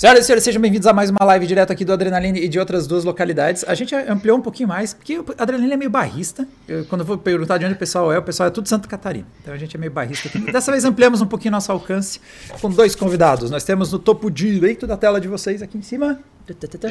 [0.00, 2.58] Senhoras e senhores, sejam bem-vindos a mais uma live direto aqui do Adrenaline e de
[2.58, 3.66] outras duas localidades.
[3.68, 6.48] A gente ampliou um pouquinho mais, porque o Adrenaline é meio barrista.
[6.66, 8.88] Eu, quando eu vou perguntar de onde o pessoal é, o pessoal é tudo Santa
[8.88, 9.26] Catarina.
[9.42, 10.38] Então a gente é meio barrista aqui.
[10.50, 12.18] Dessa vez ampliamos um pouquinho nosso alcance
[12.62, 13.50] com dois convidados.
[13.50, 16.18] Nós temos no topo direito da tela de vocês, aqui em cima.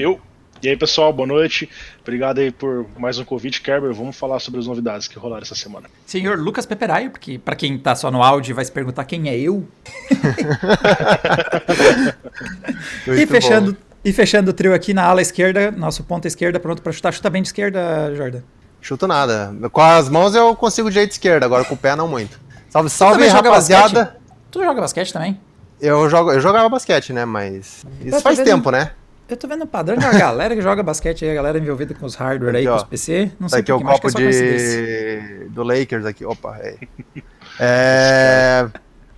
[0.04, 0.22] Eu.
[0.62, 1.70] E aí, pessoal, boa noite.
[2.02, 3.94] Obrigado aí por mais um convite, Kerber.
[3.94, 5.90] Vamos falar sobre as novidades que rolaram essa semana.
[6.06, 9.38] Senhor Lucas Peperaio, porque para quem tá só no áudio vai se perguntar quem é
[9.38, 9.66] eu.
[13.08, 16.92] e fechando e fechando o trio aqui na ala esquerda, nosso ponta esquerda, pronto para
[16.92, 17.14] chutar.
[17.14, 18.42] Chuta bem de esquerda, Jordan.
[18.82, 19.56] Chuto nada.
[19.72, 22.38] Com as mãos eu consigo de jeito esquerda, agora com o pé não muito.
[22.70, 24.18] Salve, salve, rapaziada.
[24.52, 25.40] Tu joga basquete também?
[25.80, 27.24] Eu, jogo, eu jogava basquete, né?
[27.24, 28.92] Mas isso faz tempo, né?
[29.30, 31.94] Eu tô vendo o padrão de uma galera que joga basquete aí, a galera envolvida
[31.94, 32.72] com os hardware aqui, aí, ó.
[32.72, 33.32] com os PC.
[33.40, 35.48] Não sei aqui é o copo de...
[35.50, 36.26] do Lakers aqui.
[36.26, 36.76] Opa, é.
[37.60, 38.68] é...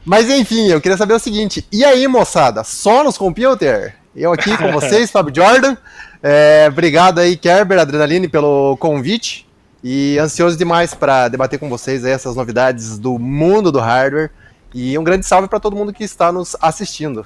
[0.03, 1.65] Mas enfim, eu queria saber o seguinte.
[1.71, 2.61] E aí, moçada?
[2.65, 3.95] Só nos computer?
[4.13, 5.77] Eu aqui com vocês, Fábio Jordan.
[6.21, 9.47] É, obrigado aí, Kerber, Adrenaline, pelo convite.
[9.81, 14.29] E ansioso demais para debater com vocês essas novidades do mundo do hardware.
[14.73, 17.25] E um grande salve para todo mundo que está nos assistindo.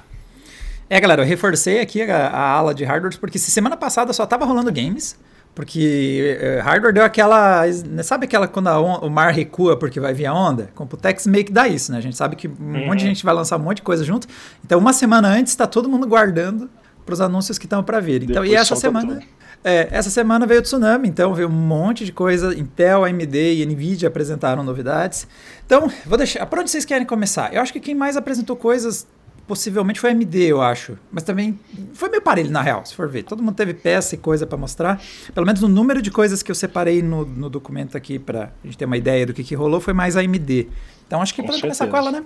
[0.88, 4.24] É, galera, eu reforcei aqui a, a ala de hardware, porque se semana passada só
[4.24, 5.18] tava rolando games,
[5.54, 7.64] porque uh, hardware deu aquela.
[8.04, 10.70] Sabe aquela quando o mar recua porque vai vir a onda?
[10.74, 11.98] Computex meio que dá isso, né?
[11.98, 12.86] A gente sabe que um uhum.
[12.86, 14.28] monte de gente vai lançar um monte de coisa junto.
[14.64, 16.70] Então, uma semana antes, está todo mundo guardando
[17.04, 18.22] para os anúncios que estão para vir.
[18.22, 19.22] Então, Depois e essa semana.
[19.64, 22.54] É, essa semana veio o tsunami, então veio um monte de coisa.
[22.54, 25.26] Intel, AMD e Nvidia apresentaram novidades.
[25.64, 26.44] Então, vou deixar.
[26.46, 27.52] Por onde vocês querem começar?
[27.52, 29.06] Eu acho que quem mais apresentou coisas
[29.46, 30.98] possivelmente foi AMD, eu acho.
[31.10, 31.58] Mas também
[31.94, 33.22] foi meio parelho, na real, se for ver.
[33.22, 35.00] Todo mundo teve peça e coisa para mostrar.
[35.34, 38.66] Pelo menos o número de coisas que eu separei no, no documento aqui para a
[38.66, 40.68] gente ter uma ideia do que, que rolou foi mais AMD.
[41.06, 42.24] Então acho que podemos começar com ela, né?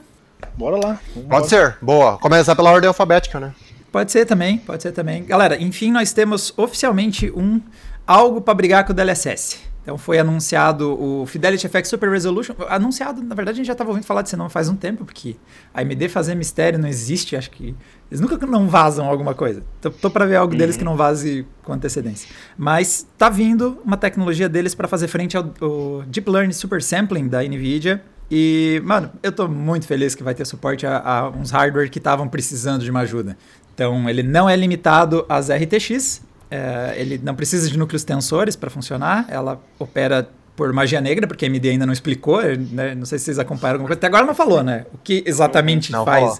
[0.57, 1.01] Bora lá.
[1.29, 2.17] Pode ser, boa.
[2.19, 3.55] Começar pela ordem alfabética, né?
[3.93, 5.25] Pode ser também, pode ser também.
[5.25, 7.61] Galera, enfim, nós temos oficialmente um
[8.07, 9.70] algo para brigar com o DLSS.
[9.83, 12.55] Então foi anunciado o Fidelity FX Super Resolution.
[12.69, 15.37] Anunciado, na verdade, a gente já estava ouvindo falar desse nome faz um tempo, porque
[15.73, 17.75] a AMD fazer mistério não existe, acho que.
[18.11, 19.63] Eles nunca não vazam alguma coisa.
[19.81, 20.59] Tô, tô para ver algo uhum.
[20.59, 22.29] deles que não vaze com antecedência.
[22.59, 27.29] Mas tá vindo uma tecnologia deles para fazer frente ao, ao, Deep Learning Super Sampling
[27.29, 28.03] da Nvidia.
[28.31, 31.99] E, mano, eu tô muito feliz que vai ter suporte a, a uns hardware que
[31.99, 33.37] estavam precisando de uma ajuda.
[33.75, 38.69] Então, ele não é limitado às RTX, é, ele não precisa de núcleos tensores para
[38.69, 42.95] funcionar, ela opera por magia negra, porque a AMD ainda não explicou, né?
[42.95, 44.85] não sei se vocês acompanharam alguma coisa, até agora não falou, né?
[44.93, 46.23] O que exatamente não faz.
[46.23, 46.39] Falou.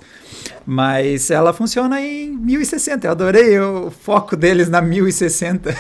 [0.67, 5.75] Mas ela funciona em 1060, eu adorei o foco deles na 1060.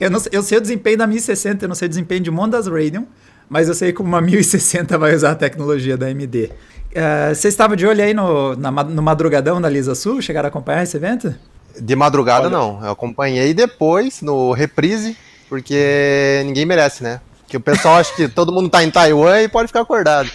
[0.00, 2.32] Eu, não, eu sei o desempenho da 1060, eu não sei o desempenho de um
[2.32, 3.04] monte das Radeon,
[3.48, 6.44] mas eu sei como uma 1060 vai usar a tecnologia da AMD.
[6.44, 10.22] Uh, é, você estava de olho aí no, na, no madrugadão da Lisa Sul?
[10.22, 11.34] Chegaram a acompanhar esse evento?
[11.80, 12.50] De madrugada, Olha.
[12.50, 12.84] não.
[12.84, 15.16] Eu acompanhei depois, no reprise,
[15.48, 17.20] porque ninguém merece, né?
[17.48, 20.30] Que o pessoal acha que todo mundo tá em Taiwan e pode ficar acordado.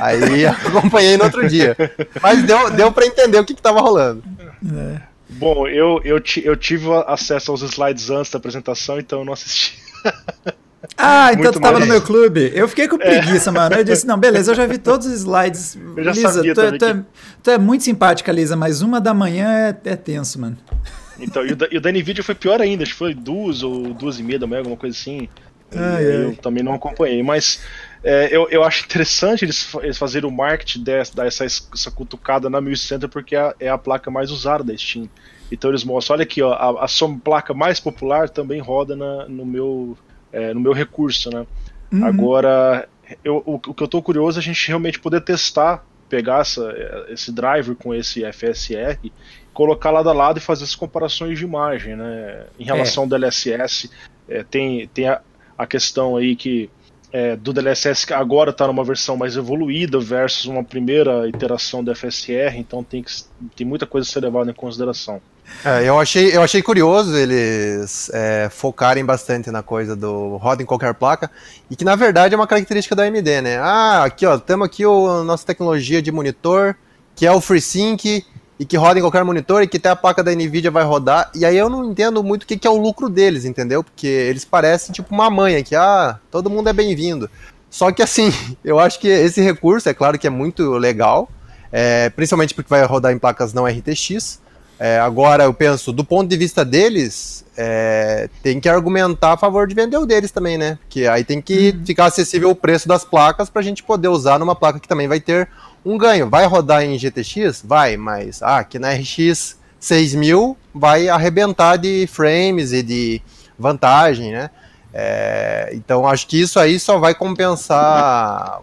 [0.00, 1.76] Aí acompanhei no outro dia.
[2.20, 4.22] Mas deu, deu para entender o que, que tava rolando.
[4.74, 5.00] É.
[5.28, 9.78] Bom, eu, eu, eu tive acesso aos slides antes da apresentação, então eu não assisti.
[10.96, 12.52] Ah, então tu tava no meu clube.
[12.54, 12.98] Eu fiquei com é.
[12.98, 13.52] preguiça, é.
[13.52, 13.76] mano.
[13.76, 15.76] Eu disse, não, beleza, eu já vi todos os slides.
[15.96, 17.04] Eu já Lisa, sabia tu, é, tu, é,
[17.42, 20.56] tu, é, muito simpática, Lisa, mas uma da manhã é, é tenso, mano.
[21.18, 23.62] Então, e o da, e o da Nvidia foi pior ainda, acho que foi duas
[23.62, 25.30] ou duas e meia da manhã, alguma coisa assim.
[25.74, 26.34] Ai, eu ai.
[26.34, 27.58] também não acompanhei, mas
[28.04, 32.60] é, eu, eu acho interessante eles, eles fazerem o marketing dessa, dessa essa cutucada na
[32.60, 35.08] 1060 porque é a, é a placa mais usada da Steam.
[35.50, 39.26] Então eles mostram, olha aqui, ó, a, a sua placa mais popular também roda na,
[39.28, 39.96] no meu
[40.36, 41.46] é, no meu recurso, né?
[41.90, 42.04] Uhum.
[42.04, 42.86] Agora,
[43.24, 46.74] eu, o, o, que eu estou curioso é a gente realmente poder testar, pegar essa,
[47.08, 49.10] esse driver com esse FSR,
[49.54, 52.46] colocar lado a lado e fazer as comparações de imagem, né?
[52.58, 53.06] Em relação é.
[53.06, 53.90] ao DLSS,
[54.28, 55.22] é, tem, tem a,
[55.56, 56.68] a questão aí que
[57.16, 61.94] é, do DLSS que agora está numa versão mais evoluída versus uma primeira iteração do
[61.94, 63.10] FSR, então tem, que,
[63.56, 65.18] tem muita coisa a ser levada em consideração.
[65.64, 70.66] É, eu, achei, eu achei curioso eles é, focarem bastante na coisa do roda em
[70.66, 71.30] qualquer placa,
[71.70, 73.56] e que na verdade é uma característica da AMD, né?
[73.60, 76.76] Ah, aqui ó, temos aqui a nossa tecnologia de monitor,
[77.14, 78.26] que é o FreeSync,
[78.58, 81.30] e que roda em qualquer monitor e que até a placa da Nvidia vai rodar.
[81.34, 83.84] E aí eu não entendo muito o que, que é o lucro deles, entendeu?
[83.84, 87.28] Porque eles parecem tipo uma manha que, ah, todo mundo é bem-vindo.
[87.70, 88.32] Só que assim,
[88.64, 91.28] eu acho que esse recurso, é claro que é muito legal,
[91.70, 94.40] é, principalmente porque vai rodar em placas não RTX.
[94.78, 99.66] É, agora eu penso, do ponto de vista deles, é, tem que argumentar a favor
[99.66, 100.78] de vender o deles também, né?
[100.82, 101.86] Porque aí tem que uhum.
[101.86, 105.08] ficar acessível o preço das placas para a gente poder usar numa placa que também
[105.08, 105.48] vai ter
[105.86, 106.28] um ganho.
[106.28, 107.62] Vai rodar em GTX?
[107.64, 113.22] Vai, mas ah, aqui na RX 6000 vai arrebentar de frames e de
[113.56, 114.50] vantagem, né?
[114.92, 118.60] É, então acho que isso aí só vai compensar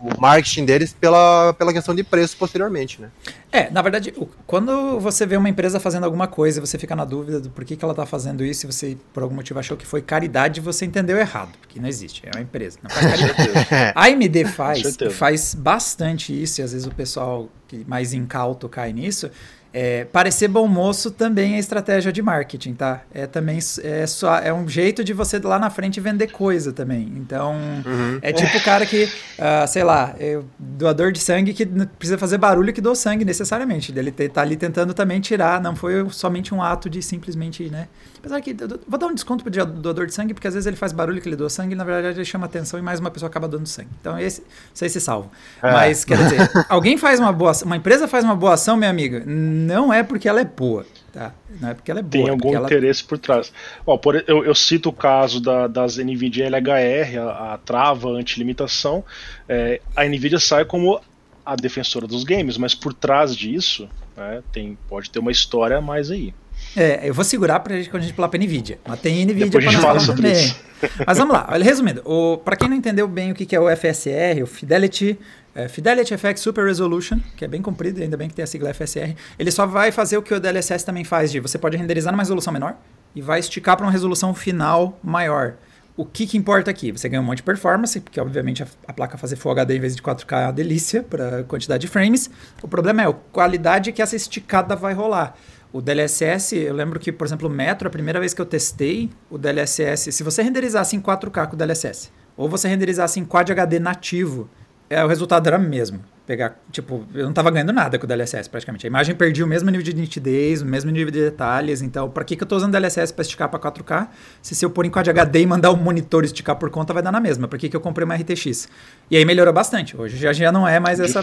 [0.00, 3.10] o marketing deles pela, pela questão de preço posteriormente, né?
[3.50, 4.14] É, na verdade,
[4.46, 7.76] quando você vê uma empresa fazendo alguma coisa e você fica na dúvida do porquê
[7.76, 10.84] que ela está fazendo isso e você, por algum motivo, achou que foi caridade, você
[10.84, 13.92] entendeu errado, porque não existe, é uma empresa, não faz caridade.
[13.94, 18.92] A AMD faz, faz bastante isso, e às vezes o pessoal que mais incauto cai
[18.92, 19.30] nisso,
[19.72, 23.02] é, parecer bom moço também é estratégia de marketing, tá?
[23.12, 27.12] É também é, só, é um jeito de você lá na frente vender coisa também.
[27.16, 28.18] Então, uhum.
[28.22, 32.38] é tipo o cara que, uh, sei lá, é doador de sangue que precisa fazer
[32.38, 33.92] barulho que doa sangue necessariamente.
[33.96, 37.88] Ele tá ali tentando também tirar, não foi somente um ato de simplesmente, né?
[38.18, 38.54] Apesar que,
[38.86, 41.28] vou dar um desconto pro doador de sangue, porque às vezes ele faz barulho que
[41.28, 43.66] ele doa sangue e na verdade ele chama atenção e mais uma pessoa acaba dando
[43.66, 43.90] sangue.
[44.00, 44.42] Então, esse,
[44.74, 45.30] isso aí se salva.
[45.62, 45.72] É.
[45.72, 49.22] Mas, quer dizer, alguém faz uma boa uma empresa faz uma boa ação, minha amiga,
[49.24, 51.32] não é porque ela é boa, tá?
[51.60, 52.24] Não é porque ela é boa.
[52.24, 52.66] Tem algum ela...
[52.66, 53.52] interesse por trás.
[53.86, 59.04] Ó, por, eu, eu, cito o caso da, das NVIDIA LHR, a, a trava anti-limitação.
[59.48, 61.00] É, a NVIDIA sai como
[61.44, 65.80] a defensora dos games, mas por trás disso né, tem, pode ter uma história a
[65.80, 66.34] mais aí.
[66.76, 68.78] É, eu vou segurar pra gente quando a gente falar pra NVIDIA.
[68.86, 70.44] Mas tem NVIDIA Depois pra a gente fala sobre também.
[70.44, 70.68] Isso.
[71.06, 72.02] Mas vamos lá, resumindo,
[72.44, 75.18] para quem não entendeu bem o que, que é o FSR, o Fidelity
[75.58, 78.72] é, Fidelity FX Super Resolution, que é bem comprido, ainda bem que tem a sigla
[78.72, 82.12] FSR, ele só vai fazer o que o DLSS também faz, de você pode renderizar
[82.12, 82.76] numa resolução menor
[83.12, 85.54] e vai esticar para uma resolução final maior.
[85.96, 86.92] O que, que importa aqui?
[86.92, 89.80] Você ganha um monte de performance, porque obviamente a, a placa fazer Full HD em
[89.80, 92.30] vez de 4K é uma delícia para quantidade de frames.
[92.62, 95.36] O problema é a qualidade que essa esticada vai rolar.
[95.70, 99.10] O DLSS, eu lembro que, por exemplo, o Metro, a primeira vez que eu testei
[99.30, 103.50] o DLSS, se você renderizasse em 4K com o DLSS, ou você renderizasse em Quad
[103.50, 104.48] HD nativo,
[104.90, 106.00] é, o resultado era o mesmo.
[106.26, 108.86] Pegar, tipo, eu não estava ganhando nada com o DLSS praticamente.
[108.86, 111.80] A imagem perdia o mesmo nível de nitidez, o mesmo nível de detalhes.
[111.80, 114.08] Então, para que, que eu estou usando DLSS para esticar para 4K?
[114.42, 117.02] Se, se eu pôr em Quad HD e mandar o monitor esticar por conta, vai
[117.02, 117.48] dar na mesma.
[117.48, 118.68] Para que, que eu comprei uma RTX?
[119.10, 119.96] E aí melhorou bastante.
[119.96, 121.22] Hoje já, já não é mais essa,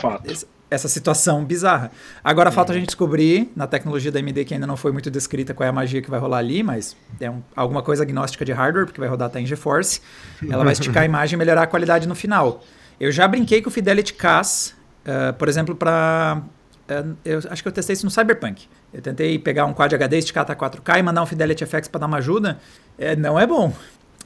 [0.70, 1.92] essa situação bizarra.
[2.24, 5.54] Agora falta a gente descobrir, na tecnologia da AMD, que ainda não foi muito descrita,
[5.54, 8.52] qual é a magia que vai rolar ali, mas é um, alguma coisa agnóstica de
[8.52, 10.02] hardware, porque vai rodar até em GeForce.
[10.50, 12.64] Ela vai esticar a imagem e melhorar a qualidade no final.
[13.00, 14.76] Eu já brinquei com o Fidelity CAS,
[15.06, 16.42] uh, por exemplo, para.
[16.90, 18.68] Uh, eu acho que eu testei isso no Cyberpunk.
[18.94, 22.00] Eu tentei pegar um Quad HD, esticar até 4K e mandar um Fidelity FX para
[22.00, 22.58] dar uma ajuda.
[22.98, 23.74] É, não é bom.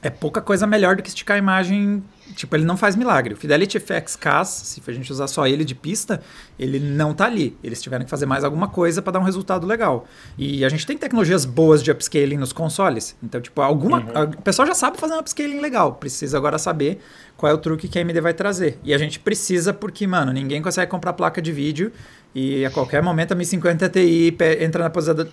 [0.02, 2.02] É pouca coisa melhor do que esticar a imagem
[2.34, 3.34] Tipo, ele não faz milagre.
[3.34, 6.22] O Fidelity FX CAS, se a gente usar só ele de pista,
[6.58, 7.56] ele não tá ali.
[7.62, 10.06] Eles tiveram que fazer mais alguma coisa para dar um resultado legal.
[10.38, 13.16] E a gente tem tecnologias boas de upscaling nos consoles.
[13.22, 13.98] Então, tipo, alguma.
[13.98, 14.30] Uhum.
[14.38, 15.94] O pessoal já sabe fazer um upscaling legal.
[15.94, 17.00] Precisa agora saber
[17.36, 18.78] qual é o truque que a AMD vai trazer.
[18.84, 21.92] E a gente precisa porque, mano, ninguém consegue comprar placa de vídeo
[22.34, 24.86] e a qualquer momento a 1050 Ti entra na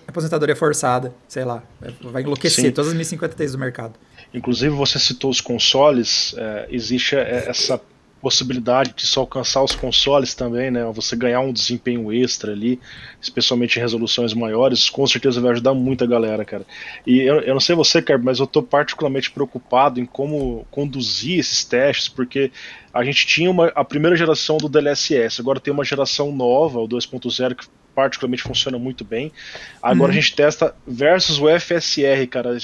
[0.08, 1.14] aposentadoria forçada.
[1.28, 1.62] Sei lá.
[2.02, 2.72] Vai enlouquecer Sim.
[2.72, 3.94] todas as 1050 Ti do mercado.
[4.34, 7.82] Inclusive, você citou os consoles, é, existe é, essa
[8.22, 10.84] possibilidade de só alcançar os consoles também, né?
[10.94, 12.80] Você ganhar um desempenho extra ali,
[13.22, 16.66] especialmente em resoluções maiores, com certeza vai ajudar muito a galera, cara.
[17.06, 21.40] E eu, eu não sei você, Kerb, mas eu estou particularmente preocupado em como conduzir
[21.40, 22.52] esses testes, porque
[22.94, 26.88] a gente tinha uma, a primeira geração do DLSS, agora tem uma geração nova, o
[26.88, 27.66] 2.0, que
[27.98, 29.32] particularmente funciona muito bem.
[29.82, 30.20] Agora uhum.
[30.20, 32.56] a gente testa versus o FSR, cara,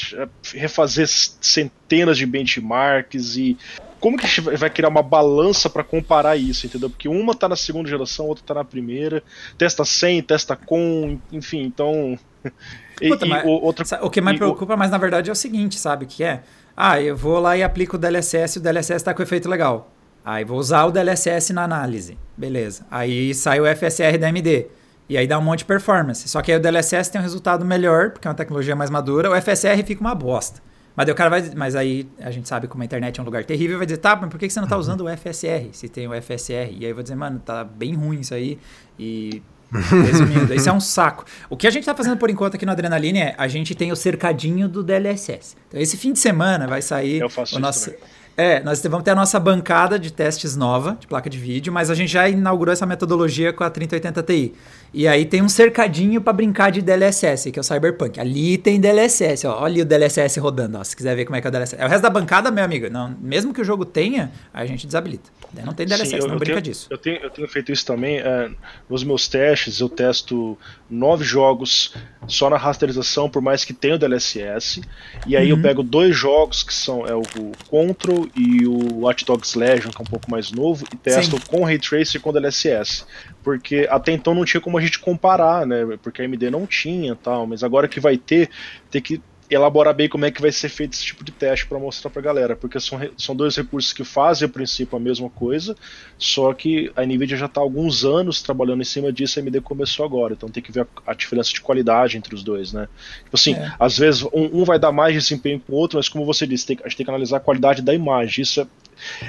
[0.54, 3.58] refazer centenas de benchmarks e
[4.00, 6.88] como que a gente vai criar uma balança para comparar isso, entendeu?
[6.88, 9.24] Porque uma tá na segunda geração, outra tá na primeira,
[9.58, 12.16] testa sem, testa com, enfim, então.
[13.02, 14.78] e, Puta, e o, outro, o que mais preocupa, o...
[14.78, 16.06] mas na verdade é o seguinte, sabe?
[16.06, 16.44] Que é,
[16.78, 19.92] ah, eu vou lá e aplico o DLSS, o DLSS tá com efeito legal.
[20.24, 22.20] Aí vou usar o DLSS na análise.
[22.38, 22.86] Beleza.
[22.92, 24.68] Aí sai o FSR da AMD.
[25.08, 26.28] E aí dá um monte de performance.
[26.28, 29.30] Só que aí o DLSS tem um resultado melhor, porque é uma tecnologia mais madura.
[29.30, 30.62] O FSR fica uma bosta.
[30.96, 31.52] Mas aí o cara vai.
[31.56, 34.16] Mas aí a gente sabe como a internet é um lugar terrível, vai dizer, tá,
[34.16, 34.82] mas por que você não tá uhum.
[34.82, 35.70] usando o FSR?
[35.72, 36.72] Se tem o FSR.
[36.72, 38.60] E aí eu vou dizer, mano, tá bem ruim isso aí.
[38.98, 39.42] E.
[39.74, 41.26] Resumindo, isso é um saco.
[41.50, 43.92] O que a gente tá fazendo por enquanto aqui no Adrenaline é a gente tem
[43.92, 45.56] o cercadinho do DLSS.
[45.68, 47.90] Então esse fim de semana vai sair o nosso.
[47.90, 48.00] Também.
[48.36, 51.92] É, nós vamos ter a nossa bancada de testes nova, de placa de vídeo, mas
[51.92, 54.54] a gente já inaugurou essa metodologia com a 3080 Ti.
[54.92, 58.20] E aí tem um cercadinho para brincar de DLSS, que é o Cyberpunk.
[58.20, 59.62] Ali tem DLSS, ó.
[59.62, 61.82] Olha o DLSS rodando, ó, se quiser ver como é que é o DLSS.
[61.82, 62.90] É o resto da bancada, meu amigo.
[62.90, 65.30] Não, mesmo que o jogo tenha, a gente desabilita.
[65.64, 66.88] Não tem DLSS, Sim, eu, não eu brinca tenho, disso.
[66.90, 68.18] Eu tenho, eu tenho feito isso também.
[68.18, 68.50] É,
[68.90, 70.58] nos meus testes, eu testo
[70.94, 71.94] nove jogos
[72.28, 74.82] só na rasterização, por mais que tenha o DLSS.
[75.28, 75.58] E aí uhum.
[75.58, 79.92] eu pego dois jogos que são é o, o Control e o Watch Dogs Legion,
[79.92, 81.44] que é um pouco mais novo, e testo Sim.
[81.48, 83.06] com Ray Tracer e com DLSS.
[83.44, 85.98] Porque até então não tinha como a gente comparar, né?
[86.02, 88.50] Porque a AMD não tinha tal, mas agora que vai ter,
[88.90, 89.22] tem que
[89.54, 92.20] elaborar bem como é que vai ser feito esse tipo de teste para mostrar para
[92.20, 95.76] a galera, porque são, são dois recursos que fazem a princípio a mesma coisa,
[96.18, 99.62] só que a Nvidia já está há alguns anos trabalhando em cima disso, a AMD
[99.62, 102.88] começou agora, então tem que ver a, a diferença de qualidade entre os dois, né?
[103.24, 103.74] Tipo assim, é.
[103.80, 106.66] às vezes um, um, vai dar mais desempenho que o outro, mas como você disse,
[106.66, 108.68] tem, a gente tem que analisar a qualidade da imagem, isso é,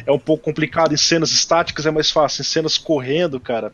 [0.06, 3.72] é um pouco complicado, em cenas estáticas é mais fácil, em cenas correndo, cara,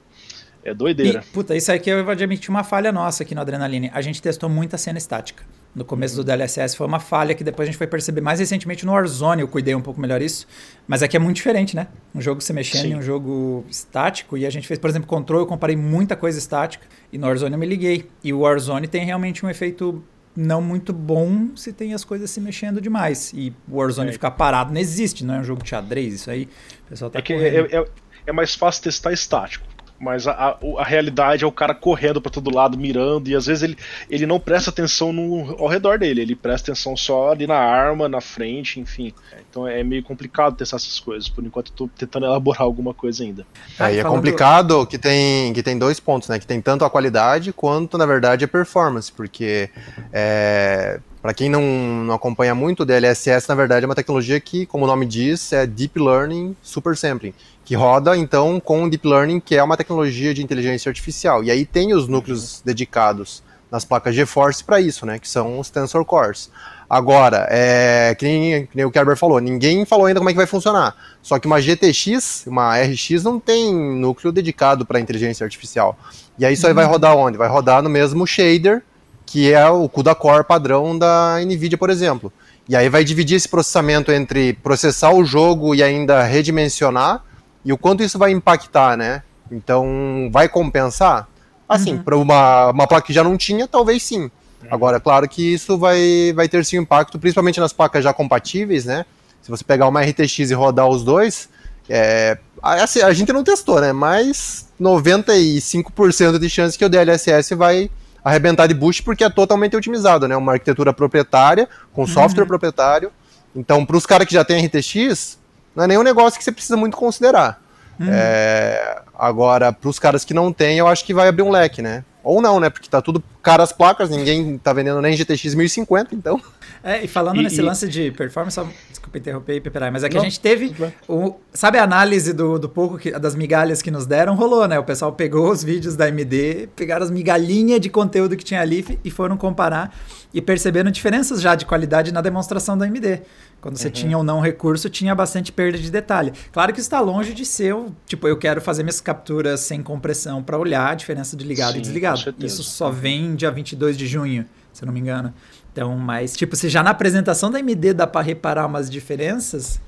[0.64, 1.23] é doideira.
[1.26, 3.90] E, puta, isso aqui eu vou admitir uma falha nossa aqui no Adrenaline.
[3.95, 5.42] A gente testou muita cena estática
[5.74, 8.84] no começo do DLSS foi uma falha que depois a gente foi perceber mais recentemente
[8.84, 10.46] no Warzone, eu cuidei um pouco melhor isso,
[10.86, 11.86] mas aqui é muito diferente, né?
[12.14, 12.92] Um jogo se mexendo Sim.
[12.92, 16.38] em um jogo estático e a gente fez, por exemplo, Control, eu comparei muita coisa
[16.38, 18.08] estática e no Warzone eu me liguei.
[18.22, 20.02] E o Warzone tem realmente um efeito
[20.34, 23.32] não muito bom se tem as coisas se mexendo demais.
[23.34, 24.12] E o Warzone é.
[24.12, 26.48] ficar parado não existe, não é um jogo de xadrez, isso aí.
[26.86, 27.84] O pessoal tá é que é, é,
[28.26, 29.66] é mais fácil testar estático.
[30.00, 33.45] Mas a, a, a, realidade é o cara correndo para todo lado, mirando, e às
[33.45, 33.76] vezes ele,
[34.09, 38.09] ele não presta atenção no, ao redor dele, ele presta atenção só ali na arma,
[38.09, 39.12] na frente, enfim.
[39.50, 41.28] Então é meio complicado testar essas coisas.
[41.28, 43.45] Por enquanto eu tô tentando elaborar alguma coisa ainda.
[43.78, 46.38] Aí é, é complicado que tem, que tem dois pontos, né?
[46.38, 49.69] Que tem tanto a qualidade quanto, na verdade, a performance, porque
[50.12, 54.64] é, para quem não, não acompanha muito, o DLSS, na verdade, é uma tecnologia que,
[54.66, 57.35] como o nome diz, é Deep Learning Super Sampling
[57.71, 61.45] que roda então com Deep Learning, que é uma tecnologia de inteligência artificial.
[61.45, 65.71] E aí tem os núcleos dedicados nas placas GeForce para isso, né, que são os
[65.71, 66.50] Tensor Cores.
[66.90, 70.37] Agora, é, que, nem, que nem o Kerber falou, ninguém falou ainda como é que
[70.37, 70.97] vai funcionar.
[71.23, 75.97] Só que uma GTX, uma RX não tem núcleo dedicado para inteligência artificial.
[76.37, 76.90] E aí isso aí vai uhum.
[76.90, 77.38] rodar onde?
[77.38, 78.82] Vai rodar no mesmo shader,
[79.25, 82.32] que é o CUDA Core padrão da NVIDIA, por exemplo.
[82.68, 87.23] E aí vai dividir esse processamento entre processar o jogo e ainda redimensionar,
[87.64, 89.23] e o quanto isso vai impactar, né?
[89.49, 91.28] Então, vai compensar?
[91.68, 92.02] Assim, uhum.
[92.02, 94.28] para uma, uma placa que já não tinha, talvez sim.
[94.64, 94.68] É.
[94.70, 99.04] Agora, claro que isso vai, vai ter sim impacto, principalmente nas placas já compatíveis, né?
[99.42, 101.48] Se você pegar uma RTX e rodar os dois,
[101.88, 103.92] é, assim, a gente não testou, né?
[103.92, 107.90] Mas 95% de chance que o DLSS vai
[108.24, 110.36] arrebentar de boost porque é totalmente otimizado, né?
[110.36, 112.48] Uma arquitetura proprietária, com software uhum.
[112.48, 113.10] proprietário.
[113.56, 115.38] Então, para os caras que já têm RTX,
[115.74, 117.60] não é nenhum negócio que você precisa muito considerar.
[117.98, 118.06] Hum.
[118.08, 121.82] É, agora, para os caras que não têm, eu acho que vai abrir um leque,
[121.82, 122.04] né?
[122.30, 122.70] Ou não, né?
[122.70, 126.40] Porque tá tudo caras placas, ninguém tá vendendo nem GTX 1050, então.
[126.80, 127.62] É, e falando e, nesse e...
[127.62, 130.72] lance de performance, só, desculpa interromper, Peperai, mas é que não, a gente teve.
[131.08, 134.37] O, sabe a análise do, do pouco que, das migalhas que nos deram?
[134.37, 134.78] Rolou, né?
[134.78, 139.00] O pessoal pegou os vídeos da AMD, pegaram as migalhinhas de conteúdo que tinha ali
[139.04, 139.92] e foram comparar
[140.32, 143.22] e perceberam diferenças já de qualidade na demonstração da AMD.
[143.60, 143.92] Quando você uhum.
[143.92, 146.32] tinha ou não recurso, tinha bastante perda de detalhe.
[146.50, 147.74] Claro que está longe de ser,
[148.06, 151.78] tipo, eu quero fazer minhas capturas sem compressão para olhar a diferença de ligado Sim,
[151.78, 152.34] e desligado.
[152.38, 155.32] Isso só vem dia 22 de junho, se eu não me engano.
[155.72, 159.78] Então, mas, tipo, se já na apresentação da AMD dá para reparar umas diferenças,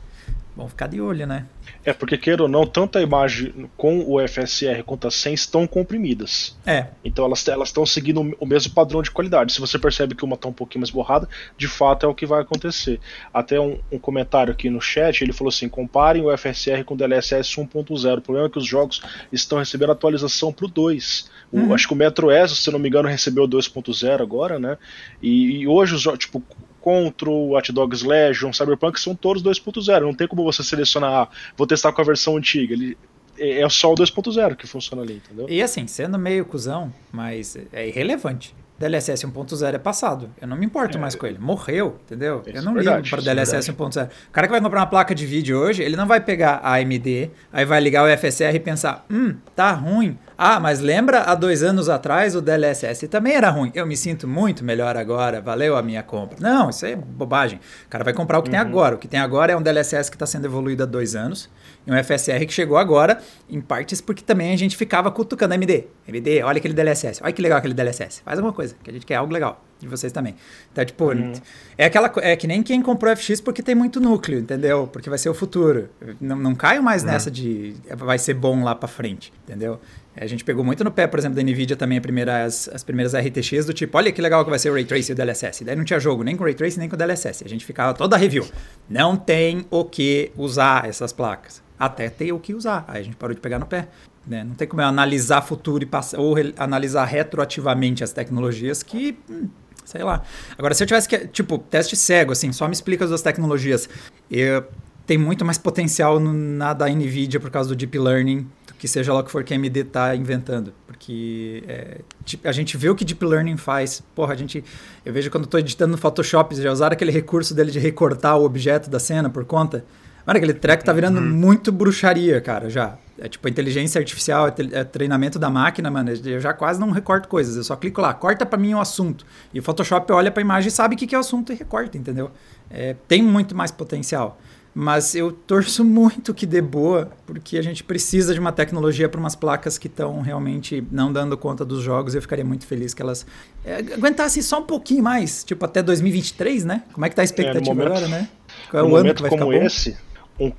[0.54, 1.46] Vamos ficar de olho, né?
[1.84, 5.66] É, porque queira ou não, tanto a imagem com o FSR quanto a 100 estão
[5.66, 6.56] comprimidas.
[6.64, 6.86] É.
[7.04, 9.52] Então elas estão seguindo o mesmo padrão de qualidade.
[9.52, 12.24] Se você percebe que uma está um pouquinho mais borrada, de fato é o que
[12.24, 13.00] vai acontecer.
[13.34, 16.96] Até um, um comentário aqui no chat, ele falou assim: comparem o FSR com o
[16.96, 18.18] DLSS 1.0.
[18.18, 21.30] O problema é que os jogos estão recebendo atualização para o 2.
[21.52, 21.74] Uhum.
[21.74, 24.78] Acho que o Metro S, se não me engano, recebeu 2.0 agora, né?
[25.20, 26.42] E, e hoje os jogos, tipo,
[26.82, 30.00] Control, Watch Dogs Legion, Cyberpunk são todos 2.0.
[30.00, 32.74] Não tem como você selecionar, ah, vou testar com a versão antiga.
[32.74, 32.98] Ele,
[33.38, 35.46] é, é só o 2.0 que funciona ali, entendeu?
[35.48, 38.54] E assim, sendo meio cuzão, mas é irrelevante.
[38.82, 40.28] DLSS 1.0 é passado.
[40.40, 41.38] Eu não me importo é, mais com ele.
[41.38, 42.42] Morreu, entendeu?
[42.44, 44.08] eu não verdade, ligo para DLSS 1.0.
[44.08, 46.74] O cara que vai comprar uma placa de vídeo hoje, ele não vai pegar a
[46.74, 50.18] AMD, aí vai ligar o FSR e pensar: hum, tá ruim.
[50.36, 53.70] Ah, mas lembra há dois anos atrás o DLSS também era ruim.
[53.72, 56.38] Eu me sinto muito melhor agora, valeu a minha compra.
[56.40, 57.60] Não, isso é bobagem.
[57.86, 58.52] O cara vai comprar o que uhum.
[58.52, 58.96] tem agora.
[58.96, 61.48] O que tem agora é um DLSS que está sendo evoluído há dois anos
[61.86, 65.86] e um FSR que chegou agora, em partes porque também a gente ficava cutucando MD.
[66.06, 68.22] MD, olha aquele DLSS, olha que legal aquele DLSS.
[68.24, 69.62] Faz alguma coisa, que a gente quer algo legal.
[69.82, 70.36] E vocês também.
[70.70, 71.32] Então, tipo, uhum.
[71.76, 74.86] é aquela é que nem quem comprou FX porque tem muito núcleo, entendeu?
[74.86, 75.88] Porque vai ser o futuro.
[76.20, 77.10] Não, não caio mais uhum.
[77.10, 79.80] nessa de vai ser bom lá para frente, entendeu?
[80.14, 82.00] A gente pegou muito no pé, por exemplo, da NVIDIA também
[82.44, 85.12] as, as primeiras RTX do tipo, olha que legal que vai ser o Ray Tracing
[85.12, 85.64] e o DLSS.
[85.64, 87.44] Daí não tinha jogo nem com o Ray Tracing nem com o DLSS.
[87.44, 88.46] A gente ficava toda review.
[88.88, 91.62] Não tem o que usar essas placas.
[91.78, 92.84] Até ter o que usar.
[92.86, 93.88] Aí a gente parou de pegar no pé.
[94.26, 94.44] Né?
[94.44, 99.18] Não tem como eu analisar futuro e passar, ou analisar retroativamente as tecnologias que...
[99.28, 99.48] Hum,
[99.92, 100.22] sei lá.
[100.56, 101.18] Agora, se eu tivesse que...
[101.28, 103.88] Tipo, teste cego, assim, só me explica as duas tecnologias.
[104.30, 104.64] Eu
[105.06, 108.46] tem muito mais potencial no, na da NVIDIA por causa do Deep Learning,
[108.78, 110.72] que seja lá o que for que a AMD está inventando.
[110.86, 112.00] Porque é,
[112.44, 114.02] a gente vê o que Deep Learning faz.
[114.14, 114.64] Porra, a gente.
[115.04, 118.44] Eu vejo quando estou editando no Photoshop, já usaram aquele recurso dele de recortar o
[118.44, 119.84] objeto da cena por conta.
[120.26, 121.28] Mano, aquele treco tá virando uhum.
[121.28, 122.96] muito bruxaria, cara, já.
[123.18, 126.10] É tipo inteligência artificial, é, é, treinamento da máquina, mano.
[126.24, 127.56] Eu já quase não recorto coisas.
[127.56, 129.26] Eu só clico lá, corta para mim o assunto.
[129.52, 131.56] E o Photoshop olha pra imagem e sabe o que, que é o assunto e
[131.56, 132.30] recorta, entendeu?
[132.70, 134.38] É, tem muito mais potencial.
[134.74, 139.20] Mas eu torço muito que dê boa, porque a gente precisa de uma tecnologia para
[139.20, 142.14] umas placas que estão realmente não dando conta dos jogos.
[142.14, 143.26] Eu ficaria muito feliz que elas
[143.64, 146.82] é, aguentassem só um pouquinho mais, tipo até 2023, né?
[146.92, 148.28] Como é que tá a expectativa é, momento, agora, né?
[148.70, 150.46] Qual é o ano que vai como ficar esse, bom?
[150.46, 150.52] um,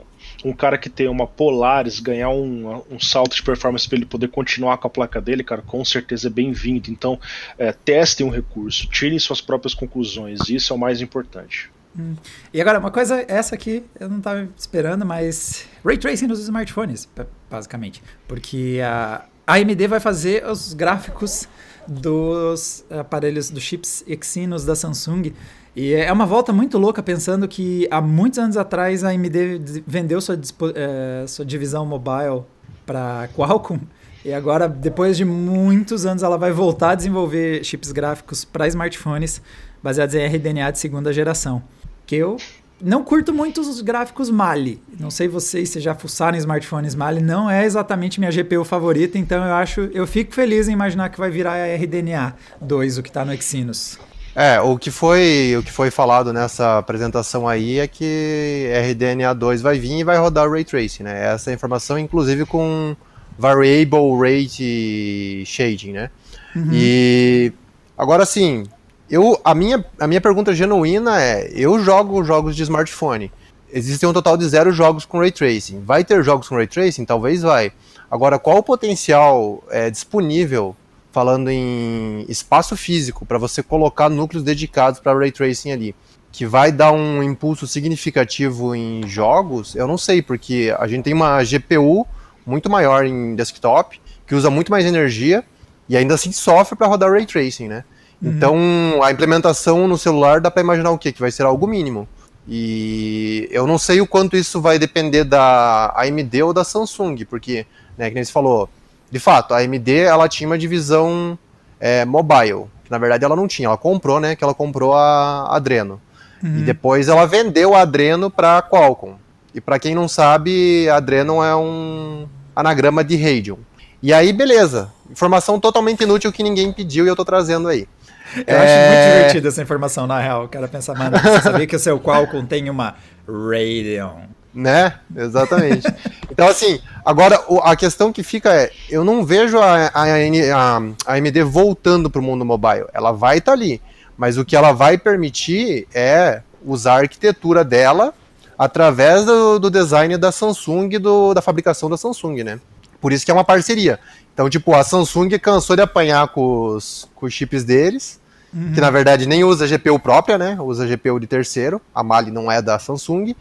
[0.44, 4.28] um cara que tem uma Polaris ganhar um, um salto de performance para ele poder
[4.28, 6.92] continuar com a placa dele, cara, com certeza é bem-vindo.
[6.92, 7.20] Então,
[7.58, 11.72] é, testem um recurso, tirem suas próprias conclusões, isso é o mais importante.
[11.98, 12.16] Hum.
[12.54, 17.08] E agora, uma coisa, essa aqui eu não estava esperando, mas Ray Tracing nos smartphones,
[17.50, 18.02] basicamente.
[18.28, 21.48] Porque a AMD vai fazer os gráficos
[21.88, 25.34] dos aparelhos, dos chips Exynos da Samsung.
[25.76, 30.22] E é uma volta muito louca pensando que há muitos anos atrás a AMD vendeu
[30.22, 30.40] sua,
[30.76, 32.44] é, sua divisão mobile
[32.86, 33.80] para Qualcomm.
[34.24, 39.42] E agora, depois de muitos anos, ela vai voltar a desenvolver chips gráficos para smartphones
[39.82, 41.62] baseados em RDNA de segunda geração
[42.06, 42.38] que eu
[42.82, 44.82] não curto muito os gráficos Mali.
[45.00, 49.44] Não sei vocês se já fuçaram smartphones Mali, não é exatamente minha GPU favorita, então
[49.44, 53.10] eu acho, eu fico feliz em imaginar que vai virar a RDNA 2, o que
[53.10, 53.98] está no Exynos.
[54.36, 59.62] É, o que foi, o que foi falado nessa apresentação aí é que RDNA 2
[59.62, 61.34] vai vir e vai rodar Ray Tracing, né?
[61.34, 62.96] Essa informação inclusive com
[63.38, 66.10] Variable Rate Shading, né?
[66.56, 66.70] Uhum.
[66.72, 67.54] E
[67.96, 68.64] agora sim,
[69.10, 73.32] eu, a, minha, a minha pergunta genuína é: eu jogo jogos de smartphone.
[73.72, 75.82] Existem um total de zero jogos com ray tracing.
[75.82, 77.06] Vai ter jogos com ray tracing?
[77.06, 77.72] Talvez vai.
[78.10, 80.76] Agora, qual o potencial é, disponível,
[81.14, 85.96] falando em espaço físico, para você colocar núcleos dedicados para ray tracing ali?
[86.32, 89.76] Que vai dar um impulso significativo em jogos?
[89.76, 92.06] Eu não sei, porque a gente tem uma GPU
[92.44, 95.46] muito maior em desktop, que usa muito mais energia
[95.88, 97.84] e ainda assim sofre para rodar ray tracing, né?
[98.20, 98.30] Uhum.
[98.32, 101.12] Então, a implementação no celular dá para imaginar o quê?
[101.12, 102.08] Que vai ser algo mínimo.
[102.48, 107.68] E eu não sei o quanto isso vai depender da AMD ou da Samsung, porque,
[107.96, 108.68] né, que nem você falou,
[109.14, 111.38] de fato, a AMD ela tinha uma divisão
[111.80, 115.56] é, mobile, que na verdade ela não tinha, ela comprou, né, que ela comprou a
[115.56, 116.02] Adreno.
[116.42, 116.58] Uhum.
[116.58, 119.14] E depois ela vendeu a Adreno para Qualcomm.
[119.54, 123.58] E para quem não sabe, a Adreno é um anagrama de Radeon.
[124.02, 124.92] E aí, beleza.
[125.12, 127.88] Informação totalmente inútil que ninguém pediu e eu tô trazendo aí.
[128.36, 128.58] Eu é...
[128.58, 130.46] acho muito divertida essa informação, na real.
[130.46, 132.96] O cara pensa, mano, você sabia que o seu Qualcomm tem uma
[133.28, 134.33] Radeon?
[134.54, 135.00] Né?
[135.16, 135.88] Exatamente.
[136.30, 141.14] então, assim, agora a questão que fica é: eu não vejo a, a, a, a
[141.16, 142.86] AMD voltando para o mundo mobile.
[142.94, 143.82] Ela vai estar tá ali.
[144.16, 148.14] Mas o que ela vai permitir é usar a arquitetura dela
[148.58, 152.60] através do, do design da Samsung, do, da fabricação da Samsung, né?
[153.02, 154.00] Por isso que é uma parceria.
[154.34, 158.22] Então, tipo, a Samsung cansou de apanhar com os, com os chips deles
[158.54, 158.72] Uhum.
[158.74, 160.56] Que na verdade nem usa GPU própria, né?
[160.60, 161.82] Usa GPU de terceiro.
[161.94, 163.36] A Mali não é da Samsung.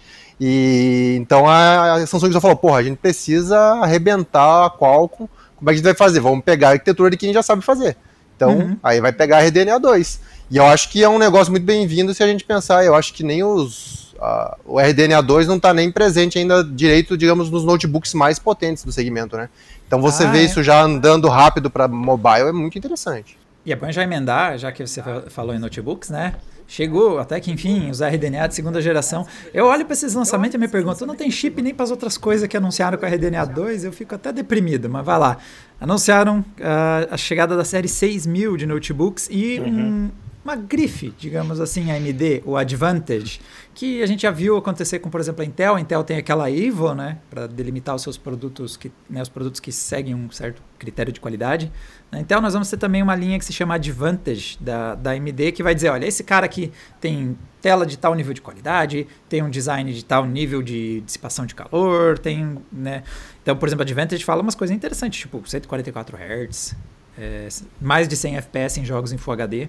[0.45, 5.29] E então a, a Samsung já falou: porra, a gente precisa arrebentar a Qualcomm.
[5.55, 6.19] Como é que a gente vai fazer?
[6.19, 7.97] Vamos pegar a arquitetura de quem já sabe fazer.
[8.35, 8.77] Então, uhum.
[8.83, 10.21] aí vai pegar a RDNA 2.
[10.51, 12.85] E eu acho que é um negócio muito bem-vindo se a gente pensar.
[12.85, 14.17] Eu acho que nem os.
[14.65, 18.91] O RDNA 2 não está nem presente ainda direito, digamos, nos notebooks mais potentes do
[18.91, 19.49] segmento, né?
[19.87, 20.43] Então você ah, vê é.
[20.43, 23.39] isso já andando rápido para mobile é muito interessante.
[23.65, 26.35] E é bom já emendar, já que você falou em notebooks, né?
[26.67, 29.27] Chegou até que, enfim, os RDNA de segunda geração.
[29.53, 32.17] Eu olho para esses lançamentos e me pergunto, não tem chip nem para as outras
[32.17, 33.85] coisas que anunciaram com a RDNA 2?
[33.85, 35.37] Eu fico até deprimido, mas vai lá.
[35.81, 39.69] Anunciaram uh, a chegada da série 6000 de notebooks e uhum.
[39.69, 40.11] um,
[40.45, 43.41] uma grife, digamos assim, AMD, o Advantage,
[43.75, 45.77] que a gente já viu acontecer com, por exemplo, a Intel.
[45.77, 49.61] A Intel tem aquela Evo, né, para delimitar os seus produtos, que, né, os produtos
[49.61, 51.71] que seguem um certo critério de qualidade.
[52.11, 55.53] Na Intel nós vamos ter também uma linha que se chama Advantage da, da AMD,
[55.53, 59.43] que vai dizer, olha, esse cara aqui tem tela de tal nível de qualidade, tem
[59.43, 63.05] um design de tal nível de dissipação de calor, tem, né...
[63.43, 66.77] Então, por exemplo, a Advantage fala umas coisas interessantes, tipo 144 Hz,
[67.17, 67.49] é,
[67.81, 69.69] mais de 100 FPS em jogos em Full HD.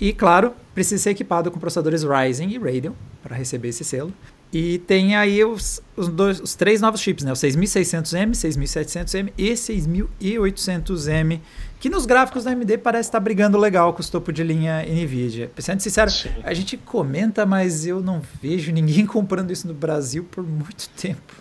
[0.00, 4.12] E, claro, precisa ser equipado com processadores Ryzen e Radeon para receber esse selo.
[4.52, 7.30] E tem aí os, os, dois, os três novos chips, né?
[7.30, 11.38] O 6600M, 6700M e 6800M,
[11.78, 15.52] que nos gráficos da AMD parece estar brigando legal com os topo de linha NVIDIA.
[15.56, 16.30] Sendo sincero, Sim.
[16.42, 21.32] a gente comenta, mas eu não vejo ninguém comprando isso no Brasil por muito tempo.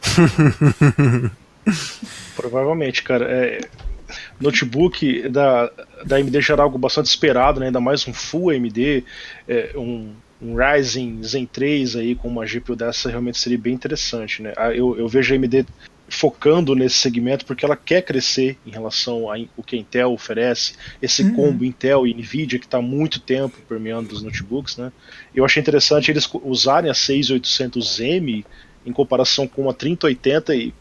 [2.35, 3.25] Provavelmente, cara.
[3.25, 3.61] É,
[4.39, 5.71] notebook da,
[6.05, 7.67] da AMD já era algo bastante esperado, né?
[7.67, 9.03] ainda mais um Full AMD,
[9.47, 14.41] é, um um Ryzen Zen 3 aí com uma GPU dessa realmente seria bem interessante,
[14.41, 14.53] né?
[14.55, 15.65] Ah, eu, eu vejo a AMD
[16.07, 21.21] focando nesse segmento porque ela quer crescer em relação ao que a Intel oferece, esse
[21.21, 21.35] uhum.
[21.35, 24.91] combo Intel e Nvidia que está há muito tempo permeando os notebooks, né?
[25.35, 28.43] Eu achei interessante eles usarem a 6800M
[28.85, 30.73] em comparação com a 3080 e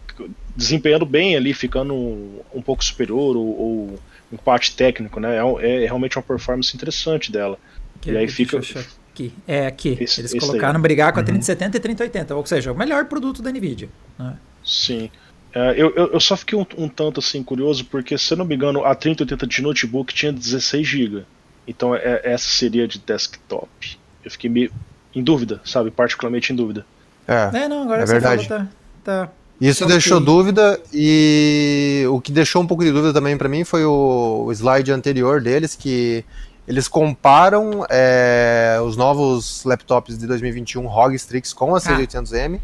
[0.56, 4.00] desempenhando bem ali, ficando um, pouco superior ou, ou
[4.32, 5.36] um parte técnico, né?
[5.36, 7.58] É, é, realmente uma performance interessante dela.
[8.00, 9.32] Que e aí fica aqui.
[9.46, 9.96] É aqui.
[10.00, 11.76] Esse, Eles colocaram brigar com a 3070 uhum.
[11.76, 13.88] e 3080, ou seja, o melhor produto da Nvidia.
[14.18, 14.36] Né?
[14.64, 15.10] Sim.
[15.52, 18.44] É, eu, eu, eu, só fiquei um, um, tanto assim curioso, porque se eu não
[18.44, 21.24] me engano, a 3080 de notebook tinha 16 GB.
[21.66, 23.98] Então é, essa seria de desktop.
[24.24, 24.72] Eu fiquei meio
[25.14, 25.90] em dúvida, sabe?
[25.90, 26.84] Particularmente em dúvida.
[27.26, 28.46] É, é não, agora é verdade.
[28.46, 28.68] Fala,
[29.04, 29.32] tá, tá.
[29.60, 29.96] Isso okay.
[29.96, 34.48] deixou dúvida e o que deixou um pouco de dúvida também para mim foi o,
[34.52, 36.24] slide anterior deles que
[36.66, 42.60] eles comparam é, os novos laptops de 2021 ROG Strix com a 6800M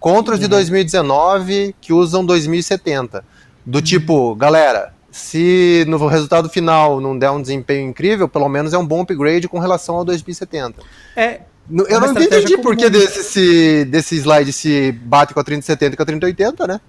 [0.00, 1.72] contra os de 2019 uhum.
[1.80, 3.24] que usam 2070.
[3.66, 3.82] Do uhum.
[3.82, 8.86] tipo, galera, se no resultado final não der um desempenho incrível, pelo menos é um
[8.86, 10.82] bom upgrade com relação ao 2070.
[11.16, 15.96] É, eu não entendi por que desse, desse slide se bate com a 3070 e
[15.96, 16.80] com a 3080, né?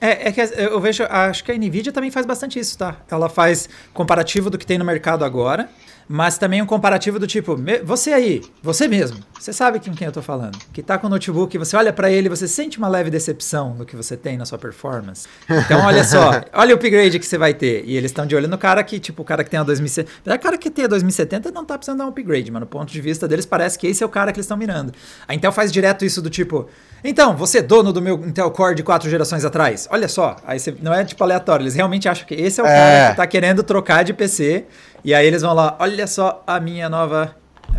[0.00, 2.96] É, é que eu vejo, acho que a Nvidia também faz bastante isso, tá?
[3.10, 5.68] Ela faz comparativo do que tem no mercado agora
[6.08, 10.12] mas também um comparativo do tipo, você aí, você mesmo, você sabe com quem eu
[10.12, 13.10] tô falando, que tá com o notebook, você olha para ele, você sente uma leve
[13.10, 15.28] decepção no que você tem na sua performance.
[15.48, 17.84] Então, olha só, olha o upgrade que você vai ter.
[17.84, 20.34] E eles estão de olho no cara que, tipo, o cara que tem a 2070,
[20.34, 22.90] o cara que tem a 2070 não tá precisando dar um upgrade, mas no ponto
[22.90, 24.92] de vista deles parece que esse é o cara que eles estão mirando.
[25.26, 26.68] A Intel faz direto isso do tipo,
[27.02, 30.58] então, você é dono do meu Intel Core de quatro gerações atrás, olha só, aí
[30.58, 32.70] você, não é tipo aleatório, eles realmente acham que esse é o é.
[32.70, 34.64] cara que tá querendo trocar de PC
[35.04, 37.34] e aí eles vão lá, olha só a minha nova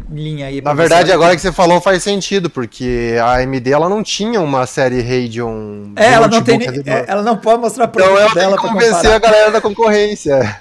[0.10, 0.62] linha aí.
[0.62, 4.65] Na verdade, agora que você falou faz sentido, porque a AMD ela não tinha uma
[4.65, 5.93] série Radeon.
[5.95, 9.12] É, ela não tem, é, ela não pode mostrar produto então, ela dela para convencer
[9.12, 10.60] a galera da concorrência.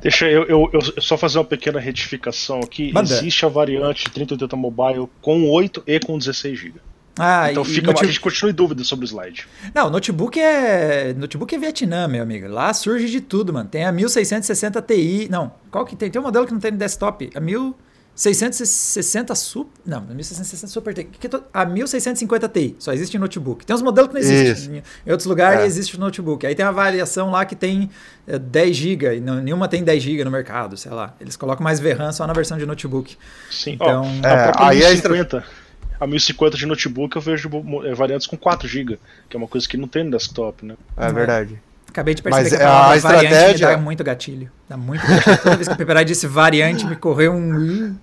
[0.00, 2.92] Deixa eu, eu, eu, só fazer uma pequena retificação aqui.
[2.92, 3.12] Manda.
[3.12, 6.80] Existe a variante 3080 Mobile com 8 e com 16 GB.
[7.18, 8.04] Ah, então fica, notebook...
[8.04, 9.46] a gente continua em dúvida sobre o slide.
[9.72, 12.48] Não, notebook é notebook é Vietnã, meu amigo.
[12.48, 13.68] Lá surge de tudo, mano.
[13.68, 16.10] Tem a 1660 Ti, não, qual que tem?
[16.10, 21.08] Tem um modelo que não tem no desktop, a 1660 Super, não, 1660 Super Ti,
[21.52, 23.64] a 1650 Ti, só existe em notebook.
[23.64, 24.82] Tem uns modelos que não existem.
[25.06, 25.66] Em outros lugares é.
[25.66, 26.44] existe no notebook.
[26.44, 27.90] Aí tem uma variação lá que tem
[28.26, 31.14] 10 é, GB, e não, nenhuma tem 10 GB no mercado, sei lá.
[31.20, 33.16] Eles colocam mais VRAM só na versão de notebook.
[33.52, 35.63] Sim, então, oh, é, aí é 50
[36.04, 37.50] a 1050 de notebook eu vejo
[37.84, 40.76] é, variantes com 4 GB, que é uma coisa que não tem no desktop, né?
[40.96, 41.58] É verdade.
[41.88, 44.50] Acabei de perceber Mas que a, a estratégia dá muito gatilho.
[44.68, 45.38] Dá muito gatilho.
[45.38, 47.96] Toda vez que o Peperai disse variante, me correu um.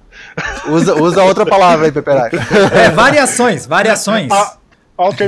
[0.70, 2.32] Usa, usa outra palavra aí, Peperai.
[2.74, 4.30] É, variações, variações.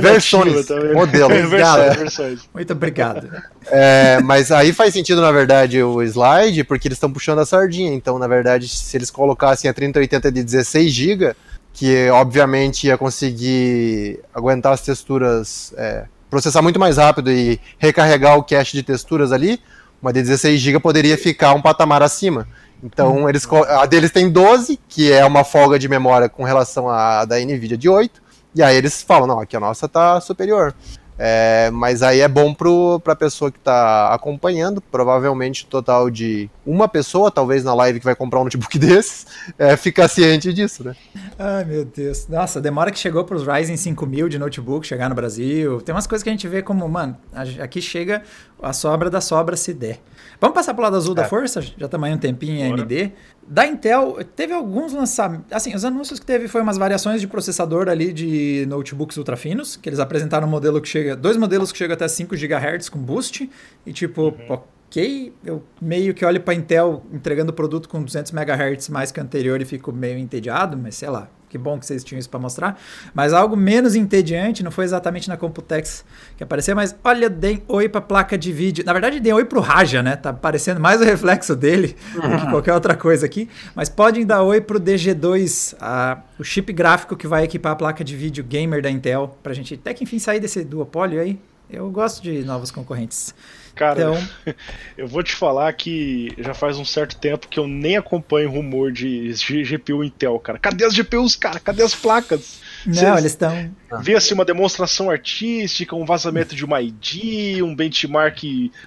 [0.00, 1.36] Versões, modelos.
[1.50, 2.40] versões, versões.
[2.54, 3.28] Muito obrigado.
[3.66, 7.92] É, mas aí faz sentido, na verdade, o slide, porque eles estão puxando a sardinha.
[7.92, 11.36] Então, na verdade, se eles colocassem a 3080 de 16 GB,
[11.74, 18.44] que obviamente ia conseguir aguentar as texturas, é, processar muito mais rápido e recarregar o
[18.44, 19.60] cache de texturas ali,
[20.00, 22.46] uma de 16 GB poderia ficar um patamar acima.
[22.82, 23.28] Então, uhum.
[23.28, 27.40] eles, a deles tem 12, que é uma folga de memória com relação à da
[27.40, 28.22] NVIDIA de 8,
[28.54, 30.72] e aí eles falam, não, aqui a nossa está superior.
[31.18, 36.88] É, mas aí é bom para a pessoa que está acompanhando, provavelmente total de uma
[36.88, 39.26] pessoa, talvez na live que vai comprar um notebook desses,
[39.58, 40.96] é, ficar ciente disso, né?
[41.38, 42.26] Ai meu Deus.
[42.28, 45.80] Nossa, demora que chegou para os Ryzen 5000 de notebook chegar no Brasil.
[45.80, 47.16] Tem umas coisas que a gente vê como, mano,
[47.60, 48.22] aqui chega
[48.60, 50.00] a sobra da sobra se der.
[50.40, 51.16] Vamos passar para o lado azul é.
[51.16, 51.60] da força?
[51.60, 53.12] Já também tá um tempinho em AMD.
[53.46, 55.46] Da Intel, teve alguns lançamentos.
[55.50, 59.76] Assim, os anúncios que teve foi umas variações de processador ali de notebooks ultra finos,
[59.76, 61.14] que eles apresentaram um modelo que chega.
[61.14, 63.50] Dois modelos que chegam até 5 GHz com boost.
[63.84, 64.34] E tipo, uhum.
[64.48, 69.22] ok, eu meio que olho para Intel entregando produto com 200 MHz mais que o
[69.22, 71.28] anterior e fico meio entediado, mas sei lá.
[71.54, 72.80] Que bom que vocês tinham isso para mostrar.
[73.14, 76.04] Mas algo menos entediante, não foi exatamente na Computex
[76.36, 78.84] que apareceu, mas olha, deem oi para placa de vídeo.
[78.84, 80.16] Na verdade, deem oi para o Raja, né?
[80.16, 82.30] Tá parecendo mais o reflexo dele uhum.
[82.30, 83.48] do que qualquer outra coisa aqui.
[83.72, 87.76] Mas podem dar oi para o DG2, a, o chip gráfico que vai equipar a
[87.76, 91.20] placa de vídeo gamer da Intel, para a gente até que enfim sair desse duopólio
[91.20, 91.38] aí.
[91.70, 93.32] Eu gosto de novos concorrentes.
[93.74, 94.54] Cara, então...
[94.96, 98.92] eu vou te falar que já faz um certo tempo que eu nem acompanho rumor
[98.92, 99.32] de
[99.64, 100.58] GPU Intel, cara.
[100.58, 101.58] Cadê as GPUs, cara?
[101.58, 102.60] Cadê as placas?
[102.86, 103.70] Não, Cês eles estão.
[104.00, 108.42] Vê assim uma demonstração artística, um vazamento de uma ID, um benchmark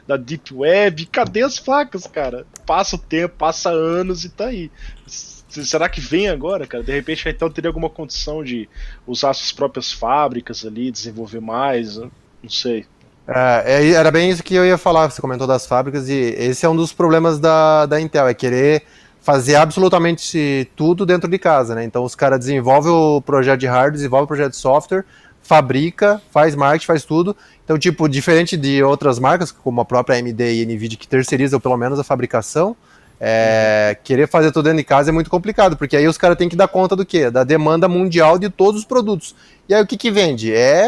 [0.08, 1.08] da Deep Web.
[1.08, 2.46] Cadê as placas, cara?
[2.66, 4.72] Passa o tempo, passa anos e tá aí.
[5.08, 6.84] Será que vem agora, cara?
[6.84, 8.70] De repente a Intel teria alguma condição de
[9.06, 11.98] usar suas próprias fábricas ali, desenvolver mais?
[11.98, 12.86] Não sei.
[13.28, 16.66] É, é, era bem isso que eu ia falar, você comentou das fábricas, e esse
[16.66, 18.84] é um dos problemas da, da Intel, é querer
[19.22, 21.84] fazer absolutamente tudo dentro de casa, né?
[21.84, 25.04] Então os caras desenvolvem o projeto de hardware, desenvolvem o projeto de software,
[25.42, 27.36] fabrica, faz marketing, faz tudo.
[27.66, 31.76] Então, tipo, diferente de outras marcas, como a própria AMD e NVIDIA, que terceirizam pelo
[31.76, 32.76] menos a fabricação,
[33.20, 36.48] é, querer fazer tudo dentro de casa é muito complicado, porque aí os caras têm
[36.48, 37.30] que dar conta do quê?
[37.30, 39.36] Da demanda mundial de todos os produtos.
[39.68, 40.54] E aí o que que vende?
[40.54, 40.88] É,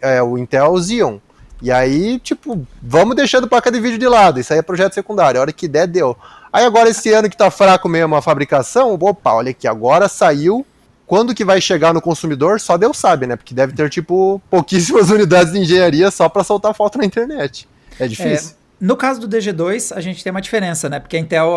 [0.00, 1.18] é o Intel Xeon.
[1.60, 4.38] E aí, tipo, vamos deixando placa de vídeo de lado.
[4.38, 5.38] Isso aí é projeto secundário.
[5.38, 6.16] A hora que der, deu.
[6.52, 10.64] Aí agora, esse ano que tá fraco mesmo a fabricação, opa, olha aqui, agora saiu.
[11.06, 13.34] Quando que vai chegar no consumidor, só Deus sabe, né?
[13.34, 17.68] Porque deve ter, tipo, pouquíssimas unidades de engenharia só para soltar foto na internet.
[17.98, 18.50] É difícil.
[18.50, 21.00] É, no caso do DG2, a gente tem uma diferença, né?
[21.00, 21.52] Porque a Intel,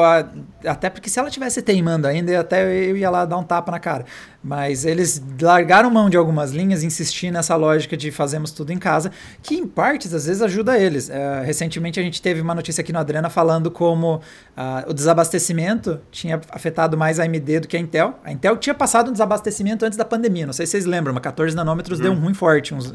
[0.65, 3.79] até porque se ela tivesse teimando ainda, até eu ia lá dar um tapa na
[3.79, 4.05] cara.
[4.43, 9.12] Mas eles largaram mão de algumas linhas, insistindo nessa lógica de fazemos tudo em casa,
[9.43, 11.12] que em partes às vezes ajuda eles.
[11.12, 16.01] É, recentemente a gente teve uma notícia aqui no Adrena falando como uh, o desabastecimento
[16.10, 18.19] tinha afetado mais a AMD do que a Intel.
[18.23, 21.21] A Intel tinha passado um desabastecimento antes da pandemia, não sei se vocês lembram, mas
[21.21, 22.03] 14 nanômetros uhum.
[22.03, 22.93] deu um ruim forte uns uh,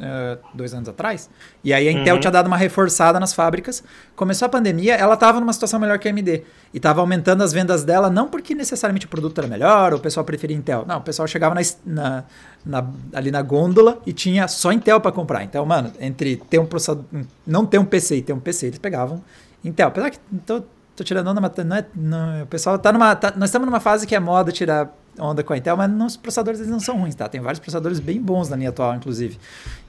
[0.52, 1.30] dois anos atrás.
[1.62, 2.20] E aí a Intel uhum.
[2.20, 3.84] tinha dado uma reforçada nas fábricas.
[4.16, 6.42] Começou a pandemia, ela estava numa situação melhor que a AMD.
[6.72, 10.02] E estava aumentando as vendas dela, não porque necessariamente o produto era melhor, ou o
[10.02, 10.84] pessoal preferia Intel.
[10.88, 12.24] Não, o pessoal chegava na, na,
[12.64, 15.44] na, ali na gôndola e tinha só Intel para comprar.
[15.44, 17.04] Então, mano, entre ter um processador,
[17.46, 19.22] não ter um PC e ter um PC, eles pegavam
[19.62, 19.88] Intel.
[19.88, 20.62] Apesar que tô,
[20.96, 23.14] tô tirando onda, mas não é, não, o pessoal tá numa.
[23.14, 26.16] Tá, nós estamos numa fase que é moda tirar onda com a Intel, mas os
[26.16, 27.28] processadores eles não são ruins, tá?
[27.28, 29.38] Tem vários processadores bem bons na linha atual, inclusive,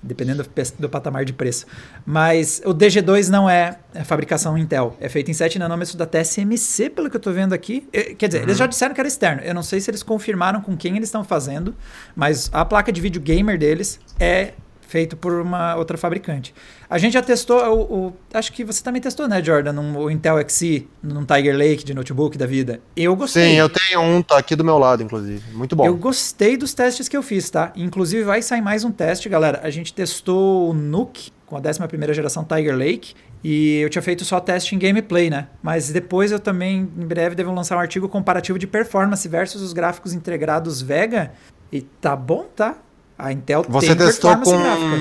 [0.01, 1.65] dependendo do, do patamar de preço.
[2.05, 6.89] Mas o DG2 não é, é fabricação Intel, é feito em 7 nanômetros da TSMC,
[6.89, 7.87] pelo que eu estou vendo aqui.
[8.17, 8.43] Quer dizer, uhum.
[8.45, 9.41] eles já disseram que era externo.
[9.43, 11.75] Eu não sei se eles confirmaram com quem eles estão fazendo,
[12.15, 14.53] mas a placa de vídeo gamer deles é
[14.87, 16.53] feito por uma outra fabricante.
[16.89, 20.09] A gente já testou, o, o acho que você também testou, né, Jordan, um, o
[20.09, 22.79] Intel Xe, num Tiger Lake de notebook da vida.
[22.95, 23.49] Eu gostei.
[23.49, 25.43] Sim, eu tenho um, tá aqui do meu lado, inclusive.
[25.53, 25.85] Muito bom.
[25.85, 27.73] Eu gostei dos testes que eu fiz, tá?
[27.75, 29.59] Inclusive vai sair mais um teste, galera.
[29.63, 34.23] A gente testou o Nuke com a 11ª geração Tiger Lake e eu tinha feito
[34.23, 35.47] só teste em gameplay, né?
[35.61, 39.73] Mas depois eu também, em breve, devo lançar um artigo comparativo de performance versus os
[39.73, 41.33] gráficos integrados Vega.
[41.71, 42.77] E tá bom, tá?
[43.17, 44.97] A Intel você tem testou com gráfica.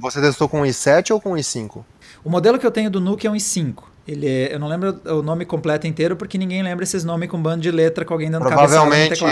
[0.00, 1.84] Você testou com o i7 ou com o i5?
[2.24, 3.84] O modelo que eu tenho do Nuke é um i5.
[4.06, 7.40] Ele é, eu não lembro o nome completo inteiro porque ninguém lembra esses nomes com
[7.40, 9.22] bando de letra com alguém dando Provavelmente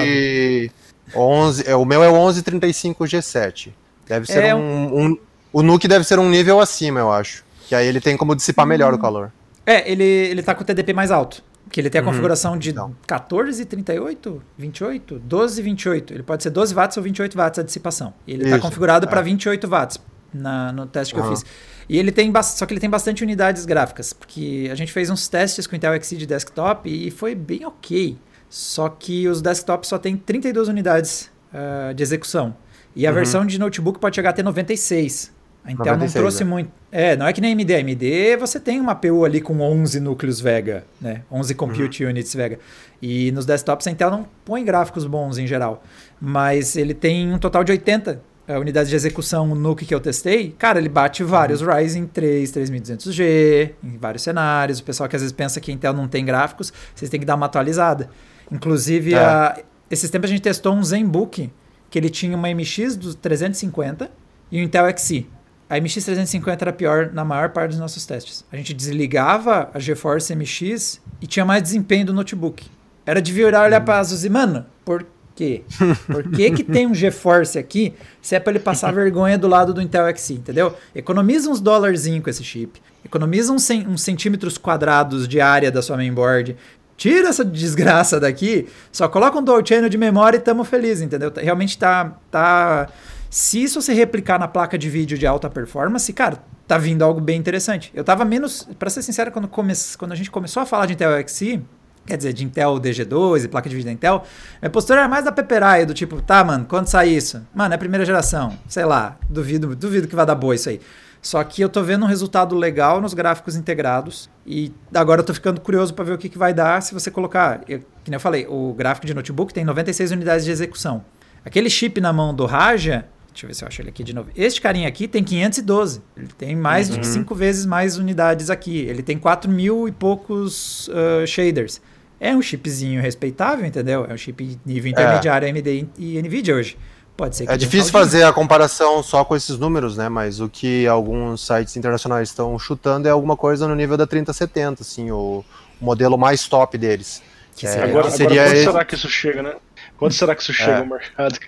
[1.14, 3.70] 11, é, o meu é o 1135 G7.
[4.06, 5.18] Deve ser é um, um,
[5.52, 7.44] o Nuke deve ser um nível acima, eu acho.
[7.68, 8.68] Que aí ele tem como dissipar hum.
[8.68, 9.32] melhor o calor.
[9.66, 11.42] É, ele, ele tá com o TDP mais alto.
[11.72, 12.10] Que ele tem a uhum.
[12.10, 12.94] configuração de então.
[13.06, 16.14] 14, 38, 28, 12, 28.
[16.14, 18.12] Ele pode ser 12 watts ou 28 watts a dissipação.
[18.26, 19.08] E ele está configurado é.
[19.08, 19.98] para 28 watts
[20.32, 21.26] na, no teste que uhum.
[21.26, 21.44] eu fiz.
[21.88, 25.28] E ele tem só que ele tem bastante unidades gráficas, porque a gente fez uns
[25.28, 28.16] testes com o Intel Xe de desktop e foi bem ok.
[28.48, 32.54] Só que os desktops só tem 32 unidades uh, de execução.
[32.94, 33.14] E a uhum.
[33.14, 35.32] versão de notebook pode chegar até 96.
[35.64, 36.46] A Intel 96, não trouxe é.
[36.46, 36.70] muito.
[36.90, 37.74] É, não é que nem AMD.
[37.74, 41.22] A AMD você tem uma PU ali com 11 núcleos Vega, né?
[41.30, 42.10] 11 compute uhum.
[42.10, 42.58] units Vega.
[43.00, 45.82] E nos desktops a Intel não põe gráficos bons em geral.
[46.20, 50.54] Mas ele tem um total de 80 uh, unidades de execução NUC que eu testei.
[50.58, 51.72] Cara, ele bate vários uhum.
[51.72, 54.80] Ryzen 3, 3200G, em vários cenários.
[54.80, 57.26] O pessoal que às vezes pensa que a Intel não tem gráficos, vocês têm que
[57.26, 58.10] dar uma atualizada.
[58.50, 59.18] Inclusive, é.
[59.18, 59.58] a,
[59.90, 61.50] esses tempos a gente testou um ZenBook,
[61.88, 64.10] que ele tinha uma MX dos 350
[64.50, 65.28] e um Intel Xe.
[65.72, 68.44] A MX350 era pior na maior parte dos nossos testes.
[68.52, 72.66] A gente desligava a GeForce MX e tinha mais desempenho do notebook.
[73.06, 75.62] Era de virar olhar para Asus e, mano, por quê?
[76.06, 79.72] Por que, que tem um GeForce aqui se é para ele passar vergonha do lado
[79.72, 80.76] do Intel Xe, entendeu?
[80.94, 82.78] Economiza uns dólarzinhos com esse chip.
[83.02, 86.54] Economiza uns, uns centímetros quadrados de área da sua mainboard
[86.98, 91.32] tira essa desgraça daqui, só coloca um dual channel de memória e tamo feliz, entendeu?
[91.34, 92.88] Realmente tá, tá...
[93.32, 97.18] Se isso se replicar na placa de vídeo de alta performance, cara, tá vindo algo
[97.18, 97.90] bem interessante.
[97.94, 100.92] Eu tava menos, para ser sincero, quando, come, quando a gente começou a falar de
[100.92, 101.64] Intel XE,
[102.04, 104.22] quer dizer, de Intel DG2 e placa de vídeo da Intel,
[104.60, 107.40] minha postura era mais da peperaia, do tipo, tá, mano, quando sai isso?
[107.54, 110.78] Mano, é primeira geração, sei lá, duvido, duvido que vai dar boa isso aí.
[111.22, 115.32] Só que eu tô vendo um resultado legal nos gráficos integrados e agora eu tô
[115.32, 118.16] ficando curioso para ver o que, que vai dar se você colocar, eu, que nem
[118.16, 121.02] eu falei, o gráfico de notebook tem 96 unidades de execução.
[121.42, 124.14] Aquele chip na mão do Raja, deixa eu ver se eu acho ele aqui de
[124.14, 124.30] novo.
[124.36, 126.02] Este carinha aqui tem 512.
[126.16, 127.00] Ele tem mais uhum.
[127.00, 128.78] de 5 vezes mais unidades aqui.
[128.80, 131.80] Ele tem 4 mil e poucos uh, shaders.
[132.20, 134.06] É um chipzinho respeitável, entendeu?
[134.08, 135.50] É um chip nível intermediário é.
[135.50, 136.76] AMD e Nvidia hoje.
[137.16, 140.08] Pode ser É difícil fazer a comparação só com esses números, né?
[140.08, 144.82] Mas o que alguns sites internacionais estão chutando é alguma coisa no nível da 3070,
[144.82, 145.44] assim, o
[145.80, 147.22] modelo mais top deles.
[147.56, 149.54] Que é, agora, seria agora, quando será que isso chega, né?
[149.98, 150.78] Quando será que isso chega é.
[150.78, 151.38] ao mercado?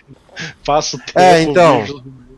[0.65, 1.19] Faço tempo.
[1.19, 1.85] É, então.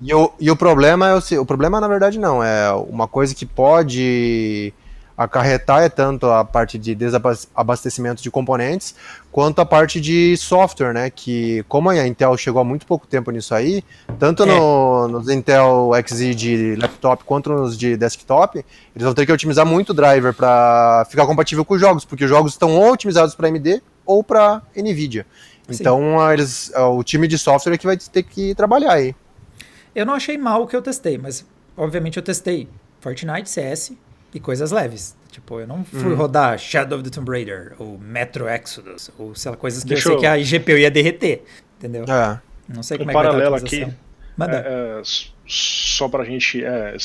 [0.00, 2.42] E o, e o problema é o, o problema, na verdade, não.
[2.42, 4.72] É uma coisa que pode
[5.16, 8.94] acarretar é tanto a parte de desabastecimento de componentes,
[9.32, 11.08] quanto a parte de software, né?
[11.08, 13.82] Que como a Intel chegou há muito pouco tempo nisso aí,
[14.18, 14.46] tanto é.
[14.46, 19.64] no, nos Intel Xe de laptop quanto nos de desktop, eles vão ter que otimizar
[19.64, 23.34] muito o driver para ficar compatível com os jogos, porque os jogos estão ou otimizados
[23.34, 25.26] para AMD ou para Nvidia.
[25.68, 29.14] Então eles, o time de software é que vai ter que trabalhar aí.
[29.94, 31.44] Eu não achei mal o que eu testei, mas
[31.76, 32.68] obviamente eu testei
[33.00, 33.92] Fortnite, CS,
[34.34, 35.16] e coisas leves.
[35.30, 36.16] Tipo, eu não fui uhum.
[36.16, 40.08] rodar Shadow of the Tomb Raider ou Metro Exodus ou sei lá, coisas que Deixa
[40.08, 40.20] eu sei eu...
[40.20, 41.42] que a GPU ia derreter,
[41.78, 42.04] entendeu?
[42.04, 42.40] É.
[42.68, 43.86] Não sei um como é que vai paralelo aqui.
[44.36, 44.56] Manda.
[44.58, 45.02] É, é,
[45.46, 46.96] só pra gente é,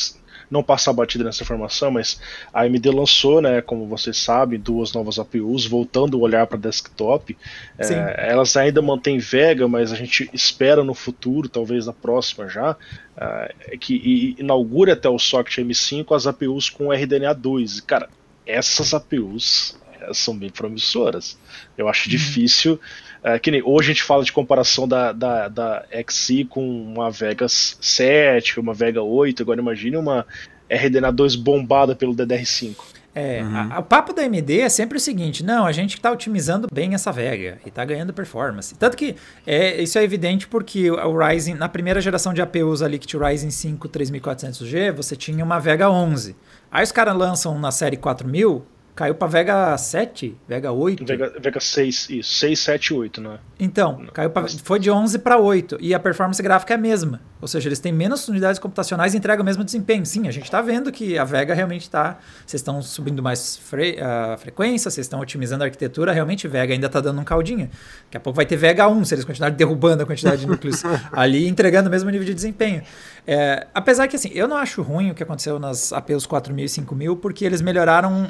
[0.51, 2.19] não passar batida nessa informação, mas
[2.53, 7.37] a AMD lançou, né, como vocês sabem, duas novas APUs, voltando o olhar para desktop.
[7.79, 12.75] É, elas ainda mantêm Vega, mas a gente espera no futuro, talvez na próxima já,
[13.15, 17.79] é, que inaugure até o socket M5 as APUs com RDNA 2.
[17.81, 18.09] Cara,
[18.45, 21.37] essas APUs é, são bem promissoras.
[21.77, 22.11] Eu acho uhum.
[22.11, 22.79] difícil.
[23.23, 27.11] É, que nem hoje a gente fala de comparação da, da, da XI com uma
[27.11, 30.25] Vega 7, uma Vega 8, agora imagine uma
[30.69, 32.77] RDNA 2 bombada pelo DDR5.
[33.13, 33.73] É, uhum.
[33.73, 36.93] a, o papo da AMD é sempre o seguinte: não, a gente está otimizando bem
[36.93, 38.73] essa Vega e está ganhando performance.
[38.75, 42.97] Tanto que é, isso é evidente porque o Ryzen, na primeira geração de APUs ali,
[42.97, 46.35] que tinha o Ryzen 5 3400G, você tinha uma Vega 11.
[46.71, 51.05] Aí os caras lançam na série 4000 Caiu para Vega 7, Vega 8.
[51.05, 52.33] Vega, Vega 6, isso.
[52.33, 53.39] 6, 7, 8, né?
[53.59, 55.77] Então, caiu pra, foi de 11 para 8.
[55.79, 57.21] E a performance gráfica é a mesma.
[57.41, 60.05] Ou seja, eles têm menos unidades computacionais e entregam o mesmo desempenho.
[60.05, 62.19] Sim, a gente está vendo que a Vega realmente está.
[62.45, 66.11] Vocês estão subindo mais fre, uh, frequência, vocês estão otimizando a arquitetura.
[66.11, 67.69] Realmente, Vega ainda está dando um caldinho.
[68.05, 70.83] Daqui a pouco vai ter Vega 1, se eles continuarem derrubando a quantidade de núcleos
[71.11, 72.83] ali, entregando o mesmo nível de desempenho.
[73.25, 76.69] É, apesar que, assim, eu não acho ruim o que aconteceu nas APUs 4000 e
[76.69, 78.29] 5000, porque eles melhoraram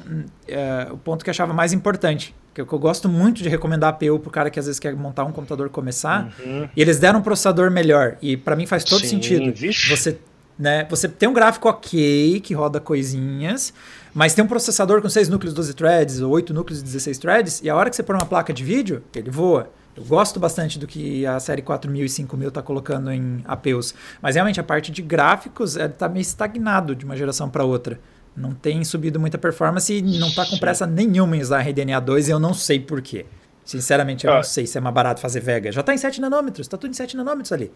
[0.51, 2.35] é, o ponto que eu achava mais importante.
[2.53, 4.79] Que eu, que eu gosto muito de recomendar a APU pro cara que às vezes
[4.79, 6.33] quer montar um computador começar.
[6.43, 6.67] Uhum.
[6.75, 8.17] E eles deram um processador melhor.
[8.21, 9.53] E para mim faz todo Sim, sentido.
[9.53, 9.89] Vixe.
[9.89, 10.19] Você
[10.61, 10.85] né?
[10.91, 13.73] Você tem um gráfico ok, que roda coisinhas,
[14.13, 17.69] mas tem um processador com 6 núcleos, 12 threads, ou 8 núcleos, 16 threads, e
[17.69, 19.71] a hora que você pôr uma placa de vídeo, ele voa.
[19.95, 24.35] Eu gosto bastante do que a série 4000 e 5000 está colocando em APUs, mas
[24.35, 27.99] realmente a parte de gráficos está meio estagnado de uma geração para outra.
[28.35, 32.29] Não tem subido muita performance e não está com pressa nenhuma em usar RDNA 2
[32.29, 33.25] e eu não sei porquê.
[33.63, 34.35] Sinceramente, eu ah.
[34.37, 35.71] não sei se é mais barato fazer Vega.
[35.71, 37.71] Já está em 7 nanômetros, está tudo em 7 nanômetros ali.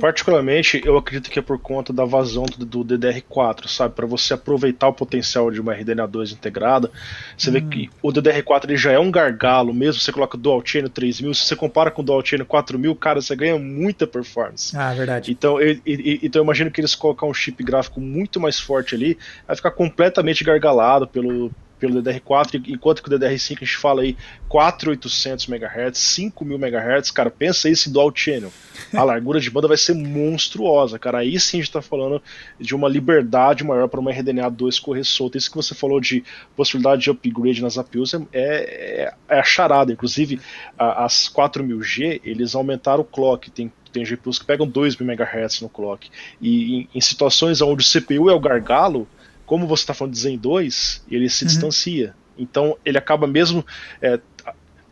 [0.00, 3.94] Particularmente, eu acredito que é por conta da vazão do, do DDR4, sabe?
[3.94, 6.90] Para você aproveitar o potencial de uma RDNA 2 integrada,
[7.36, 7.52] você hum.
[7.52, 10.88] vê que o DDR4 ele já é um gargalo, mesmo você coloca o Dual Chain
[10.88, 14.76] 3000, se você compara com o Dual Chain 4000, cara, você ganha muita performance.
[14.76, 15.30] Ah, verdade.
[15.30, 18.94] Então eu, eu, então eu imagino que eles colocar um chip gráfico muito mais forte
[18.94, 21.50] ali, vai ficar completamente gargalado pelo,
[21.80, 24.16] pelo DDR4, enquanto que o DDR5 a gente fala aí
[24.48, 28.52] 4800 MHz, 5000 MHz, cara, pensa isso em dual channel.
[28.94, 31.18] A largura de banda vai ser monstruosa, cara.
[31.18, 32.22] Aí sim a gente tá falando
[32.58, 35.38] de uma liberdade maior para uma RDNA 2 correr solta.
[35.38, 36.22] Isso que você falou de
[36.54, 39.92] possibilidade de upgrade nas APUs é, é, é a charada.
[39.92, 40.40] Inclusive,
[40.78, 45.68] a, as 4000G, eles aumentaram o clock, tem tem GPUs que pegam 2.000 MHz no
[45.68, 46.08] clock.
[46.40, 49.08] E em, em, situações onde o CPU é o gargalo,
[49.50, 51.48] como você está falando de Zen 2, ele se uhum.
[51.48, 52.14] distancia.
[52.38, 53.66] Então ele acaba mesmo,
[54.00, 54.20] é,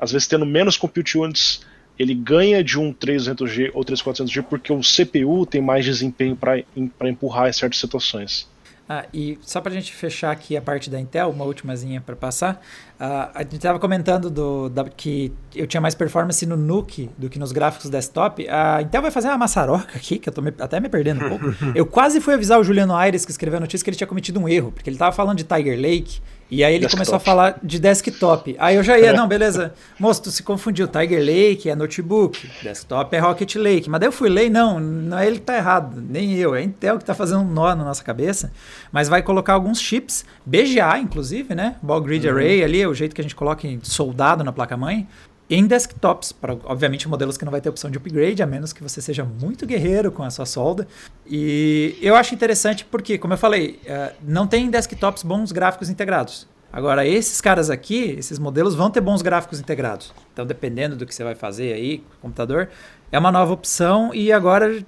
[0.01, 1.61] às vezes tendo menos compute units,
[1.97, 7.49] ele ganha de um 300G ou 3400G porque o CPU tem mais desempenho para empurrar
[7.49, 8.49] em certas situações.
[8.89, 12.17] Ah, e só para a gente fechar aqui a parte da Intel, uma últimazinha para
[12.17, 12.55] passar.
[12.99, 17.29] Uh, a gente estava comentando do, da, que eu tinha mais performance no NUC do
[17.29, 18.49] que nos gráficos desktop.
[18.49, 21.45] A Intel vai fazer uma maçaroca aqui, que eu me, até me perdendo um pouco.
[21.77, 24.41] eu quase fui avisar o Juliano Aires, que escreveu a notícia, que ele tinha cometido
[24.41, 26.21] um erro, porque ele estava falando de Tiger Lake
[26.51, 26.97] e aí ele desktop.
[26.97, 28.57] começou a falar de desktop.
[28.59, 29.75] Aí eu já ia, não, beleza.
[29.99, 30.89] Moço, tu se confundiu.
[30.89, 33.91] Tiger Lake é notebook, desktop é Rocket Lake.
[33.91, 36.55] Mas daí eu fui ler, não, não é ele que tá errado, nem eu.
[36.55, 38.53] É a Intel que tá fazendo um nó na nossa cabeça.
[38.91, 41.77] Mas vai colocar alguns chips, BGA inclusive, né?
[41.83, 42.35] Ball Grid uhum.
[42.35, 45.07] Array ali, é o jeito que a gente coloca em soldado na placa-mãe
[45.51, 48.83] em desktops, para obviamente modelos que não vai ter opção de upgrade, a menos que
[48.83, 50.87] você seja muito guerreiro com a sua solda.
[51.27, 56.47] E eu acho interessante porque, como eu falei, uh, não tem desktops bons gráficos integrados.
[56.71, 60.13] Agora, esses caras aqui, esses modelos vão ter bons gráficos integrados.
[60.35, 62.69] Então, dependendo do que você vai fazer aí com o computador,
[63.11, 64.85] é uma nova opção e agora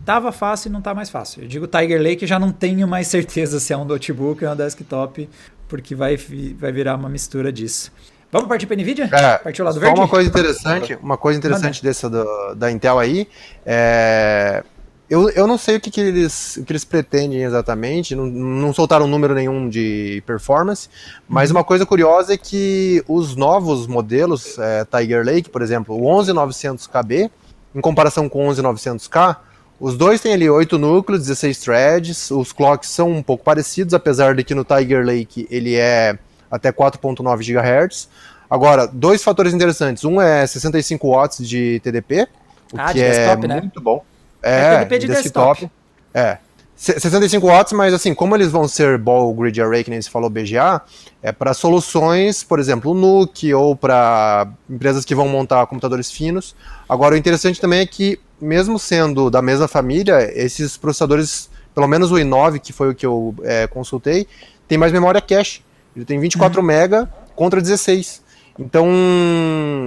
[0.00, 1.42] estava fácil e não está mais fácil.
[1.42, 4.56] Eu digo Tiger Lake já não tenho mais certeza se é um notebook ou um
[4.56, 5.26] desktop,
[5.66, 6.18] porque vai,
[6.58, 7.90] vai virar uma mistura disso.
[8.30, 9.08] Vamos partir para a NVIDIA?
[9.12, 9.98] É, Partiu lá do verde?
[9.98, 13.28] uma coisa interessante, uma coisa interessante dessa do, da Intel aí,
[13.64, 14.64] é,
[15.08, 18.72] eu, eu não sei o que, que, eles, o que eles pretendem exatamente, não, não
[18.72, 20.88] soltaram número nenhum de performance,
[21.28, 21.58] mas uhum.
[21.58, 27.30] uma coisa curiosa é que os novos modelos, é, Tiger Lake, por exemplo, o 11900KB,
[27.74, 29.36] em comparação com o 11900K,
[29.78, 34.34] os dois têm ali 8 núcleos, 16 threads, os clocks são um pouco parecidos, apesar
[34.34, 36.18] de que no Tiger Lake ele é
[36.50, 38.08] até 4.9 GHz.
[38.48, 40.04] Agora, dois fatores interessantes.
[40.04, 42.28] Um é 65 watts de TDP,
[42.72, 43.60] o ah, que é desktop, né?
[43.60, 44.04] muito bom.
[44.42, 45.60] É, é TDP de desktop.
[45.60, 45.70] desktop.
[46.14, 46.38] É.
[46.76, 50.28] 65 watts, mas assim, como eles vão ser Ball Grid Array, que nem se falou
[50.28, 50.82] BGA,
[51.22, 56.54] é para soluções, por exemplo, NUC ou para empresas que vão montar computadores finos.
[56.86, 62.12] Agora, o interessante também é que, mesmo sendo da mesma família, esses processadores, pelo menos
[62.12, 64.26] o i9, que foi o que eu é, consultei,
[64.68, 65.62] tem mais memória cache.
[65.96, 66.66] Ele tem 24 uhum.
[66.66, 68.22] mega contra 16.
[68.58, 68.86] Então,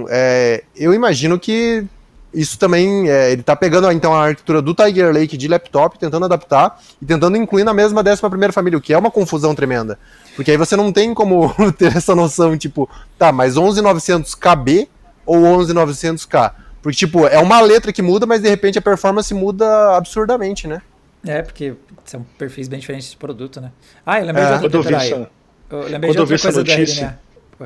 [0.08, 1.84] é, eu imagino que
[2.32, 6.24] isso também, é, ele está pegando então a arquitetura do Tiger Lake de laptop, tentando
[6.24, 9.98] adaptar e tentando incluir na mesma 11 primeira família, o que é uma confusão tremenda.
[10.36, 12.88] Porque aí você não tem como ter essa noção, tipo,
[13.18, 14.88] tá, mas 11900KB
[15.26, 16.52] ou 11900K?
[16.82, 20.80] Porque, tipo, é uma letra que muda, mas de repente a performance muda absurdamente, né?
[21.26, 23.70] É, porque são perfis bem diferentes de produto, né?
[24.06, 24.56] Ah, eu lembrei é.
[24.56, 25.28] de outra
[25.70, 27.20] eu lembrei Quando de outra eu vi coisa essa notícia...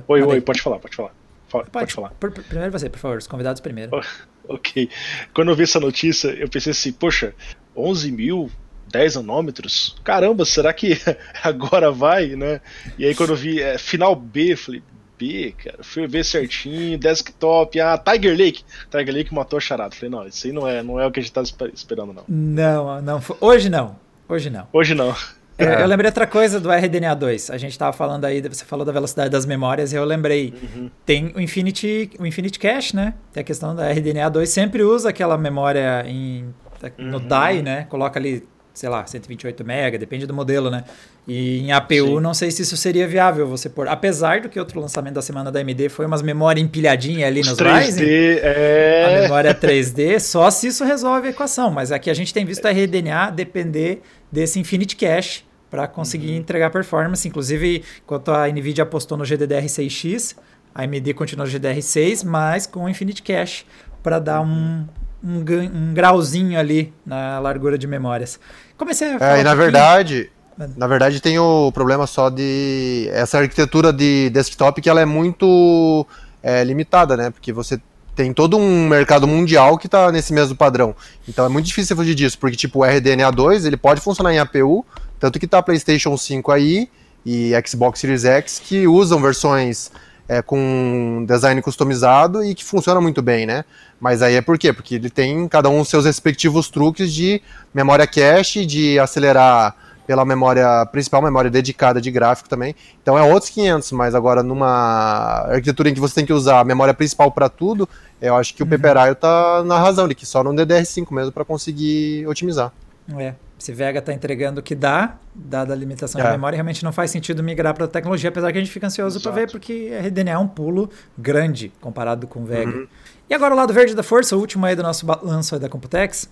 [0.09, 1.15] Oi, oi, pode falar, pode falar.
[1.49, 2.11] Pode, pode falar.
[2.19, 3.93] Por, primeiro você, por favor, os convidados primeiro.
[4.49, 4.89] ok.
[5.33, 7.33] Quando eu vi essa notícia, eu pensei assim, poxa,
[7.77, 8.51] 11 mil
[8.91, 9.97] 10 nanômetros?
[10.03, 10.99] Caramba, será que
[11.43, 12.61] agora vai, né?
[12.99, 14.83] E aí quando eu vi é, final B, falei,
[15.17, 18.65] B, cara, fui ver certinho, desktop, ah, Tiger Lake.
[18.91, 19.95] Tiger Lake matou a charada.
[19.95, 21.43] Falei, não, isso aí não é, não é o que a gente tá
[21.73, 22.25] esperando, não.
[22.29, 23.97] Não, não, hoje não.
[24.29, 24.67] Hoje não.
[24.73, 25.15] Hoje não.
[25.57, 25.83] É.
[25.83, 27.53] Eu lembrei outra coisa do RDNA2.
[27.53, 30.53] A gente estava falando aí, você falou da velocidade das memórias e eu lembrei.
[30.63, 30.91] Uhum.
[31.07, 33.15] Tem o Infinity, o Infinity Cache, né?
[33.33, 36.53] Tem a questão da RDNA2, sempre usa aquela memória em,
[36.99, 37.29] no uhum.
[37.29, 37.87] DAI, né?
[37.89, 40.85] Coloca ali sei lá, 128 MB, depende do modelo, né?
[41.27, 42.21] E em APU, Sim.
[42.21, 43.87] não sei se isso seria viável você pôr.
[43.87, 47.47] Apesar do que outro lançamento da semana da AMD foi umas memórias empilhadinhas ali Os
[47.47, 48.07] nos 3D, Ryzen.
[48.43, 49.05] É...
[49.07, 51.71] A memória 3D, só se isso resolve a equação.
[51.71, 56.37] Mas aqui a gente tem visto a RDNA depender desse Infinite Cache para conseguir uhum.
[56.37, 57.27] entregar performance.
[57.27, 60.37] Inclusive, enquanto a NVIDIA apostou no GDDR6X,
[60.75, 63.65] a AMD continua no GDR6, mas com Infinite Cache
[64.03, 64.85] para dar um,
[65.25, 68.39] um, um, grauzinho ali na largura de memórias.
[68.77, 69.39] Comecei a falar.
[69.39, 70.31] É, e na um verdade,
[70.77, 76.07] na verdade tem o problema só de essa arquitetura de desktop que ela é muito
[76.43, 77.31] é, limitada, né?
[77.31, 77.81] Porque você
[78.15, 80.95] tem todo um mercado mundial que está nesse mesmo padrão.
[81.29, 84.85] Então é muito difícil fugir disso, porque tipo o RDNA2 ele pode funcionar em APU,
[85.19, 86.89] tanto que tá PlayStation 5 aí
[87.25, 89.91] e Xbox Series X que usam versões
[90.29, 93.65] é, com design customizado e que funciona muito bem, né?
[94.01, 94.73] Mas aí é por quê?
[94.73, 97.41] Porque ele tem cada um seus respectivos truques de
[97.73, 102.75] memória cache, de acelerar pela memória principal, memória dedicada de gráfico também.
[103.03, 106.65] Então é outros 500, mas agora numa arquitetura em que você tem que usar a
[106.65, 107.89] memória principal para tudo,
[108.21, 108.71] eu acho que o uhum.
[108.71, 112.73] Peperaio tá na razão de que só no DDR5 mesmo para conseguir otimizar.
[113.19, 113.35] É.
[113.65, 116.25] Se Vega está entregando o que dá, dada a limitação é.
[116.25, 118.87] de memória, realmente não faz sentido migrar para a tecnologia, apesar que a gente fica
[118.87, 122.71] ansioso para ver, porque RDNA é um pulo grande comparado com o Vega.
[122.71, 122.87] Uhum.
[123.27, 126.29] E agora o lado verde da força, o último aí do nosso balanço da Computex.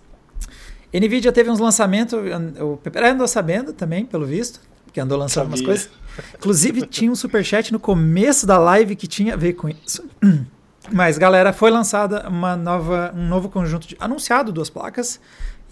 [0.92, 2.12] NVIDIA teve uns lançamentos,
[2.60, 4.60] o Pepe andou sabendo também, pelo visto,
[4.92, 5.56] que andou lançando Sabia.
[5.56, 5.90] umas coisas.
[6.36, 10.04] Inclusive tinha um superchat no começo da live que tinha a ver com isso.
[10.92, 13.96] Mas, galera, foi lançada uma nova, um novo conjunto de.
[13.98, 15.18] Anunciado duas placas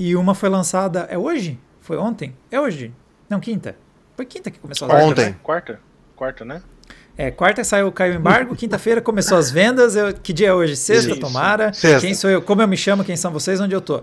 [0.01, 1.07] e uma foi lançada.
[1.11, 1.61] É hoje?
[1.83, 2.35] Foi ontem?
[2.51, 2.91] É hoje.
[3.29, 3.77] Não, quinta.
[4.17, 5.27] Foi quinta que começou as Ontem.
[5.27, 5.37] Né?
[5.43, 5.79] Quarta.
[6.17, 6.63] Quarta, né?
[7.19, 9.95] É, quarta saiu, caiu o embargo, quinta-feira começou as vendas.
[9.95, 10.75] Eu, que dia é hoje?
[10.75, 11.21] Sexta, Isso.
[11.21, 11.71] tomara.
[11.71, 12.01] Sexta.
[12.01, 12.41] Quem sou eu?
[12.41, 13.05] Como eu me chamo?
[13.05, 13.61] Quem são vocês?
[13.61, 14.01] Onde eu tô?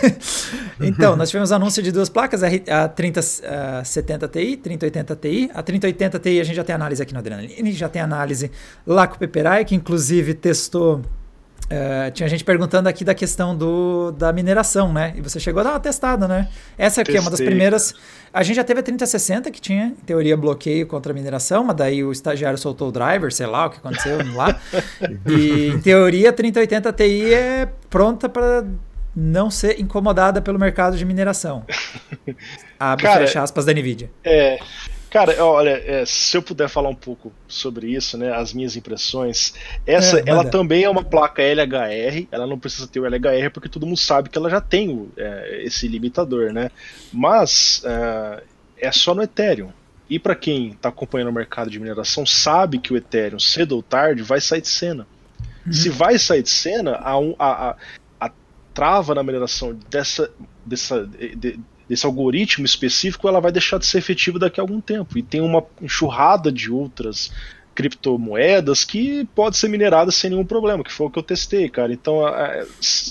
[0.80, 5.50] então, nós tivemos anúncio de duas placas, a 3070 Ti, 3080 Ti.
[5.52, 8.50] A 3080 Ti a gente já tem análise aqui no Adrenaline, já tem análise
[8.86, 11.02] lá com o Peperai, que inclusive testou
[11.64, 15.14] Uh, tinha gente perguntando aqui da questão do, da mineração, né?
[15.16, 16.48] E você chegou a dar uma testada, né?
[16.76, 17.18] Essa aqui Testei.
[17.18, 17.94] é uma das primeiras.
[18.32, 21.76] A gente já teve a 3060, que tinha, em teoria, bloqueio contra a mineração, mas
[21.76, 24.60] daí o estagiário soltou o driver, sei lá o que aconteceu lá.
[25.26, 28.64] e, em teoria, a 3080 Ti é pronta para
[29.16, 31.64] não ser incomodada pelo mercado de mineração.
[32.78, 34.10] Abre e fecha aspas da NVIDIA.
[34.22, 34.58] É.
[35.14, 39.54] Cara, olha, é, se eu puder falar um pouco sobre isso, né, as minhas impressões,
[39.86, 43.68] essa, é, ela também é uma placa LHR, ela não precisa ter o LHR porque
[43.68, 46.68] todo mundo sabe que ela já tem o, é, esse limitador, né?
[47.12, 48.42] Mas é,
[48.88, 49.70] é só no Ethereum.
[50.10, 53.84] E para quem está acompanhando o mercado de mineração sabe que o Ethereum cedo ou
[53.84, 55.06] tarde vai sair de cena.
[55.64, 55.72] Uhum.
[55.72, 57.76] Se vai sair de cena, a, a, a,
[58.20, 58.32] a
[58.74, 60.28] trava na mineração dessa,
[60.66, 65.18] dessa, de, desse algoritmo específico, ela vai deixar de ser efetiva daqui a algum tempo.
[65.18, 67.30] E tem uma enxurrada de outras
[67.74, 71.92] criptomoedas que pode ser minerada sem nenhum problema, que foi o que eu testei, cara.
[71.92, 72.64] Então, é,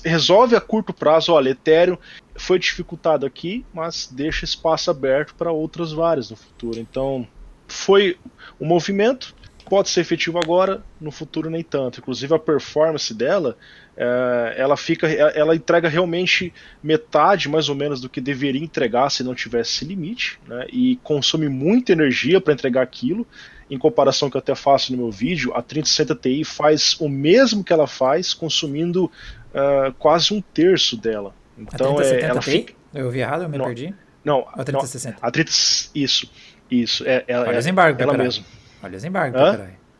[0.05, 1.97] resolve a curto prazo, olha, Ethereum
[2.35, 6.79] foi dificultado aqui, mas deixa espaço aberto para outras várias no futuro.
[6.79, 7.27] Então,
[7.67, 8.17] foi
[8.59, 9.35] um movimento,
[9.69, 11.99] pode ser efetivo agora, no futuro nem tanto.
[11.99, 13.57] Inclusive a performance dela
[13.95, 19.09] é, ela fica, é, ela entrega realmente metade mais ou menos do que deveria entregar
[19.09, 23.25] se não tivesse limite, né, e consome muita energia para entregar aquilo.
[23.69, 27.63] Em comparação que eu até faço no meu vídeo, a 3060 Ti faz o mesmo
[27.63, 31.33] que ela faz, consumindo uh, quase um terço dela.
[31.57, 32.51] Então a 3070 é, ela Ti?
[32.51, 32.73] Fica...
[32.93, 33.93] Eu ouvi errado, eu me não, perdi.
[34.23, 35.17] Não, a 3060.
[35.21, 35.51] Não, a 30,
[35.95, 36.31] isso,
[36.69, 37.03] isso.
[37.07, 38.45] É, ela, Olha é, os embargos, ela mesmo.
[38.83, 39.41] Olha os embargos,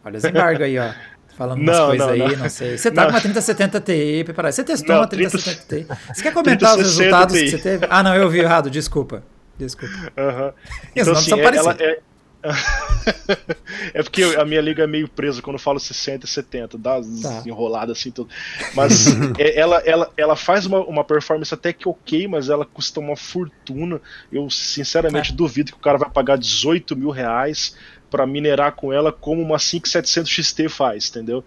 [0.05, 0.91] Olha os embargos aí, ó.
[1.37, 2.43] Falando umas não, coisas não, aí, não.
[2.43, 2.49] não.
[2.49, 2.77] sei.
[2.77, 3.07] Você tá não.
[3.09, 4.51] com uma 3070 Ti preparada.
[4.51, 5.87] Você testou uma 3070 Ti.
[6.13, 7.87] Você quer comentar os resultados que você teve?
[7.89, 9.23] Ah, não, eu vi errado, desculpa.
[9.57, 9.93] Desculpa.
[9.95, 10.53] Uh -huh.
[10.95, 11.99] Então, assim, ela é...
[13.93, 16.99] é porque a minha liga é meio presa quando eu falo 60 e 70, dá
[16.99, 17.43] tá.
[17.45, 18.29] enrolada assim tudo.
[18.75, 19.07] Mas
[19.39, 23.15] é, ela, ela, ela faz uma, uma performance até que ok, mas ela custa uma
[23.15, 24.01] fortuna.
[24.31, 25.35] Eu sinceramente é.
[25.35, 27.75] duvido que o cara vai pagar 18 mil reais
[28.13, 31.43] para minerar com ela como uma 5700 XT faz, entendeu?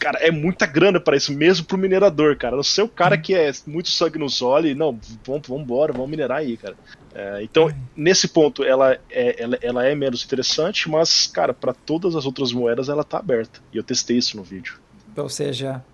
[0.00, 2.56] cara, é muita grana para isso, mesmo pro minerador, cara.
[2.56, 6.08] Não sei o cara que é muito sangue nos olhos, não, vamos, vamos embora, vamos
[6.08, 6.74] minerar aí, cara.
[7.14, 12.16] É, então, nesse ponto, ela é, ela, ela é menos interessante, mas, cara, para todas
[12.16, 13.60] as outras moedas ela tá aberta.
[13.70, 14.80] E eu testei isso no vídeo.
[15.14, 15.84] Ou seja.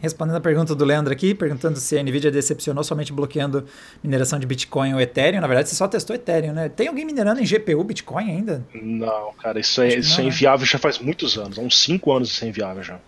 [0.00, 3.64] Respondendo a pergunta do Leandro aqui, perguntando se a Nvidia decepcionou somente bloqueando
[4.02, 5.40] mineração de Bitcoin ou Ethereum.
[5.40, 6.68] Na verdade, você só testou Ethereum, né?
[6.68, 8.64] Tem alguém minerando em GPU Bitcoin ainda?
[8.74, 10.28] Não, cara, isso é, isso é né?
[10.28, 11.58] inviável já faz muitos anos.
[11.58, 12.98] Há uns 5 anos isso é inviável já.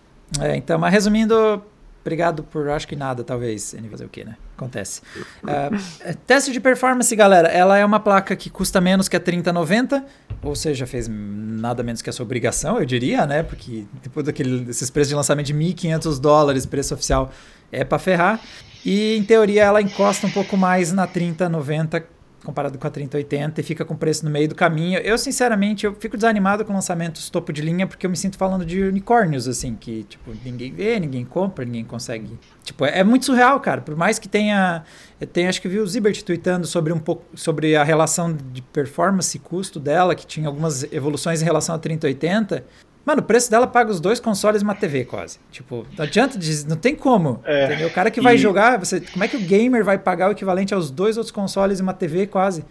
[0.41, 1.61] É, então, mas resumindo,
[2.07, 3.73] Obrigado por acho que nada, talvez.
[3.73, 4.37] Ele fazer o quê, né?
[4.55, 5.01] Acontece.
[5.43, 7.49] Uh, teste de performance, galera.
[7.49, 10.05] Ela é uma placa que custa menos que a 3090,
[10.41, 13.43] ou seja, fez nada menos que a sua obrigação, eu diria, né?
[13.43, 17.29] Porque depois daqueles preços de lançamento de 1.500 dólares, preço oficial,
[17.73, 18.39] é para ferrar.
[18.85, 22.05] E em teoria ela encosta um pouco mais na 3090
[22.47, 24.99] comparado com a 3080 e fica com preço no meio do caminho.
[24.99, 28.65] Eu, sinceramente, eu fico desanimado com lançamentos topo de linha porque eu me sinto falando
[28.65, 32.39] de unicórnios, assim, que, tipo, ninguém vê, ninguém compra, ninguém consegue.
[32.63, 33.81] Tipo, é, é muito surreal, cara.
[33.81, 34.83] Por mais que tenha.
[35.33, 39.35] Tem, acho que vi o Zibert tweetando sobre um pouco sobre a relação de performance
[39.35, 42.63] e custo dela, que tinha algumas evoluções em relação à 3080.
[43.07, 45.39] Mano, o preço dela paga os dois consoles e uma TV quase.
[45.49, 46.37] Tipo, não adianta,
[46.67, 47.41] não tem como.
[47.45, 48.37] É, o cara que vai e...
[48.37, 51.79] jogar, você, como é que o gamer vai pagar o equivalente aos dois outros consoles
[51.79, 52.65] e uma TV quase?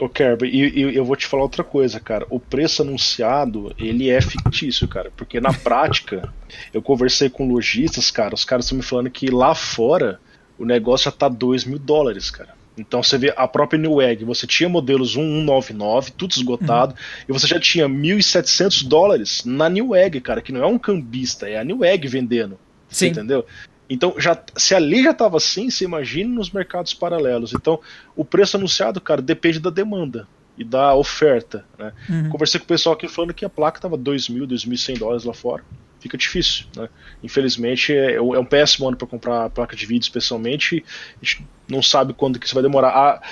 [0.00, 2.26] Ô, Kerber, e, e, eu vou te falar outra coisa, cara.
[2.30, 5.12] O preço anunciado, ele é fictício, cara.
[5.14, 6.32] Porque na prática,
[6.72, 8.34] eu conversei com lojistas, cara.
[8.34, 10.18] Os caras estão me falando que lá fora
[10.58, 12.54] o negócio já tá 2 mil dólares, cara.
[12.76, 17.24] Então você vê a própria Newegg, você tinha modelos 1199, tudo esgotado, uhum.
[17.28, 21.58] e você já tinha 1.700 dólares na Newegg, cara, que não é um cambista, é
[21.58, 22.58] a Newegg vendendo.
[22.88, 23.08] Sim.
[23.08, 23.44] entendeu?
[23.88, 27.52] Então, já, se ali já estava assim, você imagina nos mercados paralelos.
[27.52, 27.78] Então,
[28.16, 31.64] o preço anunciado, cara, depende da demanda e da oferta.
[31.78, 31.92] Né?
[32.08, 32.30] Uhum.
[32.30, 35.62] Conversei com o pessoal aqui falando que a placa estava 2.000, 2.100 dólares lá fora
[36.02, 36.66] fica difícil.
[36.76, 36.88] Né?
[37.22, 40.84] Infelizmente é, é, um péssimo ano para comprar placa de vídeo, especialmente.
[41.20, 42.88] A gente não sabe quando que isso vai demorar.
[42.88, 43.22] Ah,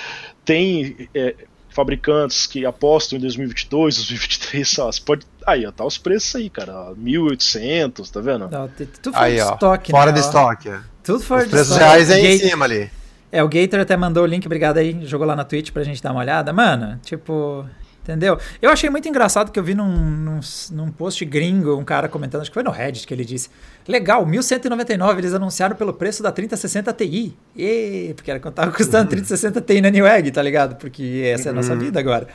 [0.45, 1.35] tem é,
[1.69, 5.25] fabricantes que apostam em 2022, 2023, só, pode.
[5.45, 6.93] Aí, ó, tá os preços aí, cara.
[6.93, 8.49] 1.800, tá vendo?
[8.49, 10.19] Não, tudo fora aí, de estoque, ó, Fora né?
[10.19, 10.69] de estoque.
[10.69, 10.79] É.
[11.03, 11.89] Tudo fora os de preços estoque.
[11.89, 12.89] reais é em cima ali.
[13.31, 16.03] É, o Gator até mandou o link, obrigado aí, jogou lá na Twitch pra gente
[16.03, 16.51] dar uma olhada.
[16.51, 17.65] Mano, tipo,
[18.11, 18.37] Entendeu?
[18.61, 20.39] Eu achei muito engraçado que eu vi num, num,
[20.71, 23.49] num, post gringo um cara comentando, acho que foi no Reddit que ele disse:
[23.87, 27.37] Legal, 1199 eles anunciaram pelo preço da 3060 Ti.
[27.55, 30.75] E, porque era quando tava custando 3060 Ti na Newegg, tá ligado?
[30.75, 31.79] Porque essa é a nossa uhum.
[31.79, 32.27] vida agora.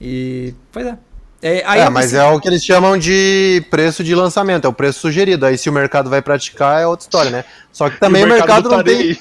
[0.00, 0.96] E, pois é.
[1.42, 5.00] É, é mas é o que eles chamam de preço de lançamento, é o preço
[5.00, 5.46] sugerido.
[5.46, 7.44] Aí se o mercado vai praticar é outra história, né?
[7.72, 9.18] Só que também o mercado, o mercado não tem.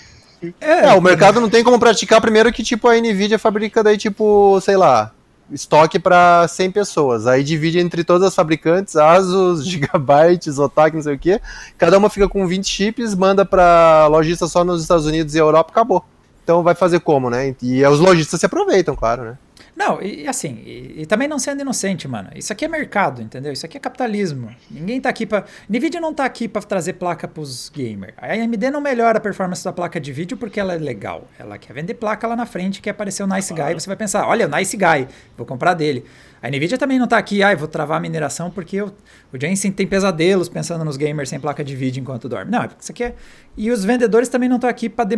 [0.62, 3.98] É, é, o mercado não tem como praticar primeiro que tipo a Nvidia fabrica daí
[3.98, 5.12] tipo, sei lá,
[5.52, 7.28] estoque para 100 pessoas.
[7.28, 11.40] Aí divide entre todas as fabricantes, Asus, Gigabyte, Zotac, não sei o que.
[11.78, 15.72] Cada uma fica com 20 chips, manda para lojista só nos Estados Unidos e Europa,
[15.72, 16.04] acabou.
[16.44, 17.56] Então vai fazer como, né?
[17.62, 19.38] E os lojistas se aproveitam, claro, né?
[19.80, 22.30] Não, e assim, e, e, também não sendo inocente, mano.
[22.36, 23.54] Isso aqui é mercado, entendeu?
[23.54, 24.54] Isso aqui é capitalismo.
[24.70, 25.46] Ninguém tá aqui pra.
[25.70, 28.14] Nvidia não tá aqui pra trazer placa pros gamers.
[28.18, 31.30] A AMD não melhora a performance da placa de vídeo porque ela é legal.
[31.40, 33.74] Ela quer vender placa lá na frente, quer aparecer o Nice Guy.
[33.74, 35.08] Você vai pensar, olha, o Nice Guy,
[35.38, 36.04] vou comprar dele.
[36.42, 38.94] A Nvidia também não está aqui, ah, vou travar a mineração porque eu,
[39.34, 42.50] o Jensen tem pesadelos pensando nos gamers sem placa de vídeo enquanto dorme.
[42.50, 43.16] Não, é porque isso aqui é.
[43.58, 45.10] E os vendedores também não estão aqui para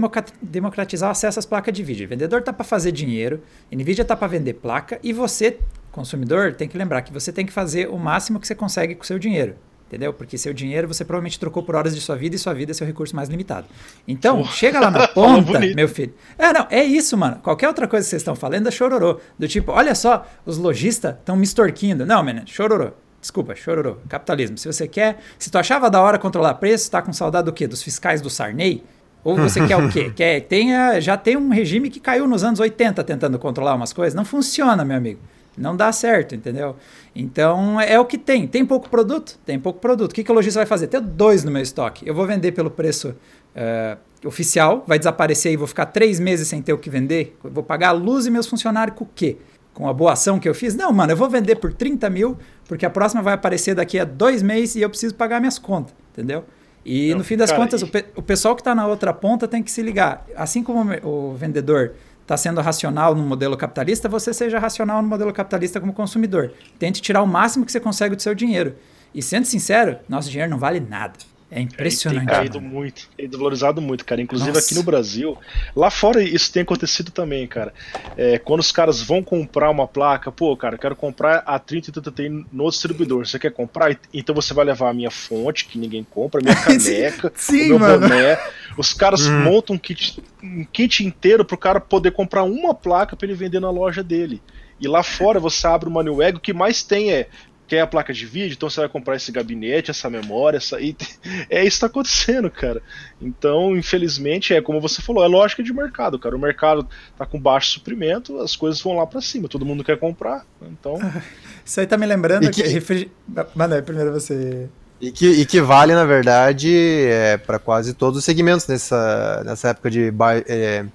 [0.41, 2.07] democratizar o acesso às placas de vídeo.
[2.07, 3.41] O vendedor está para fazer dinheiro,
[3.71, 5.59] a Nvidia está para vender placa e você,
[5.91, 9.03] consumidor, tem que lembrar que você tem que fazer o máximo que você consegue com
[9.03, 9.55] o seu dinheiro
[9.91, 10.13] entendeu?
[10.13, 12.73] Porque seu dinheiro você provavelmente trocou por horas de sua vida e sua vida é
[12.73, 13.67] seu recurso mais limitado.
[14.07, 16.13] Então, chega lá na ponta, meu filho.
[16.37, 17.39] É, não, é isso, mano.
[17.43, 19.19] Qualquer outra coisa que vocês estão falando é chororô.
[19.37, 22.05] Do tipo, olha só, os lojistas estão me extorquindo.
[22.05, 22.91] Não, menino, chororô.
[23.19, 23.97] Desculpa, chororô.
[24.07, 24.57] Capitalismo.
[24.57, 27.67] Se você quer, se tu achava da hora controlar preço, tá com saudade do quê?
[27.67, 28.83] Dos fiscais do Sarney?
[29.23, 30.11] Ou você quer o quê?
[30.15, 34.15] Quer, tenha, já tem um regime que caiu nos anos 80 tentando controlar umas coisas.
[34.15, 35.19] Não funciona, meu amigo.
[35.57, 36.75] Não dá certo, entendeu?
[37.15, 38.47] Então é o que tem.
[38.47, 39.37] Tem pouco produto?
[39.45, 40.11] Tem pouco produto.
[40.11, 40.87] O que, que o lojista vai fazer?
[40.87, 42.07] Tem dois no meu estoque.
[42.07, 46.61] Eu vou vender pelo preço uh, oficial, vai desaparecer e vou ficar três meses sem
[46.61, 47.37] ter o que vender.
[47.43, 49.37] Eu vou pagar a luz e meus funcionários com o quê?
[49.73, 50.73] Com a boa ação que eu fiz?
[50.73, 54.05] Não, mano, eu vou vender por 30 mil, porque a próxima vai aparecer daqui a
[54.05, 56.45] dois meses e eu preciso pagar minhas contas, entendeu?
[56.85, 57.85] E Não, no fim das cara, contas, e...
[57.85, 60.25] o, pe o pessoal que está na outra ponta tem que se ligar.
[60.35, 65.33] Assim como o vendedor está sendo racional no modelo capitalista, você seja racional no modelo
[65.33, 66.53] capitalista como consumidor.
[66.79, 68.75] Tente tirar o máximo que você consegue do seu dinheiro.
[69.13, 71.13] E sendo sincero, nosso dinheiro não vale nada.
[71.53, 72.27] É impressionante.
[72.27, 72.73] Tem caído mano.
[72.73, 74.21] muito, tem valorizado muito, cara.
[74.21, 74.65] Inclusive Nossa.
[74.65, 75.37] aqui no Brasil,
[75.75, 77.73] lá fora isso tem acontecido também, cara.
[78.15, 82.45] É, quando os caras vão comprar uma placa, pô, cara, quero comprar a 30 Ti
[82.53, 83.27] no distribuidor.
[83.27, 83.99] Você quer comprar?
[84.13, 87.77] Então você vai levar a minha fonte, que ninguém compra, a minha caneca, Sim, o
[87.77, 88.07] meu mano.
[88.07, 88.39] boné.
[88.77, 89.41] Os caras hum.
[89.41, 93.59] montam um kit, um kit inteiro pro cara poder comprar uma placa para ele vender
[93.59, 94.41] na loja dele.
[94.79, 97.27] E lá fora você abre o Manuel Ego, o que mais tem é
[97.71, 100.81] quer a placa de vídeo, então você vai comprar esse gabinete, essa memória, essa.
[100.81, 100.93] E
[101.49, 102.81] é isso que tá acontecendo, cara.
[103.21, 106.35] Então, infelizmente, é como você falou, é lógica de mercado, cara.
[106.35, 106.85] O mercado
[107.17, 110.45] tá com baixo suprimento, as coisas vão lá para cima, todo mundo quer comprar.
[110.61, 110.95] Então.
[111.63, 112.61] Isso aí tá me lembrando que.
[112.61, 112.67] que...
[112.67, 113.09] Refrig...
[113.55, 114.67] Mano, primeiro você.
[114.99, 119.69] E que, e que vale, na verdade, é, para quase todos os segmentos nessa, nessa
[119.69, 120.85] época de, ba é,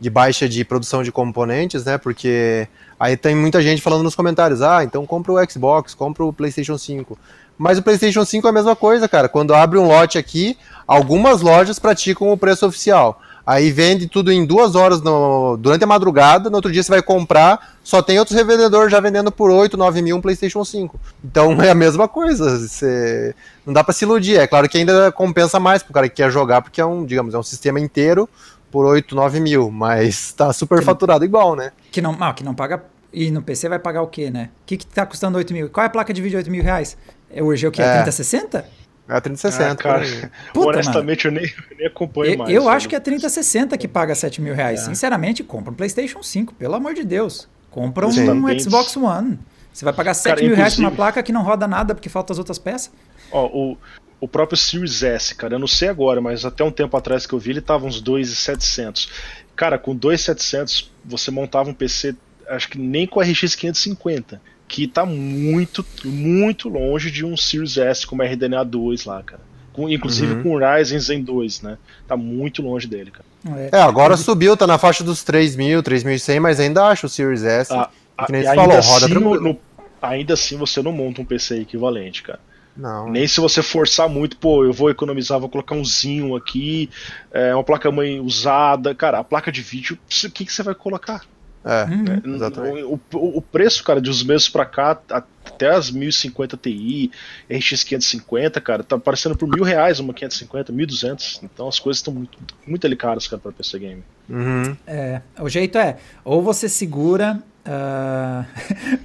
[0.00, 1.98] de baixa de produção de componentes, né?
[1.98, 2.66] Porque
[2.98, 6.76] Aí tem muita gente falando nos comentários: ah, então compra o Xbox, compra o PlayStation
[6.76, 7.18] 5.
[7.56, 9.28] Mas o PlayStation 5 é a mesma coisa, cara.
[9.28, 13.20] Quando abre um lote aqui, algumas lojas praticam o preço oficial.
[13.44, 17.00] Aí vende tudo em duas horas no, durante a madrugada, no outro dia você vai
[17.00, 21.00] comprar, só tem outros revendedores já vendendo por 8, 9 mil um PlayStation 5.
[21.24, 22.58] Então é a mesma coisa.
[22.58, 23.34] Você,
[23.64, 24.38] não dá para se iludir.
[24.38, 27.32] É claro que ainda compensa mais pro cara que quer jogar, porque é um, digamos,
[27.32, 28.28] é um sistema inteiro
[28.70, 31.72] por 8, 9 mil, mas tá super faturado igual, né?
[31.90, 32.84] Que não, ah, que não paga.
[33.12, 34.50] E no PC vai pagar o quê, né?
[34.62, 35.70] O que, que tá custando 8 mil?
[35.70, 36.96] Qual é a placa de vídeo 8 mil reais?
[37.30, 37.80] É, hoje é o que?
[37.80, 38.66] É 3060?
[39.08, 39.72] É a 3060.
[39.72, 40.04] Ah, cara,
[40.52, 42.54] Puta, honestamente, eu nem, eu nem acompanho eu, mais.
[42.54, 44.80] Eu acho que é 3060 que paga 7 mil reais.
[44.80, 44.84] É.
[44.84, 47.48] Sinceramente, compra um PlayStation 5, pelo amor de Deus.
[47.70, 49.38] Compra um, um Xbox One.
[49.72, 52.08] Você vai pagar 7 cara, mil reais por uma placa que não roda nada porque
[52.08, 52.90] faltam as outras peças.
[53.30, 53.78] Ó, o,
[54.20, 57.32] o próprio Series S, cara, eu não sei agora, mas até um tempo atrás que
[57.32, 59.10] eu vi, ele tava uns 2,700.
[59.54, 62.14] Cara, com 2,700 você montava um PC,
[62.48, 67.76] acho que nem com a RX 550, que tá muito, muito longe de um Series
[67.76, 69.40] S como RDNA 2 lá, cara.
[69.72, 70.42] Com, inclusive uhum.
[70.42, 71.78] com o Ryzen Zen 2, né?
[72.06, 73.24] Tá muito longe dele, cara.
[73.70, 77.44] É, é agora subiu, tá na faixa dos 3.000, 3.100, mas ainda acho o Series
[77.44, 77.72] S.
[77.72, 77.88] Ah,
[78.26, 79.58] que nem você falou, roda assim, no,
[80.02, 82.40] ainda assim você não monta um PC equivalente, cara.
[82.78, 83.10] Não.
[83.10, 86.88] Nem se você forçar muito, pô, eu vou economizar, vou colocar um zinho aqui,
[87.32, 88.94] é, uma placa-mãe usada.
[88.94, 91.22] Cara, a placa de vídeo, o que, que você vai colocar?
[91.68, 92.34] É, uhum.
[92.34, 92.82] exatamente.
[92.84, 97.10] O, o, o, preço, cara, de uns meses pra cá, até as 1050 Ti,
[97.50, 101.40] RX 550, cara, tá aparecendo por mil reais uma 550, 1200.
[101.42, 104.02] Então as coisas estão muito, muito delicadas, cara, pra PC Game.
[104.30, 104.74] Uhum.
[104.86, 108.46] É, o jeito é, ou você segura Uh,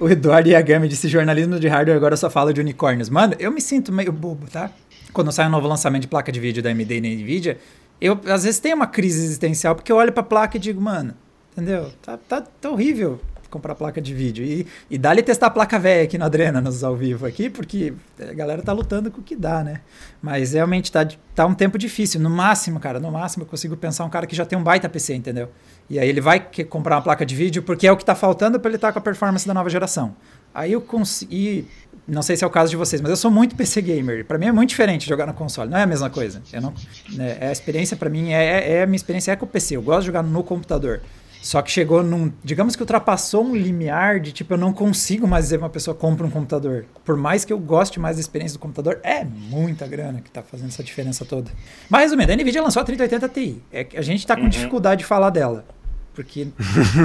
[0.00, 3.10] o Eduardo Yagami disse jornalismo de hardware agora só fala de unicórnios.
[3.10, 4.70] Mano, eu me sinto meio bobo, tá?
[5.12, 7.58] Quando sai um novo lançamento de placa de vídeo da AMD e da Nvidia,
[8.00, 11.14] eu às vezes tenho uma crise existencial porque eu olho pra placa e digo, mano,
[11.56, 11.90] entendeu?
[12.02, 13.20] Tá, tá, tá horrível
[13.54, 14.44] comprar placa de vídeo.
[14.44, 17.94] E, e dá-lhe testar a placa velha aqui no Adrena, nos ao vivo aqui, porque
[18.18, 19.80] a galera tá lutando com o que dá, né?
[20.20, 22.20] Mas realmente tá, tá um tempo difícil.
[22.20, 24.88] No máximo, cara, no máximo eu consigo pensar um cara que já tem um baita
[24.88, 25.48] PC, entendeu?
[25.88, 28.58] E aí ele vai comprar uma placa de vídeo porque é o que está faltando
[28.58, 30.16] para ele estar tá com a performance da nova geração.
[30.52, 31.68] Aí eu consegui.
[32.06, 34.26] Não sei se é o caso de vocês, mas eu sou muito PC gamer.
[34.26, 35.70] Para mim é muito diferente jogar no console.
[35.70, 36.42] Não é a mesma coisa.
[36.52, 36.74] Eu não,
[37.18, 39.76] é a experiência para mim é, é, é, a minha experiência é com o PC.
[39.76, 41.00] Eu gosto de jogar no computador.
[41.44, 42.32] Só que chegou num.
[42.42, 46.26] Digamos que ultrapassou um limiar de tipo, eu não consigo mais dizer uma pessoa compra
[46.26, 46.86] um computador.
[47.04, 50.42] Por mais que eu goste mais da experiência do computador, é muita grana que tá
[50.42, 51.50] fazendo essa diferença toda.
[51.90, 53.62] Mas resumindo, a Nvidia lançou a 3080 Ti.
[53.70, 54.48] É que a gente tá com uhum.
[54.48, 55.66] dificuldade de falar dela.
[56.14, 56.46] Porque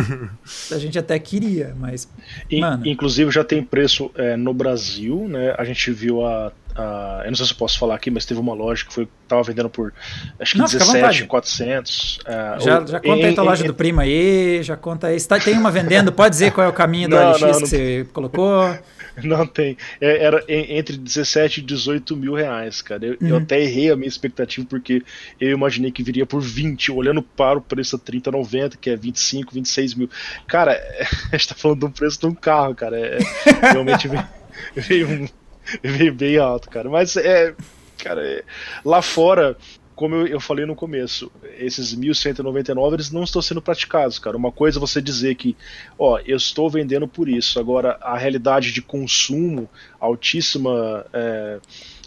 [0.71, 2.07] a gente até queria, mas.
[2.49, 2.87] mano.
[2.87, 5.53] Inclusive já tem preço é, no Brasil, né?
[5.57, 8.39] A gente viu a, a, Eu não sei se eu posso falar aqui, mas teve
[8.39, 9.93] uma loja que foi tava vendendo por
[10.39, 12.19] acho que 17,400.
[12.25, 15.21] É, já, já conta aí tua loja em, do primo aí, já conta aí.
[15.21, 17.59] Tá, tem uma vendendo, pode dizer qual é o caminho do não, LX não, não,
[17.59, 18.77] que você colocou.
[19.23, 19.77] Não tem.
[19.99, 23.05] É, era entre 17 e 18 mil reais, cara.
[23.05, 23.27] Eu, uhum.
[23.27, 25.03] eu, até errei a minha expectativa, porque
[25.39, 28.95] eu imaginei que viria por 20, olhando para o preço a 30, 90, que é
[28.95, 30.09] 25, 26 mil.
[30.47, 30.79] Cara,
[31.31, 32.97] a gente tá falando do preço de um carro, cara.
[32.97, 33.19] É,
[33.61, 34.27] realmente veio,
[34.75, 35.27] veio, um,
[35.83, 36.89] veio bem alto, cara.
[36.89, 37.55] Mas é.
[37.97, 38.45] Cara, é,
[38.85, 39.57] lá fora
[39.99, 44.37] como eu, eu, falei no começo, esses 1199 eles não estão sendo praticados, cara.
[44.37, 45.57] Uma coisa é você dizer que,
[45.97, 47.59] ó, eu estou vendendo por isso.
[47.59, 51.05] Agora, a realidade de consumo altíssima.
[51.11, 51.59] É,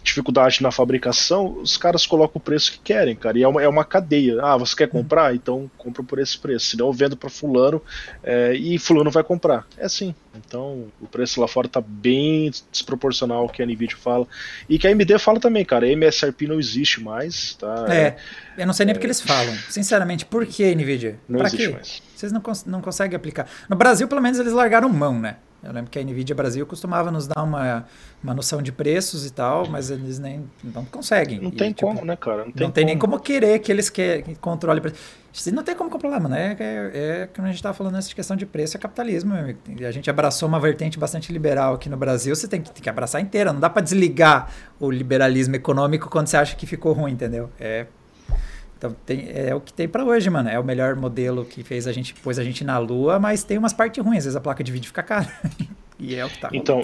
[0.03, 3.37] dificuldade na fabricação, os caras colocam o preço que querem, cara.
[3.37, 4.39] E é uma, é uma cadeia.
[4.41, 5.33] Ah, você quer comprar?
[5.33, 6.67] Então compra por esse preço.
[6.67, 7.81] Senão eu vendo para fulano
[8.21, 9.65] é, e fulano vai comprar.
[9.77, 10.13] É assim.
[10.35, 14.27] Então o preço lá fora tá bem desproporcional ao que a Nvidia fala.
[14.67, 15.85] E que a AMD fala também, cara.
[15.85, 17.85] A MSRP não existe mais, tá?
[17.89, 18.17] É,
[18.57, 19.55] eu não sei nem é, porque eles falam.
[19.69, 21.19] Sinceramente, por que Nvidia?
[21.27, 21.73] Não pra existe quê?
[21.73, 22.03] mais.
[22.15, 23.47] Vocês não, cons não conseguem aplicar.
[23.69, 25.37] No Brasil, pelo menos, eles largaram mão, né?
[25.63, 27.85] Eu lembro que a Nvidia Brasil costumava nos dar uma,
[28.21, 31.39] uma noção de preços e tal, mas eles nem não conseguem.
[31.39, 32.45] Não tem tipo, como, né, cara?
[32.45, 34.97] Não tem, não tem nem como querer que eles que, que controle preço.
[35.51, 36.35] Não tem como controlar, mano.
[36.35, 39.33] É, é, é como a gente estava falando nessa questão de preço, é capitalismo.
[39.35, 42.89] A gente abraçou uma vertente bastante liberal aqui no Brasil, você tem que, tem que
[42.89, 43.53] abraçar inteira.
[43.53, 47.49] Não dá para desligar o liberalismo econômico quando você acha que ficou ruim, entendeu?
[47.59, 47.87] É
[48.83, 50.49] então tem, é o que tem para hoje, mano.
[50.49, 53.57] É o melhor modelo que fez a gente, pôs a gente na lua, mas tem
[53.57, 54.19] umas partes ruins.
[54.19, 55.31] Às vezes a placa de vídeo fica cara.
[55.97, 56.49] e é o que tá.
[56.51, 56.81] Então,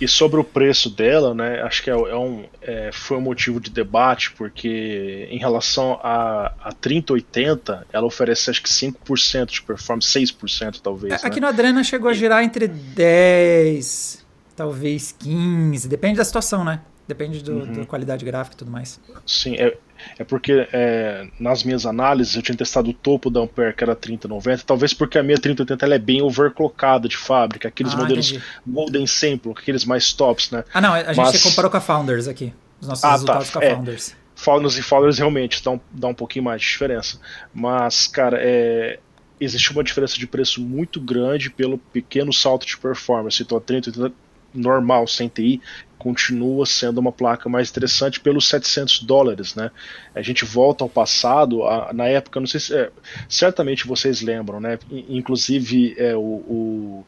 [0.00, 1.60] e sobre o preço dela, né?
[1.60, 6.54] Acho que é, é um, é, foi um motivo de debate, porque em relação a,
[6.58, 11.22] a 3080, ela oferece acho que 5% de performance, 6% talvez.
[11.22, 11.42] É, aqui né?
[11.42, 14.24] no Adrena chegou a girar entre 10,
[14.56, 16.80] talvez 15, depende da situação, né?
[17.06, 17.72] Depende do, uhum.
[17.72, 19.00] da qualidade gráfica e tudo mais.
[19.26, 19.76] Sim, é,
[20.18, 23.94] é porque é, nas minhas análises eu tinha testado o topo da Ampere, que era
[23.94, 28.30] 3090, talvez porque a minha 3080 ela é bem overclocada de fábrica, aqueles ah, modelos
[28.30, 28.44] entendi.
[28.66, 30.64] Golden Sample, aqueles mais tops, né?
[30.72, 31.42] Ah, não, a gente Mas...
[31.42, 33.12] comparou com a Founders aqui, os nossos ah, tá.
[33.14, 34.16] resultados tá, com a é, Founders.
[34.34, 37.18] Founders e Founders realmente dá um, dá um pouquinho mais de diferença.
[37.52, 38.98] Mas, cara, é,
[39.40, 43.42] existe uma diferença de preço muito grande pelo pequeno salto de performance.
[43.42, 44.14] Então a 3080
[44.54, 45.60] normal, sem TI,
[46.02, 49.70] continua sendo uma placa mais interessante pelos 700 dólares, né?
[50.12, 52.90] A gente volta ao passado, a, na época, não sei se é,
[53.28, 54.80] certamente vocês lembram, né?
[54.90, 57.06] Inclusive é, o, o,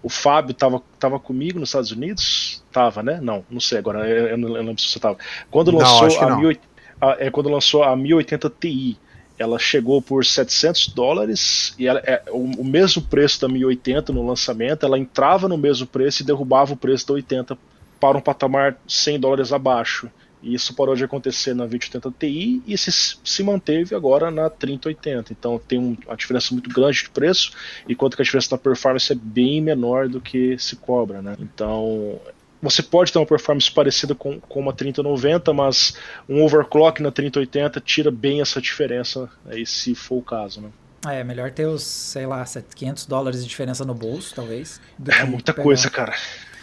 [0.00, 3.18] o Fábio estava tava comigo nos Estados Unidos, tava, né?
[3.20, 5.18] Não, não sei agora, eu, eu não lembro se você estava.
[5.50, 6.68] Quando lançou não, a, 1080,
[7.00, 8.96] a, é quando lançou a 1080 Ti,
[9.36, 14.24] ela chegou por 700 dólares e ela, é, o, o, mesmo preço da 1080 no
[14.24, 17.58] lançamento, ela entrava no mesmo preço e derrubava o preço da 80
[18.00, 20.10] para um patamar 100 dólares abaixo.
[20.42, 25.32] E isso parou de acontecer na 2080 Ti e se, se manteve agora na 3080.
[25.32, 27.52] Então tem um, uma diferença muito grande de preço,
[27.88, 31.22] enquanto que a diferença da performance é bem menor do que se cobra.
[31.22, 31.36] Né?
[31.40, 32.20] Então
[32.62, 35.96] você pode ter uma performance parecida com, com uma 3090, mas
[36.28, 40.60] um overclock na 3080 tira bem essa diferença aí, se for o caso.
[40.60, 40.70] Né?
[41.06, 44.80] É, melhor ter os, sei lá, 500 dólares de diferença no bolso, talvez.
[45.08, 45.62] É muita pegar...
[45.62, 46.14] coisa, cara.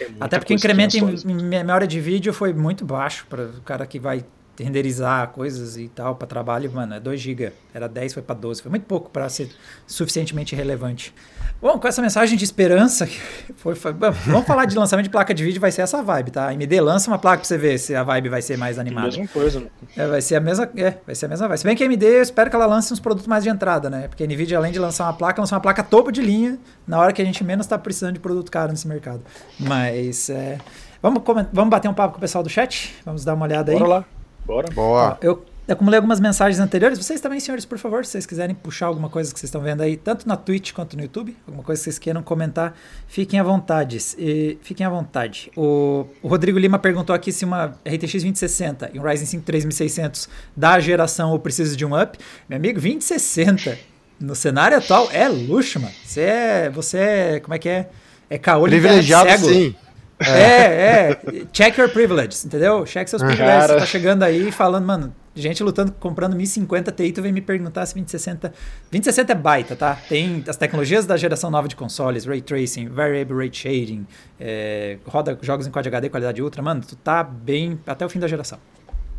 [0.03, 3.85] É Até porque o incremento em memória de vídeo foi muito baixo para o cara
[3.85, 4.25] que vai
[4.59, 7.51] renderizar coisas e tal para trabalho, mano, é 2 GB.
[7.73, 8.61] Era 10, foi para 12.
[8.61, 9.49] Foi muito pouco para ser
[9.87, 11.13] suficientemente relevante.
[11.59, 13.07] Bom, com essa mensagem de esperança,
[13.55, 16.45] foi, foi, vamos falar de lançamento de placa de vídeo, vai ser essa vibe, tá?
[16.45, 19.07] A AMD lança uma placa para você ver se a vibe vai ser mais animada.
[19.07, 19.67] Mesma coisa, né?
[19.95, 21.57] É, vai ser a mesma, é, vai ser a mesma vibe.
[21.57, 23.89] Se bem que a AMD, eu espero que ela lance uns produtos mais de entrada,
[23.89, 24.07] né?
[24.07, 26.99] Porque a Nvidia além de lançar uma placa, lança uma placa topo de linha na
[26.99, 29.21] hora que a gente menos está precisando de produto caro nesse mercado.
[29.57, 30.57] Mas é,
[31.01, 31.23] vamos
[31.53, 32.93] vamos bater um papo com o pessoal do chat?
[33.05, 33.77] Vamos dar uma olhada aí.
[33.77, 34.05] Bora lá.
[34.45, 34.67] Bora.
[34.73, 35.17] Boa.
[35.21, 36.97] Ó, eu acumulei algumas mensagens anteriores.
[36.97, 39.81] Vocês também, senhores, por favor, se vocês quiserem puxar alguma coisa que vocês estão vendo
[39.81, 42.75] aí, tanto na Twitch quanto no YouTube, alguma coisa que vocês queiram comentar,
[43.07, 43.97] fiquem à vontade.
[44.17, 45.51] E, fiquem à vontade.
[45.55, 50.29] O, o, Rodrigo Lima perguntou aqui se uma RTX 2060 e um Ryzen 5 3600
[50.55, 52.17] da geração ou precisa de um up.
[52.49, 53.77] Meu amigo, 2060
[54.19, 55.93] no cenário atual é luxo, mano.
[56.05, 57.89] Você é, você é, como é que é?
[58.29, 59.47] É caolho Privilegiado, cego.
[59.47, 59.75] sim.
[60.19, 61.21] É, é.
[61.51, 62.85] Check your privileges, entendeu?
[62.85, 63.71] Check seus privilégios.
[63.71, 67.85] Você tá chegando aí falando, mano, gente lutando, comprando 1050 Ti, tu vem me perguntar
[67.85, 68.49] se 2060.
[68.91, 69.97] 2060 é baita, tá?
[70.07, 74.07] Tem as tecnologias da geração nova de consoles, Ray Tracing, Variable Rate Shading,
[74.39, 76.61] é, roda jogos em Quad HD, qualidade ultra.
[76.61, 78.59] Mano, tu tá bem até o fim da geração.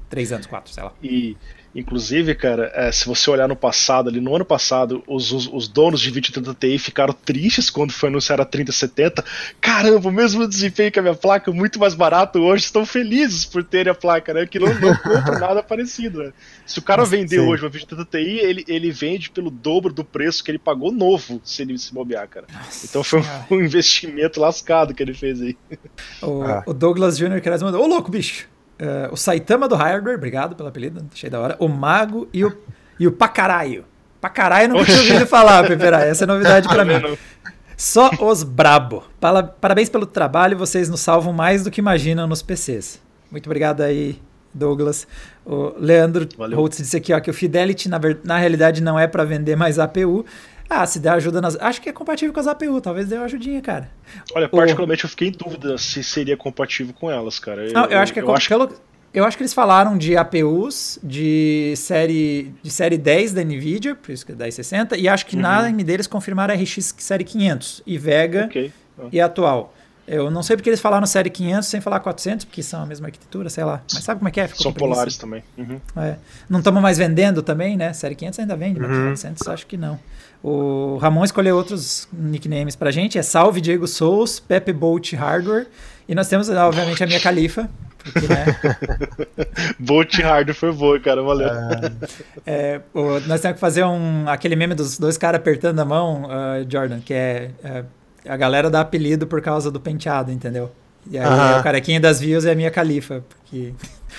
[0.08, 0.92] Três anos, quatro, sei lá.
[1.02, 1.36] E
[1.74, 5.66] Inclusive, cara, é, se você olhar no passado, ali no ano passado, os, os, os
[5.66, 9.24] donos de 2030 Ti ficaram tristes quando foi anunciar a 3070.
[9.60, 13.64] Caramba, o mesmo desempenho que a minha placa, muito mais barato hoje, estão felizes por
[13.64, 14.46] terem a placa, né?
[14.46, 16.32] Que não, não compra nada parecido, né?
[16.64, 17.48] Se o cara vender Sim.
[17.48, 21.40] hoje uma 2030 Ti, ele, ele vende pelo dobro do preço que ele pagou novo,
[21.42, 22.46] se ele se bobear, cara.
[22.52, 25.56] Nossa, então foi um, um, investimento lascado que ele fez aí.
[26.22, 26.62] O, ah.
[26.66, 27.40] o Douglas Jr.
[27.40, 28.53] que mandou, ô louco, bicho!
[28.84, 31.56] Uh, o Saitama do Hardware, obrigado pelo apelido, achei da hora.
[31.58, 32.54] O Mago e o,
[33.00, 33.84] e o Pacaraio.
[34.20, 36.94] Pacaraio não tinha ouvido falar, Peperai, essa é novidade para mim.
[37.76, 39.02] Só os brabo.
[39.60, 43.00] Parabéns pelo trabalho, vocês nos salvam mais do que imaginam nos PCs.
[43.30, 44.20] Muito obrigado aí,
[44.52, 45.06] Douglas.
[45.44, 49.24] O Leandro Holtz disse aqui ó, que o Fidelity, na, na realidade, não é para
[49.24, 50.24] vender mais APU,
[50.68, 51.56] ah, se der ajuda nas.
[51.60, 53.90] Acho que é compatível com as APU, talvez dê uma ajudinha, cara.
[54.34, 55.06] Olha, particularmente o...
[55.06, 57.70] eu fiquei em dúvida se seria compatível com elas, cara.
[57.72, 58.48] Não, eu, eu acho que é eu acho...
[58.48, 58.70] Pelo...
[59.12, 64.10] Eu acho que eles falaram de APUs de série, de série 10 da NVIDIA, por
[64.10, 65.42] isso que é 1060, e acho que uhum.
[65.42, 68.72] na AMD eles confirmaram a RX série 500 e Vega okay.
[68.98, 69.04] ah.
[69.12, 69.72] e atual.
[70.06, 73.06] Eu não sei porque eles falaram série 500 sem falar 400, porque são a mesma
[73.06, 73.82] arquitetura, sei lá.
[73.92, 74.48] Mas sabe como é que é?
[74.48, 75.42] Ficou são polares também.
[75.56, 75.80] Uhum.
[75.96, 76.16] É.
[76.48, 77.92] Não estamos mais vendendo também, né?
[77.92, 79.04] Série 500 ainda vende, mas uhum.
[79.04, 79.98] 400 acho que não.
[80.46, 83.16] O Ramon escolheu outros nicknames pra gente.
[83.16, 85.66] É Salve Diego Souls, Pepe Bolt Hardware.
[86.06, 87.66] E nós temos, obviamente, a minha califa.
[87.96, 88.44] Porque, né?
[89.80, 91.22] Bolt Hardware foi boa, cara.
[91.22, 91.48] Valeu.
[92.44, 96.24] É, o, nós temos que fazer um, aquele meme dos dois caras apertando a mão,
[96.24, 97.84] uh, Jordan, que é, é,
[98.28, 100.70] a galera dá apelido por causa do penteado, entendeu?
[101.10, 103.24] E aí é o carequinha das views é a minha califa.
[103.30, 103.72] Porque...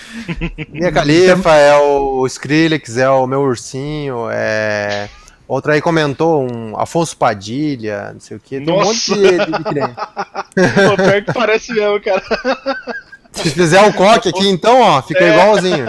[0.70, 5.08] Minha califa é o Skrillex, é o meu ursinho, é
[5.48, 8.58] Outra aí comentou um Afonso Padilha, não sei o que.
[8.58, 8.82] Tem Nossa.
[8.82, 9.96] um monte de, de nickname.
[10.90, 12.24] Pô, pior que parece mesmo, cara.
[13.32, 15.32] Se fizer o coque aqui, então, ó, fica é.
[15.32, 15.86] igualzinho.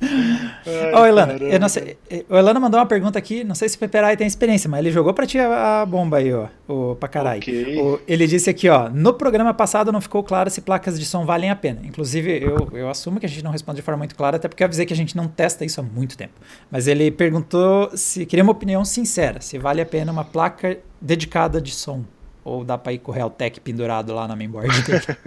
[0.94, 1.96] Ô, Elana, eu não sei,
[2.28, 4.90] o Elana mandou uma pergunta aqui, não sei se o Peperai tem experiência, mas ele
[4.90, 7.38] jogou pra ti a, a bomba aí, ó, o Pacarai.
[7.38, 7.80] Okay.
[7.80, 11.24] O, ele disse aqui, ó, no programa passado não ficou claro se placas de som
[11.24, 11.80] valem a pena.
[11.84, 14.62] Inclusive, eu, eu assumo que a gente não responde de forma muito clara, até porque
[14.62, 16.34] eu avisei que a gente não testa isso há muito tempo.
[16.70, 21.60] Mas ele perguntou se queria uma opinião sincera, se vale a pena uma placa dedicada
[21.60, 22.04] de som.
[22.46, 24.70] Ou dá pra ir com o Realtek pendurado lá na mainboard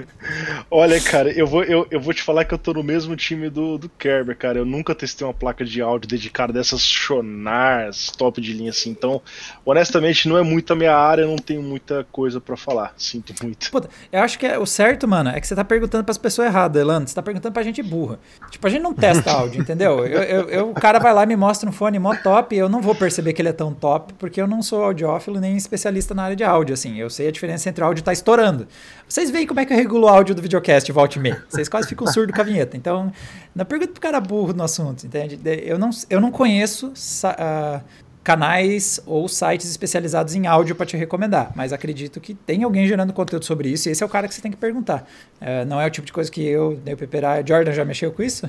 [0.71, 3.49] Olha, cara, eu vou, eu, eu vou te falar que eu tô no mesmo time
[3.49, 4.59] do, do Kerber, cara.
[4.59, 8.91] Eu nunca testei uma placa de áudio dedicada dessas Shonars top de linha assim.
[8.91, 9.21] Então,
[9.65, 12.93] honestamente, não é muito a minha área, eu não tenho muita coisa para falar.
[12.95, 13.69] Sinto muito.
[13.69, 16.47] Puta, eu acho que é, o certo, mano, é que você tá perguntando pras pessoas
[16.47, 17.05] erradas, Elano.
[17.05, 18.17] Você tá perguntando pra gente burra.
[18.49, 20.05] Tipo, a gente não testa áudio, entendeu?
[20.05, 22.59] Eu, eu, eu, o cara vai lá e me mostra um fone mó top e
[22.59, 25.57] eu não vou perceber que ele é tão top, porque eu não sou audiófilo nem
[25.57, 26.97] especialista na área de áudio, assim.
[26.97, 28.67] Eu eu sei a diferença entre o áudio estar tá estourando.
[29.07, 31.43] Vocês veem como é que eu regulo o áudio do videocast volte e meia.
[31.49, 32.77] Vocês quase ficam surdo com a vinheta.
[32.77, 33.11] Então,
[33.53, 35.39] não pergunta pro cara burro no assunto, entende?
[35.65, 37.81] Eu não, eu não conheço uh,
[38.23, 43.11] canais ou sites especializados em áudio para te recomendar, mas acredito que tem alguém gerando
[43.11, 45.07] conteúdo sobre isso e esse é o cara que você tem que perguntar.
[45.41, 48.21] Uh, não é o tipo de coisa que eu, o Peperar, Jordan já mexeu com
[48.21, 48.47] isso?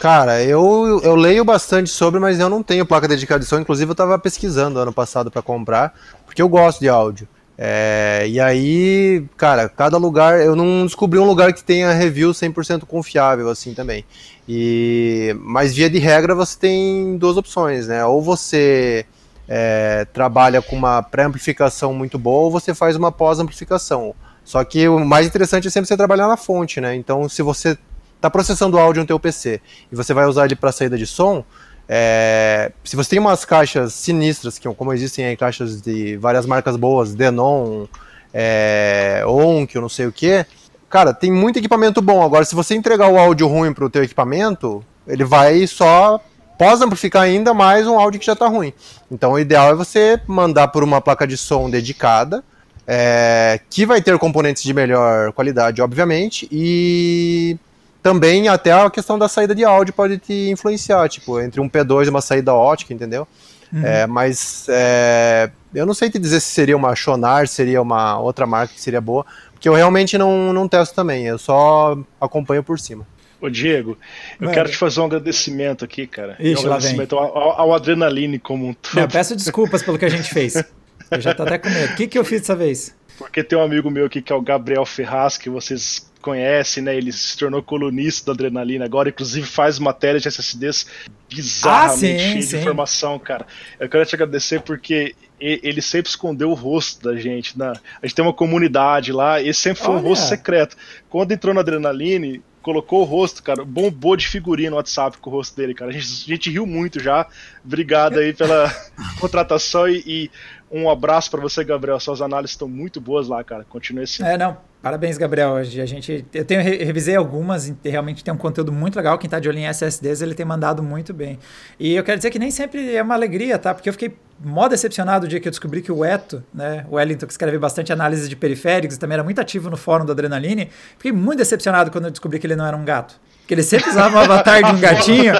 [0.00, 3.60] Cara, eu, eu leio bastante sobre, mas eu não tenho placa dedicada de som.
[3.60, 5.92] Inclusive, eu estava pesquisando ano passado para comprar,
[6.24, 7.28] porque eu gosto de áudio.
[7.62, 12.86] É, e aí, cara, cada lugar, eu não descobri um lugar que tenha review 100%
[12.86, 14.02] confiável assim também.
[14.48, 18.02] E, mas via de regra você tem duas opções, né?
[18.02, 19.04] Ou você
[19.46, 24.14] é, trabalha com uma pré-amplificação muito boa, ou você faz uma pós-amplificação.
[24.42, 26.94] Só que o mais interessante é sempre você trabalhar na fonte, né?
[26.94, 27.76] Então, se você
[28.16, 29.60] está processando o áudio no teu PC
[29.92, 31.44] e você vai usar ele para saída de som,
[31.92, 36.76] é, se você tem umas caixas sinistras, que como existem aí caixas de várias marcas
[36.76, 37.86] boas, Denon,
[38.32, 40.46] é, Onk, eu não sei o que,
[40.88, 42.22] cara, tem muito equipamento bom.
[42.22, 46.20] Agora, se você entregar o áudio ruim para o teu equipamento, ele vai só
[46.56, 48.72] pós-amplificar ainda mais um áudio que já está ruim.
[49.10, 52.44] Então, o ideal é você mandar por uma placa de som dedicada,
[52.86, 57.58] é, que vai ter componentes de melhor qualidade, obviamente, e
[58.02, 62.06] também até a questão da saída de áudio pode te influenciar, tipo, entre um P2
[62.06, 63.26] e uma saída ótica, entendeu?
[63.72, 63.84] Uhum.
[63.84, 68.46] É, mas é, eu não sei te dizer se seria uma Shonar, seria uma outra
[68.46, 72.80] marca que seria boa, porque eu realmente não, não testo também, eu só acompanho por
[72.80, 73.06] cima.
[73.40, 73.96] Ô Diego,
[74.38, 74.52] eu Mano.
[74.52, 76.36] quero te fazer um agradecimento aqui, cara.
[76.38, 79.00] Ixi, um agradecimento ao, ao, Adrenaline como um todo.
[79.00, 80.62] Não, peço desculpas pelo que a gente fez.
[81.10, 81.92] Eu já tô até com medo.
[81.92, 82.94] O que, que eu fiz dessa vez?
[83.18, 86.96] Porque tem um amigo meu aqui que é o Gabriel Ferraz, que vocês conhecem, né?
[86.96, 90.86] Ele se tornou colunista do Adrenalina agora, inclusive faz matérias de SSDs
[91.28, 93.46] bizarramente ah, cheias de informação, cara.
[93.78, 97.58] Eu quero te agradecer porque ele sempre escondeu o rosto da gente.
[97.58, 100.04] Na, a gente tem uma comunidade lá, e sempre foi Olha.
[100.04, 100.76] um rosto secreto.
[101.08, 105.32] Quando entrou no Adrenaline, colocou o rosto, cara, bombou de figurinha no WhatsApp com o
[105.32, 105.90] rosto dele, cara.
[105.90, 107.26] A gente, a gente riu muito já.
[107.64, 108.70] Obrigado aí pela
[109.18, 110.30] contratação e, e
[110.70, 111.98] um abraço para você, Gabriel.
[111.98, 113.64] Suas análises estão muito boas lá, cara.
[113.68, 114.22] Continue assim.
[114.22, 114.56] É, não.
[114.80, 115.56] Parabéns, Gabriel.
[115.56, 119.18] A gente, eu tenho revisei algumas e realmente tem um conteúdo muito legal.
[119.18, 121.38] Quem está de olho em SSDs, ele tem mandado muito bem.
[121.78, 123.74] E eu quero dizer que nem sempre é uma alegria, tá?
[123.74, 126.94] Porque eu fiquei mó decepcionado o dia que eu descobri que o Eto, né, o
[126.94, 130.70] Wellington, que escreve bastante análise de periféricos, também era muito ativo no fórum do Adrenaline.
[130.96, 133.20] Fiquei muito decepcionado quando eu descobri que ele não era um gato.
[133.50, 135.34] Que ele sempre usava um avatar de um gatinho.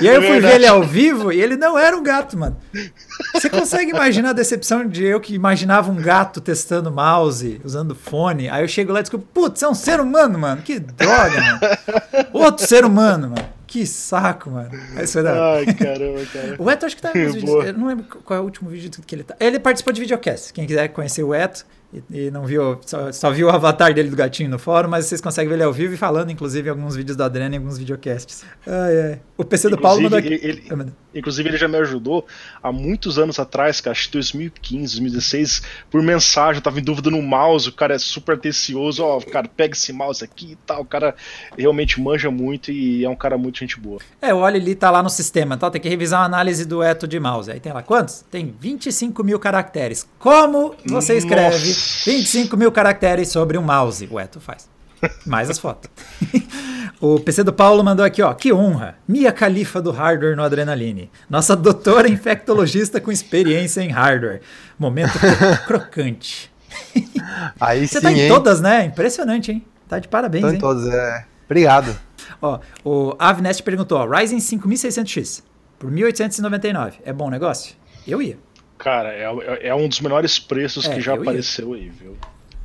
[0.00, 2.56] E aí eu fui ver ele ao vivo e ele não era um gato, mano.
[3.34, 8.48] Você consegue imaginar a decepção de eu que imaginava um gato testando mouse, usando fone.
[8.48, 10.62] Aí eu chego lá e descubro, putz, é um ser humano, mano.
[10.62, 11.60] Que droga, mano.
[12.32, 13.46] Outro ser humano, mano.
[13.66, 14.70] Que saco, mano.
[14.98, 15.52] Isso foi da...
[15.52, 16.56] Ai, caramba, cara.
[16.58, 17.66] O Eto acho que tá nos vídeos.
[17.66, 19.36] Eu não lembro qual é o último vídeo que ele tá.
[19.38, 20.54] Ele participou de videocast.
[20.54, 24.08] Quem quiser conhecer o Eto, e, e não viu, só, só, viu o avatar dele
[24.08, 26.70] do gatinho no fórum, mas vocês conseguem ver ele ao vivo e falando, inclusive, em
[26.70, 28.44] alguns vídeos da Adrena e alguns videocasts.
[28.66, 29.20] Ai, ai.
[29.36, 30.34] O PC do Paulo mandou aqui.
[30.40, 32.24] Ele, inclusive, ele já me ajudou
[32.62, 37.10] há muitos anos atrás, cara, acho que 2015, 2016, por mensagem, eu tava em dúvida
[37.10, 40.82] no mouse, o cara é super atencioso, ó, cara, pega esse mouse aqui e tal,
[40.82, 41.14] o cara
[41.58, 43.98] realmente manja muito e é um cara muito gente boa.
[44.22, 45.70] É, o Oli tá lá no sistema, tá?
[45.70, 47.50] Tem que revisar a análise do Eto de mouse.
[47.50, 48.24] Aí tem lá quantos?
[48.30, 50.06] Tem 25 mil caracteres.
[50.18, 51.56] Como você escreve?
[51.56, 54.08] Nossa 25 mil caracteres sobre um mouse.
[54.10, 54.68] Ué, tu faz.
[55.24, 55.90] Mais as fotos.
[57.00, 58.32] o PC do Paulo mandou aqui, ó.
[58.34, 58.96] Que honra!
[59.08, 61.10] Mia Califa do hardware no Adrenaline.
[61.28, 64.42] Nossa doutora infectologista com experiência em hardware.
[64.78, 65.18] Momento
[65.66, 66.52] crocante.
[67.60, 68.28] Aí Você sim, tá em hein?
[68.28, 68.84] todas, né?
[68.84, 69.64] Impressionante, hein?
[69.88, 70.60] Tá de parabéns, Tô em hein?
[70.60, 71.24] todas, é.
[71.46, 71.96] Obrigado.
[72.40, 75.42] Ó, o Avnest perguntou, ó, Ryzen 5600X
[75.78, 76.98] por 1899.
[77.04, 77.74] É bom negócio?
[78.06, 78.38] Eu ia.
[78.80, 81.82] Cara, é, é, um dos menores preços é, que já apareceu ia.
[81.82, 82.16] aí, viu?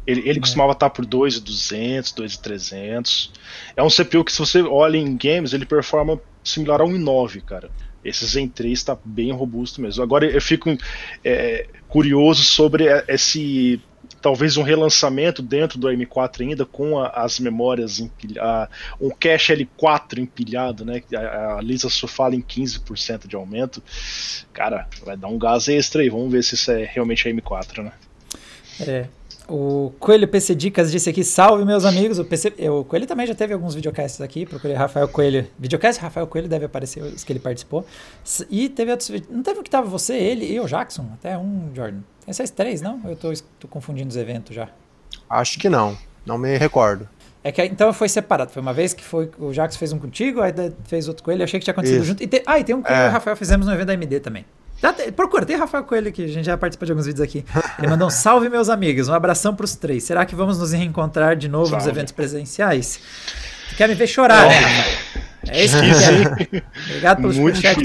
[0.08, 0.42] Ele, ele é.
[0.42, 3.34] costumava estar por 2,200, 2,300.
[3.76, 7.42] É um CPU que, se você olha em games, ele performa similar a um i9,
[7.42, 7.70] cara.
[8.04, 10.02] Esse Zen 3 está bem robusto mesmo.
[10.02, 10.78] Agora eu fico
[11.22, 13.82] é, curioso sobre esse
[14.26, 20.18] talvez um relançamento dentro do M4 ainda com a, as memórias empilhadas, um cache L4
[20.18, 21.04] empilhado, né?
[21.16, 23.84] A, a Lisa só fala em 15% de aumento.
[24.52, 27.84] Cara, vai dar um gás extra aí, vamos ver se isso é realmente a M4,
[27.84, 27.92] né?
[28.80, 29.06] É.
[29.48, 32.18] O Coelho PC Dicas disse aqui, salve meus amigos.
[32.18, 34.44] O, PC, o Coelho também já teve alguns videocasts aqui.
[34.44, 35.46] Procurei Rafael Coelho.
[35.60, 37.86] Videocast Rafael Coelho deve aparecer os que ele participou.
[38.50, 41.08] E teve outros Não teve o que tava você, ele e o Jackson?
[41.14, 42.00] Até um, Jordan.
[42.26, 43.00] Tem esses três, não?
[43.06, 44.70] Eu tô, tô confundindo os eventos já.
[45.30, 45.98] Acho que não.
[46.26, 47.08] Não me recordo.
[47.44, 48.52] É que então foi separado.
[48.52, 50.52] Foi uma vez que foi o Jackson fez um contigo, aí
[50.86, 51.44] fez outro com ele.
[51.44, 52.08] Eu achei que tinha acontecido Isso.
[52.08, 52.24] junto.
[52.24, 53.08] E te, ah, e tem um que é.
[53.08, 54.44] o Rafael fizemos no evento da MD também.
[55.16, 57.46] Procura, tem Rafael Coelho aqui, a gente já participa de alguns vídeos aqui.
[57.80, 60.04] Ele mandou um salve, meus amigos, um abração pros três.
[60.04, 61.86] Será que vamos nos reencontrar de novo salve.
[61.86, 63.00] nos eventos presenciais?
[63.70, 65.24] Tu quer me ver chorar, né, Rafael?
[65.48, 66.64] É isso que é.
[66.90, 67.84] Obrigado pelo superchat.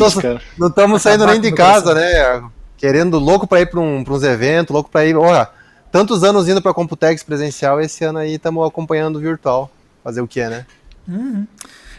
[0.59, 2.43] Não estamos saindo nem de casa, né?
[2.81, 5.15] Querendo louco para ir para um, uns eventos, louco para ir.
[5.15, 5.47] Olha,
[5.93, 9.71] tantos anos indo para Computex presencial, esse ano aí estamos acompanhando virtual.
[10.03, 10.65] Fazer o que, né?
[11.07, 11.47] Uhum.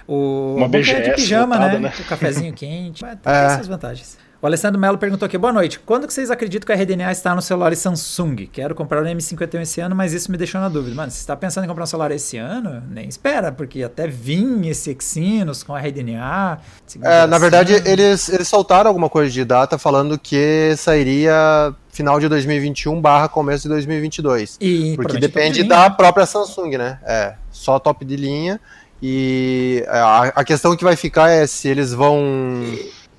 [0.08, 1.78] O Uma BGS de pijama, né?
[1.78, 1.94] né?
[2.00, 3.06] O cafezinho quente.
[3.22, 3.46] Tem é.
[3.46, 4.18] essas vantagens.
[4.42, 5.80] O Alessandro Melo perguntou aqui, boa noite.
[5.80, 8.48] Quando que vocês acreditam que a RDNA está no celular Samsung?
[8.52, 10.96] Quero comprar o M51 esse ano, mas isso me deixou na dúvida.
[10.96, 12.82] Mano, você está pensando em comprar um celular esse ano?
[12.90, 16.58] Nem espera, porque até vim esse Exynos com a RDNA.
[17.04, 22.28] É, na verdade, eles, eles soltaram alguma coisa de data falando que sairia final de
[22.28, 24.58] 2021 barra começo de 2022.
[24.60, 26.98] E, porque depende de da própria Samsung, né?
[27.06, 28.60] É, só top de linha.
[29.04, 32.20] E a, a questão que vai ficar é se eles vão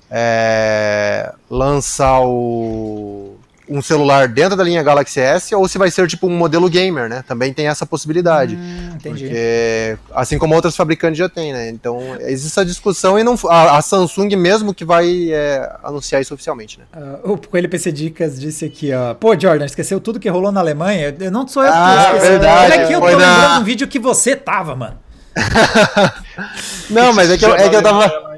[0.09, 3.35] é, lançar o,
[3.67, 7.09] um celular dentro da linha Galaxy S ou se vai ser tipo um modelo gamer,
[7.09, 7.23] né?
[7.27, 8.55] Também tem essa possibilidade.
[8.55, 9.25] Hum, entendi.
[9.25, 11.69] Porque, assim como outros fabricantes já têm, né?
[11.69, 16.33] Então existe essa discussão e não, a, a Samsung mesmo que vai é, anunciar isso
[16.33, 16.85] oficialmente, né?
[17.23, 19.13] Uh, o Coelho PC Dicas disse aqui, ó.
[19.13, 21.15] Pô, Jordan, esqueceu tudo que rolou na Alemanha?
[21.19, 22.27] Eu não sou eu que ah, esqueci.
[22.31, 23.11] Verdade, Olha aqui, eu tô na...
[23.11, 24.99] lembrando um vídeo que você tava, mano.
[26.89, 28.32] não, mas é que, eu, é que eu tava.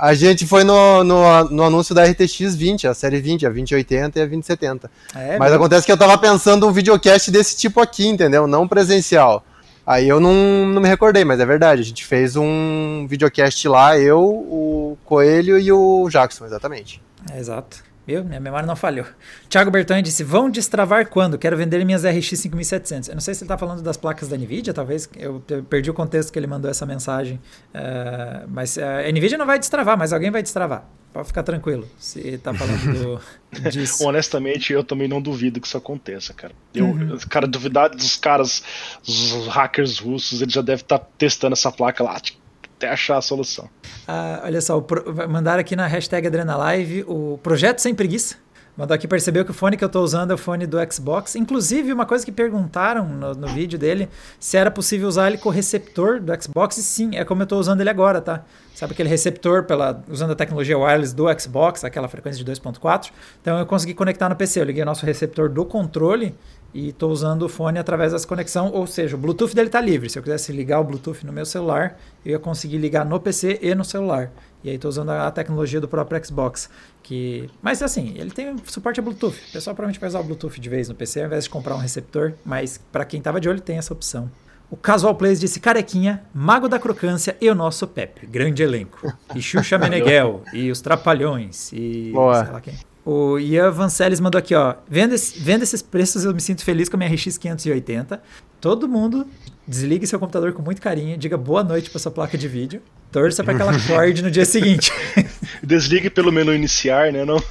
[0.00, 4.18] A gente foi no, no, no, anúncio da RTX 20, a série 20, a 2080
[4.18, 4.90] e a 2070.
[5.14, 8.46] É, Mas acontece que eu tava pensando um videocast desse tipo aqui, entendeu?
[8.46, 9.44] Não presencial.
[9.86, 10.32] Aí eu não,
[10.66, 11.80] não me recordei, mas é verdade.
[11.80, 17.02] A gente fez um videocast lá, eu, o Coelho e o Jackson, exatamente.
[17.32, 17.89] É, exato.
[18.10, 18.24] Viu?
[18.24, 19.06] Minha memória não falhou.
[19.48, 21.38] Thiago Bertoni disse: Vão destravar quando?
[21.38, 23.08] Quero vender minhas RX 5700.
[23.08, 25.08] Eu não sei se ele está falando das placas da Nvidia, talvez.
[25.16, 27.36] Eu perdi o contexto que ele mandou essa mensagem.
[27.72, 30.84] Uh, mas a Nvidia não vai destravar, mas alguém vai destravar.
[31.12, 33.20] Pode ficar tranquilo se está falando
[33.52, 34.04] do, disso.
[34.04, 36.52] Honestamente, eu também não duvido que isso aconteça, cara.
[36.74, 37.16] Eu, uhum.
[37.28, 38.62] Cara, duvidar dos caras,
[39.06, 42.18] os hackers russos, eles já devem estar tá testando essa placa lá.
[42.18, 42.39] Tipo,
[42.80, 43.68] até achar a solução.
[44.08, 44.82] Ah, olha só,
[45.28, 48.36] mandaram aqui na hashtag AdrenaLive o Projeto Sem Preguiça.
[48.80, 51.36] Mandou aqui percebeu que o fone que eu estou usando é o fone do Xbox.
[51.36, 54.08] Inclusive, uma coisa que perguntaram no, no, vídeo dele,
[54.38, 56.78] se era possível usar ele com receptor do Xbox.
[56.78, 58.42] E sim, é como eu estou usando ele agora, tá?
[58.74, 63.10] Sabe aquele receptor pela, usando a tecnologia wireless do Xbox, aquela frequência de 2.4?
[63.42, 64.62] Então eu consegui conectar no PC.
[64.62, 66.34] Eu liguei o nosso receptor do controle
[66.72, 70.08] e estou usando o fone através dessa conexão, ou seja, o Bluetooth dele está livre.
[70.08, 73.58] Se eu quisesse ligar o Bluetooth no meu celular, eu ia conseguir ligar no PC
[73.60, 74.30] e no celular.
[74.62, 76.68] E aí estou usando a tecnologia do próprio Xbox.
[77.10, 77.50] Que...
[77.60, 79.36] Mas assim, ele tem suporte a Bluetooth.
[79.48, 81.74] O pessoal provavelmente vai usar o Bluetooth de vez no PC ao invés de comprar
[81.74, 84.30] um receptor, mas para quem estava de olho tem essa opção.
[84.70, 88.26] O Casual Plays disse Carequinha, Mago da Crocância e o nosso Pepe.
[88.26, 89.12] Grande elenco.
[89.34, 92.44] E Xuxa Meneghel, e os Trapalhões, e Boa.
[92.44, 92.74] sei lá quem.
[93.04, 94.74] O Ian Vancelis mandou aqui, ó.
[94.88, 98.22] Vendo, esse, vendo esses preços, eu me sinto feliz com a minha RX 580.
[98.60, 99.26] Todo mundo
[99.66, 103.42] desligue seu computador com muito carinho, diga boa noite para sua placa de vídeo, torça
[103.42, 104.92] para que ela acorde no dia seguinte.
[105.62, 107.24] Desligue pelo menu iniciar, né?
[107.24, 107.42] Não,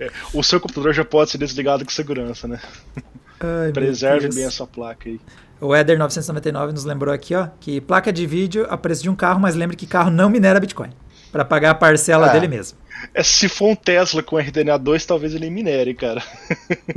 [0.00, 2.60] é, o seu computador já pode ser desligado com segurança, né?
[3.40, 5.20] Ai, Preserve bem a sua placa aí.
[5.60, 9.38] O Eder999 nos lembrou aqui, ó, que placa de vídeo a preço de um carro,
[9.38, 10.90] mas lembre que carro não minera Bitcoin.
[11.30, 12.32] Para pagar a parcela é.
[12.32, 12.76] dele mesmo.
[13.14, 16.22] É, se for um Tesla com RDNA 2, talvez ele minere, cara.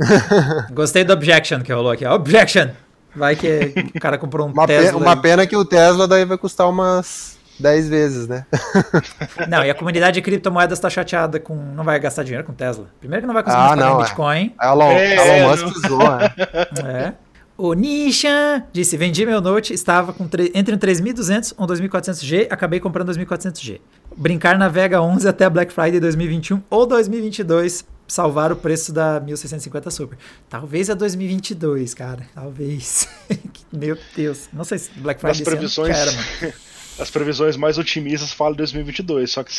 [0.72, 2.06] Gostei do objection que rolou aqui.
[2.06, 2.68] Objection!
[3.14, 4.92] Vai que o cara comprou um uma Tesla.
[4.92, 8.44] Pena, uma pena que o Tesla daí vai custar umas 10 vezes, né?
[9.48, 11.54] Não, e a comunidade de criptomoedas tá chateada com.
[11.54, 12.88] Não vai gastar dinheiro com Tesla.
[13.00, 14.54] Primeiro que não vai conseguir ah, não, Bitcoin.
[14.60, 14.66] É.
[14.66, 16.34] Elon, é, Elon Musk zoa.
[16.84, 17.12] É.
[17.56, 22.80] O Nishan disse: vendi meu Note, estava com entre um 3200 e um 2400G, acabei
[22.80, 23.80] comprando 2400G.
[24.16, 29.90] Brincar na Vega 11 até Black Friday 2021 ou 2022, salvar o preço da 1650
[29.90, 30.18] Super.
[30.48, 32.26] Talvez a 2022, cara.
[32.34, 33.08] Talvez.
[33.70, 34.48] meu Deus.
[34.52, 36.54] Não sei se Black Friday As previsões, ano, cara,
[36.98, 39.52] As previsões mais otimistas falam 2022, só que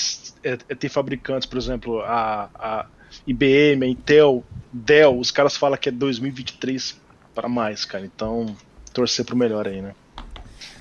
[0.44, 2.86] é, é, tem fabricantes, por exemplo, a, a
[3.28, 4.44] IBM, a Intel,
[4.74, 7.00] Dell, os caras falam que é 2023
[7.36, 8.04] para mais, cara.
[8.04, 8.56] Então,
[8.92, 9.94] torcer pro melhor aí, né?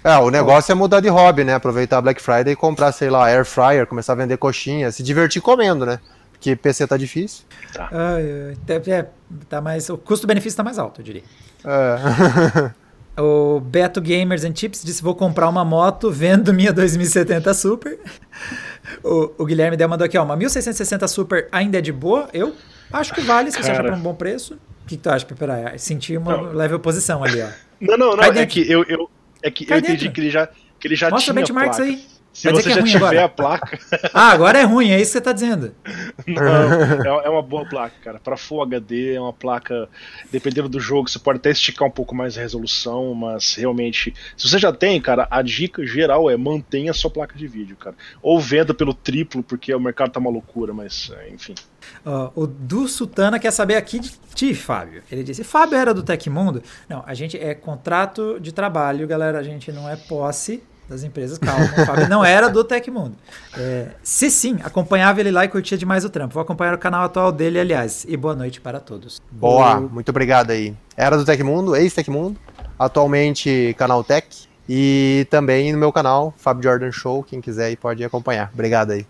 [0.06, 1.54] É, o negócio é mudar de hobby, né?
[1.54, 5.42] Aproveitar Black Friday e comprar, sei lá, air fryer, começar a vender coxinha, se divertir
[5.42, 5.98] comendo, né?
[6.30, 7.44] Porque PC tá difícil.
[7.72, 7.90] Tá.
[7.92, 9.06] é,
[9.48, 11.24] tá mais, o custo-benefício tá mais alto, eu diria.
[11.64, 12.70] É.
[13.20, 17.98] o Beto Gamers and Chips disse: Vou comprar uma moto, vendo minha 2070 Super.
[19.02, 22.28] o, o Guilherme Del mandou aqui: ó, Uma 1660 Super ainda é de boa?
[22.32, 22.54] Eu
[22.92, 23.66] acho que vale se Cara.
[23.66, 24.54] você achar por um bom preço.
[24.54, 25.76] O que, que tu acha, Peperai?
[25.80, 26.52] Senti uma não.
[26.52, 27.48] leve oposição ali, ó.
[27.80, 28.22] Não, não, não.
[28.22, 29.10] É que eu, eu,
[29.42, 31.92] é que eu entendi que ele já, que ele já Mostra tinha benchmarks placa.
[31.92, 32.16] aí.
[32.36, 33.24] Se você é já tiver agora.
[33.24, 33.78] a placa.
[34.12, 35.74] Ah, agora é ruim, é isso que você está dizendo.
[36.26, 38.18] Não, é, é uma boa placa, cara.
[38.18, 39.88] Para Full HD é uma placa,
[40.30, 44.48] dependendo do jogo, você pode até esticar um pouco mais a resolução, mas realmente, se
[44.48, 47.96] você já tem, cara, a dica geral é mantenha a sua placa de vídeo, cara.
[48.20, 51.54] Ou venda pelo triplo, porque o mercado tá uma loucura, mas enfim.
[52.04, 55.02] Uh, o Du Sutana quer saber aqui de ti, Fábio.
[55.10, 56.62] Ele disse: Fábio era do Tecmundo?
[56.88, 59.38] Não, a gente é contrato de trabalho, galera.
[59.38, 61.38] A gente não é posse das empresas.
[61.38, 63.16] Calma, o Fábio não era do Tecmundo.
[63.56, 66.34] É, se sim, acompanhava ele lá e curtia demais o trampo.
[66.34, 68.04] Vou acompanhar o canal atual dele, aliás.
[68.08, 69.20] E boa noite para todos.
[69.30, 70.74] Boa, muito obrigado aí.
[70.96, 72.38] Era do Tecmundo, ex-Tecmundo,
[72.78, 74.46] atualmente canal Tech.
[74.68, 77.22] E também no meu canal, Fábio Jordan Show.
[77.22, 78.50] Quem quiser aí pode acompanhar.
[78.52, 79.06] Obrigado aí.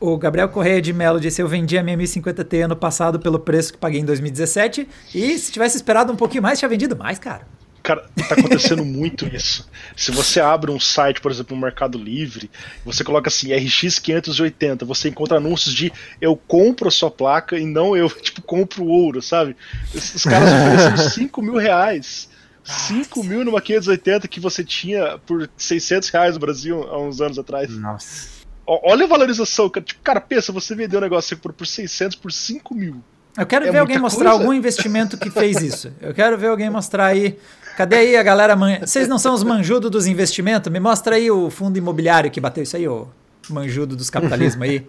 [0.00, 3.72] O Gabriel Correia de Melo disse: Eu vendi a minha 1050T ano passado pelo preço
[3.72, 4.88] que paguei em 2017.
[5.14, 7.46] E se tivesse esperado um pouquinho mais, tinha vendido mais, cara.
[7.82, 9.68] Cara, tá acontecendo muito isso.
[9.96, 12.50] Se você abre um site, por exemplo, no Mercado Livre,
[12.84, 17.64] você coloca assim, RX 580, você encontra anúncios de eu compro a sua placa e
[17.64, 19.56] não eu, tipo, compro ouro, sabe?
[19.94, 22.28] Os caras oferecendo 5 mil reais.
[22.62, 27.38] 5 mil numa 580 que você tinha por 600 reais no Brasil há uns anos
[27.38, 27.70] atrás.
[27.70, 28.37] Nossa.
[28.68, 29.84] Olha a valorização, cara.
[29.84, 33.02] Tipo, cara, pensa, você vendeu um negócio por, por 600 por 5 mil.
[33.36, 34.42] Eu quero é ver alguém mostrar coisa.
[34.42, 35.92] algum investimento que fez isso.
[36.00, 37.38] Eu quero ver alguém mostrar aí.
[37.78, 38.54] Cadê aí a galera?
[38.54, 38.80] Man...
[38.80, 40.70] Vocês não são os manjudos dos investimentos?
[40.70, 43.08] Me mostra aí o fundo imobiliário que bateu isso aí, o
[43.48, 44.86] manjudo dos capitalismo aí.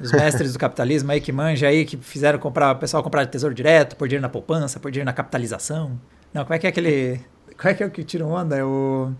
[0.00, 3.54] Os mestres do capitalismo aí que manja aí, que fizeram comprar, o pessoal comprar tesouro
[3.54, 5.98] direto, por dinheiro na poupança, por dinheiro na capitalização.
[6.32, 7.20] Não, como é que é aquele.
[7.60, 8.56] Qual é que é o que tira onda?
[8.56, 9.12] É o.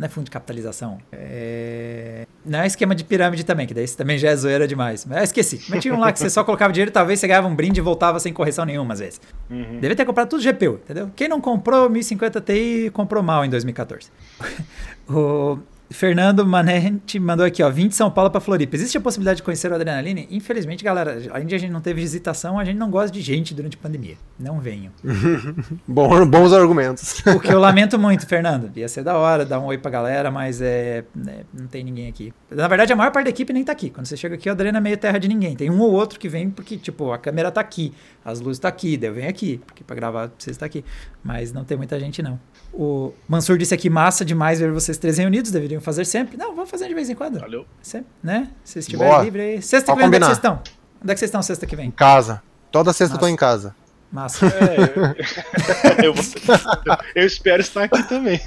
[0.00, 0.96] Não é fundo de capitalização.
[1.12, 2.26] É...
[2.42, 5.04] Não é esquema de pirâmide também, que daí também já é zoeira demais.
[5.04, 5.60] Mas eu esqueci.
[5.68, 7.82] Mas tinha um lá que você só colocava dinheiro talvez você ganhava um brinde e
[7.82, 9.20] voltava sem correção nenhuma às vezes.
[9.50, 9.78] Uhum.
[9.78, 11.10] Deve ter comprado tudo GPU, entendeu?
[11.14, 14.10] Quem não comprou 1050 Ti comprou mal em 2014.
[15.06, 15.58] o...
[15.90, 18.76] Fernando Manente mandou aqui, ó, vim de São Paulo para Floripa.
[18.76, 20.28] Existe a possibilidade de conhecer o Adrenaline?
[20.30, 23.52] Infelizmente, galera, além de a gente não teve visitação, a gente não gosta de gente
[23.52, 24.16] durante a pandemia.
[24.38, 24.92] Não venham.
[25.86, 27.20] Bom, bons argumentos.
[27.26, 28.70] O que eu lamento muito, Fernando.
[28.76, 32.08] Ia ser da hora dar um oi pra galera, mas é, é, não tem ninguém
[32.08, 32.32] aqui.
[32.48, 33.90] Na verdade, a maior parte da equipe nem tá aqui.
[33.90, 35.56] Quando você chega aqui, o Adrena é meio terra de ninguém.
[35.56, 37.92] Tem um ou outro que vem porque, tipo, a câmera tá aqui,
[38.24, 40.84] as luzes tá aqui, daí eu venho aqui, porque pra gravar vocês tá aqui.
[41.22, 42.38] Mas não tem muita gente, não.
[42.72, 46.36] O Mansur disse aqui, massa demais ver vocês três reunidos, deveriam fazer sempre.
[46.36, 47.40] Não, vamos fazer de vez em quando.
[47.40, 47.66] Valeu.
[47.82, 48.48] Sempre, né?
[48.64, 49.62] Se estiverem livre aí.
[49.62, 50.60] Sexta que vem, onde é que vocês estão?
[51.02, 51.88] Onde é que vocês estão sexta que vem?
[51.88, 52.42] Em casa.
[52.70, 53.74] Toda sexta eu tô em casa.
[54.12, 54.46] Massa.
[54.46, 56.14] É, eu,
[57.14, 58.40] eu, espero estar aqui também.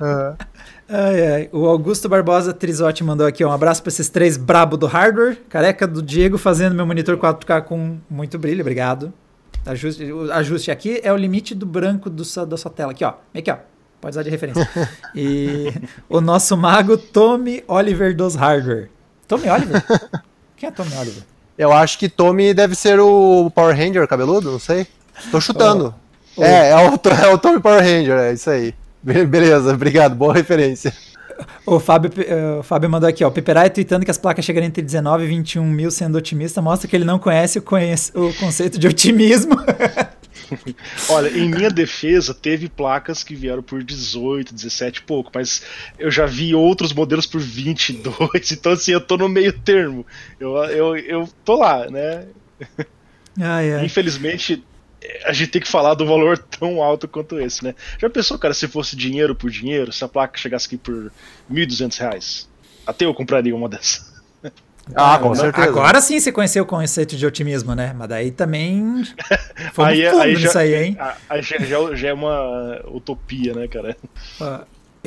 [0.00, 0.36] Uhum.
[0.90, 1.48] Ai, ai.
[1.52, 5.36] O Augusto Barbosa Trizotti mandou aqui um abraço para esses três brabo do hardware.
[5.50, 9.12] Careca do Diego fazendo meu monitor 4K com muito brilho, obrigado.
[9.66, 12.92] Ajuste, ajuste aqui é o limite do branco do, da sua tela.
[12.92, 13.14] Aqui, ó.
[13.34, 13.56] Aqui, ó.
[14.00, 14.68] Pode usar de referência.
[15.14, 15.72] E
[16.08, 18.88] o nosso mago Tommy Oliver dos Hardware.
[19.26, 19.84] Tommy Oliver?
[20.56, 21.22] Quem é Tommy Oliver?
[21.56, 24.86] Eu acho que Tommy deve ser o Power Ranger cabeludo, não sei.
[25.30, 25.92] Tô chutando.
[26.36, 26.44] Oh.
[26.44, 28.72] É, é o, é o Tommy Power Ranger, é isso aí.
[29.02, 30.92] Beleza, obrigado, boa referência.
[31.64, 33.28] O Fábio, uh, o Fábio mandou aqui, ó.
[33.28, 36.88] O Peperai tweetando que as placas chegam entre 19 e 21 mil sendo otimista, mostra
[36.88, 39.56] que ele não conhece o, conhece, o conceito de otimismo.
[41.10, 45.62] Olha, em minha defesa, teve placas que vieram por 18, 17 e pouco, mas
[45.98, 50.06] eu já vi outros modelos por 22, então assim, eu tô no meio termo.
[50.40, 52.26] Eu, eu, eu tô lá, né?
[53.38, 53.84] Ai, ai.
[53.84, 54.64] Infelizmente,
[55.24, 57.74] a gente tem que falar do valor tão alto quanto esse, né?
[57.98, 61.12] Já pensou, cara, se fosse dinheiro por dinheiro, se a placa chegasse aqui por
[61.50, 62.48] 1.200 reais?
[62.86, 64.06] Até eu compraria uma dessa.
[64.94, 65.68] Ah, com certeza.
[65.68, 67.92] Agora sim você conheceu o conceito de otimismo, né?
[67.94, 69.04] Mas daí também.
[69.74, 70.98] Foi aí, é- aí já, aí, hein?
[71.28, 73.96] Aí já, já, já, é uma utopia, né, cara?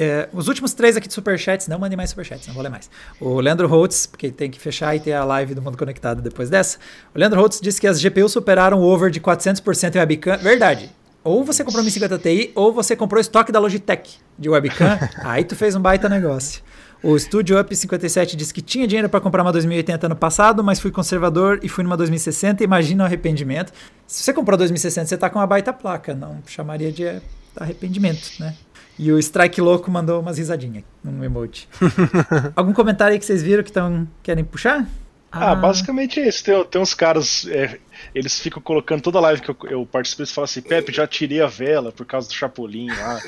[0.04, 2.90] É, os últimos três aqui de superchats, não mandem mais superchats, não vou ler mais.
[3.20, 6.50] O Leandro Holtz, porque tem que fechar e ter a live do Mundo Conectado depois
[6.50, 6.80] dessa.
[7.14, 10.38] O Leandro Holtz disse que as GPUs superaram o over de 400% em webcam.
[10.40, 10.90] Verdade.
[11.24, 14.98] Ou você comprou 1050 Ti, ou você comprou estoque da Logitech de webcam.
[15.24, 16.64] aí tu fez um baita negócio.
[17.04, 20.80] O Studio Up 57 disse que tinha dinheiro para comprar uma 2080 no passado, mas
[20.80, 22.64] fui conservador e fui numa 2060.
[22.64, 23.72] Imagina o arrependimento.
[24.08, 26.16] Se você comprou 2060, você tá com uma baita placa.
[26.16, 27.22] Não chamaria de
[27.56, 28.56] arrependimento, né?
[29.00, 31.68] E o Strike Louco mandou umas risadinhas num emote.
[32.56, 34.86] Algum comentário aí que vocês viram que tão, querem puxar?
[35.32, 36.44] Ah, ah, basicamente é isso.
[36.44, 37.80] Tem, tem uns caras, é,
[38.14, 41.42] eles ficam colocando toda live que eu, eu participo, eles falam assim: Pepe, já tirei
[41.42, 43.20] a vela por causa do Chapolin lá.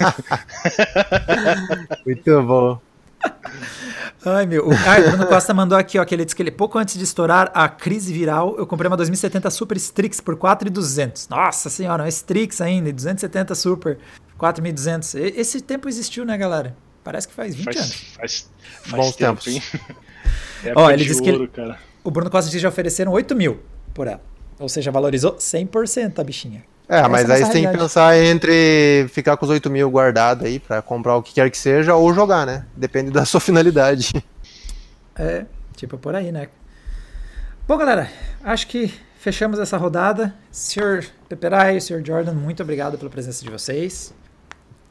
[2.04, 2.80] Muito bom.
[4.26, 4.68] Ai, meu.
[4.68, 7.04] O, ah, Bruno Costa mandou aqui, ó, que ele disse que ele, pouco antes de
[7.04, 11.28] estourar a crise viral, eu comprei uma 2070 Super Strix por 4,200.
[11.28, 13.98] Nossa senhora, uma Strix ainda, 270 Super,
[14.44, 15.32] 4.200.
[15.36, 16.76] Esse tempo existiu, né, galera?
[17.02, 17.94] Parece que faz 20 faz, anos.
[18.16, 18.50] Faz,
[18.82, 19.46] faz Bons tempo, tempos.
[19.46, 19.62] Hein?
[20.76, 23.60] ó, ele disse ouro, que ele, o Bruno Costa disse que já ofereceram 8 mil
[23.94, 24.20] por ela.
[24.58, 26.64] Ou seja, valorizou 100% a bichinha.
[26.88, 29.90] É, Essa mas é aí você tem que pensar entre ficar com os 8 mil
[29.90, 32.66] guardado aí para comprar o que quer que seja ou jogar, né?
[32.76, 34.12] Depende da sua finalidade.
[35.16, 36.48] É, tipo por aí, né?
[37.66, 38.10] Bom, galera,
[38.42, 40.34] acho que fechamos essa rodada.
[40.52, 41.06] Sr.
[41.28, 42.02] Peperai, Sr.
[42.04, 44.12] Jordan, muito obrigado pela presença de vocês.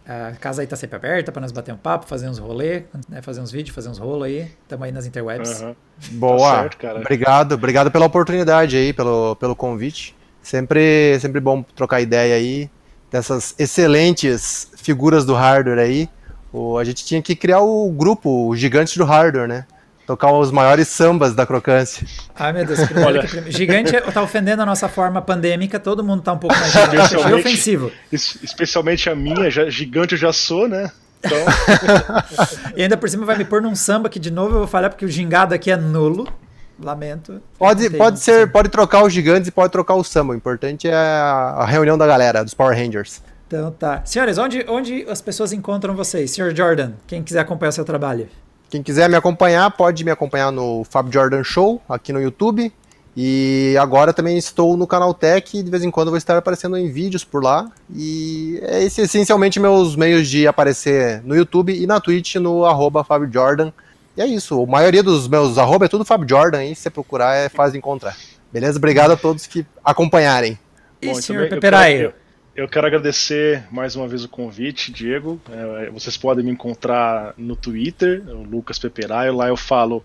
[0.06, 3.22] A casa aí tá sempre aberta para nós bater um papo, fazer uns rolê, né,
[3.22, 4.52] fazer uns vídeos, fazer uns rolos aí.
[4.62, 5.62] Estamos aí nas interwebs.
[5.62, 5.76] Uhum.
[6.12, 10.16] Boa, tá certo, obrigado, obrigado pela oportunidade aí, pelo, pelo convite.
[10.42, 12.70] Sempre, sempre bom trocar ideia aí
[13.10, 16.10] dessas excelentes figuras do hardware aí.
[16.52, 19.66] O, a gente tinha que criar o grupo Gigantes do Hardware, né?
[20.14, 22.06] Tocar os maiores sambas da crocância.
[22.36, 22.82] Ai, meu Deus.
[23.04, 23.26] Olha.
[23.48, 27.34] Gigante está ofendendo a nossa forma pandêmica, todo mundo está um pouco mais gigante e
[27.34, 27.92] ofensivo.
[28.12, 30.92] Especialmente a minha, já, gigante eu já sou, né?
[31.18, 31.36] Então...
[32.78, 34.92] e ainda por cima vai me pôr num samba que de novo eu vou falhar
[34.92, 36.32] porque o gingado aqui é nulo.
[36.80, 37.42] Lamento.
[37.58, 40.34] Pode, pode ser, pode trocar os gigantes e pode trocar o samba.
[40.34, 43.20] O importante é a reunião da galera, dos Power Rangers.
[43.48, 44.04] Então tá.
[44.06, 46.30] Senhores, onde, onde as pessoas encontram vocês?
[46.30, 48.30] Senhor Jordan, quem quiser acompanhar o seu trabalho.
[48.74, 52.74] Quem quiser me acompanhar, pode me acompanhar no Fab Jordan Show, aqui no YouTube.
[53.16, 56.76] E agora também estou no canal Tech e de vez em quando vou estar aparecendo
[56.76, 57.70] em vídeos por lá.
[57.96, 63.04] E é esse, essencialmente meus meios de aparecer no YouTube e na Twitch no arroba
[63.04, 63.72] Fábio Jordan.
[64.18, 64.64] E é isso.
[64.64, 67.74] A maioria dos meus arroba é tudo Fábio Jordan e se você procurar é fácil
[67.74, 68.18] de encontrar.
[68.52, 68.80] Beleza?
[68.80, 70.58] Obrigado a todos que acompanharem.
[71.00, 72.12] E Bom, senhor Peperaio?
[72.56, 75.42] Eu quero agradecer mais uma vez o convite, Diego.
[75.50, 79.36] É, vocês podem me encontrar no Twitter, o Lucas Peperaio.
[79.36, 80.04] Lá eu falo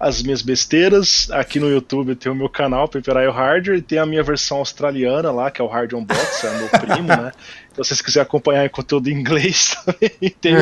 [0.00, 1.30] as minhas besteiras.
[1.30, 5.30] Aqui no YouTube tem o meu canal, Peperaio Hardware, e tem a minha versão australiana
[5.30, 7.32] lá, que é o Hard Unbox, é meu primo, né?
[7.74, 10.60] Então, se vocês quiserem acompanhar em conteúdo em inglês, também tem o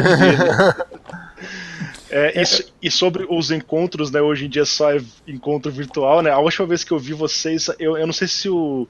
[2.10, 4.20] é, e, e, sobre os encontros, né?
[4.20, 6.30] Hoje em dia só é encontro virtual, né?
[6.30, 8.88] A última vez que eu vi vocês, eu, eu não sei se o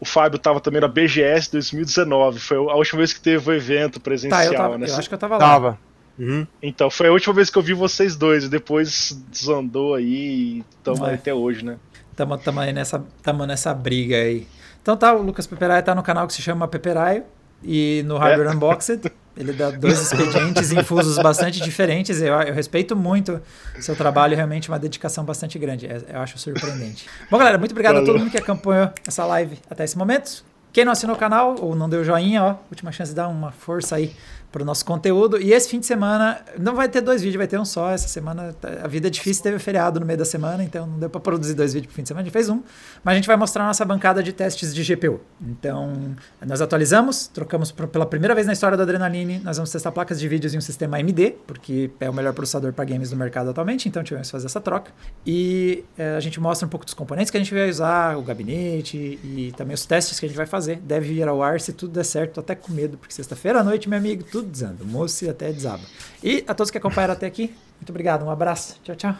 [0.00, 2.40] o Fábio estava também na BGS 2019.
[2.40, 4.86] Foi a última vez que teve o evento presencial, tá, eu tava, né?
[4.88, 5.40] Eu acho que eu tava lá.
[5.40, 5.78] Tava.
[6.18, 6.46] Uhum.
[6.62, 8.44] Então, foi a última vez que eu vi vocês dois.
[8.44, 11.14] E depois desandou aí e estamos é.
[11.14, 11.76] até hoje, né?
[12.10, 14.46] Estamos aí nessa, tamo nessa briga aí.
[14.82, 17.24] Então tá, o Lucas Peperaio tá no canal que se chama Peperaio
[17.62, 18.54] e no Hardware é.
[18.54, 19.12] Unboxed.
[19.36, 22.20] Ele dá dois expedientes infusos bastante diferentes.
[22.20, 23.40] Eu, eu respeito muito
[23.78, 25.86] o seu trabalho, realmente uma dedicação bastante grande.
[25.86, 27.06] É, eu acho surpreendente.
[27.30, 28.08] Bom, galera, muito obrigado Valeu.
[28.08, 30.44] a todo mundo que acompanhou essa live até esse momento.
[30.72, 33.50] Quem não assinou o canal ou não deu joinha, ó, última chance de dar uma
[33.50, 34.14] força aí
[34.50, 35.40] para o nosso conteúdo.
[35.40, 37.90] E esse fim de semana não vai ter dois vídeos, vai ter um só.
[37.90, 41.10] Essa semana a vida é difícil, teve feriado no meio da semana, então não deu
[41.10, 42.22] para produzir dois vídeos pro fim de semana.
[42.22, 42.62] A gente fez um,
[43.04, 45.20] mas a gente vai mostrar a nossa bancada de testes de GPU.
[45.40, 46.16] Então,
[46.46, 49.40] nós atualizamos, trocamos pela primeira vez na história da Adrenaline.
[49.40, 52.72] Nós vamos testar placas de vídeos em um sistema AMD, porque é o melhor processador
[52.72, 54.92] para games do mercado atualmente, então tivemos que fazer essa troca.
[55.26, 58.22] E é, a gente mostra um pouco dos componentes que a gente vai usar, o
[58.22, 60.80] gabinete e também os testes que a gente vai fazer.
[60.80, 63.64] Deve ir ao ar se tudo der certo, tô até com medo, porque sexta-feira à
[63.64, 64.84] noite, meu amigo, tudo tudo desanda.
[64.84, 65.82] Moço até desaba.
[66.22, 68.24] E a todos que acompanharam até aqui, muito obrigado.
[68.24, 68.78] Um abraço.
[68.82, 69.14] Tchau, tchau.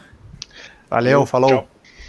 [0.88, 1.50] Valeu, falou.
[1.50, 1.79] Tchau.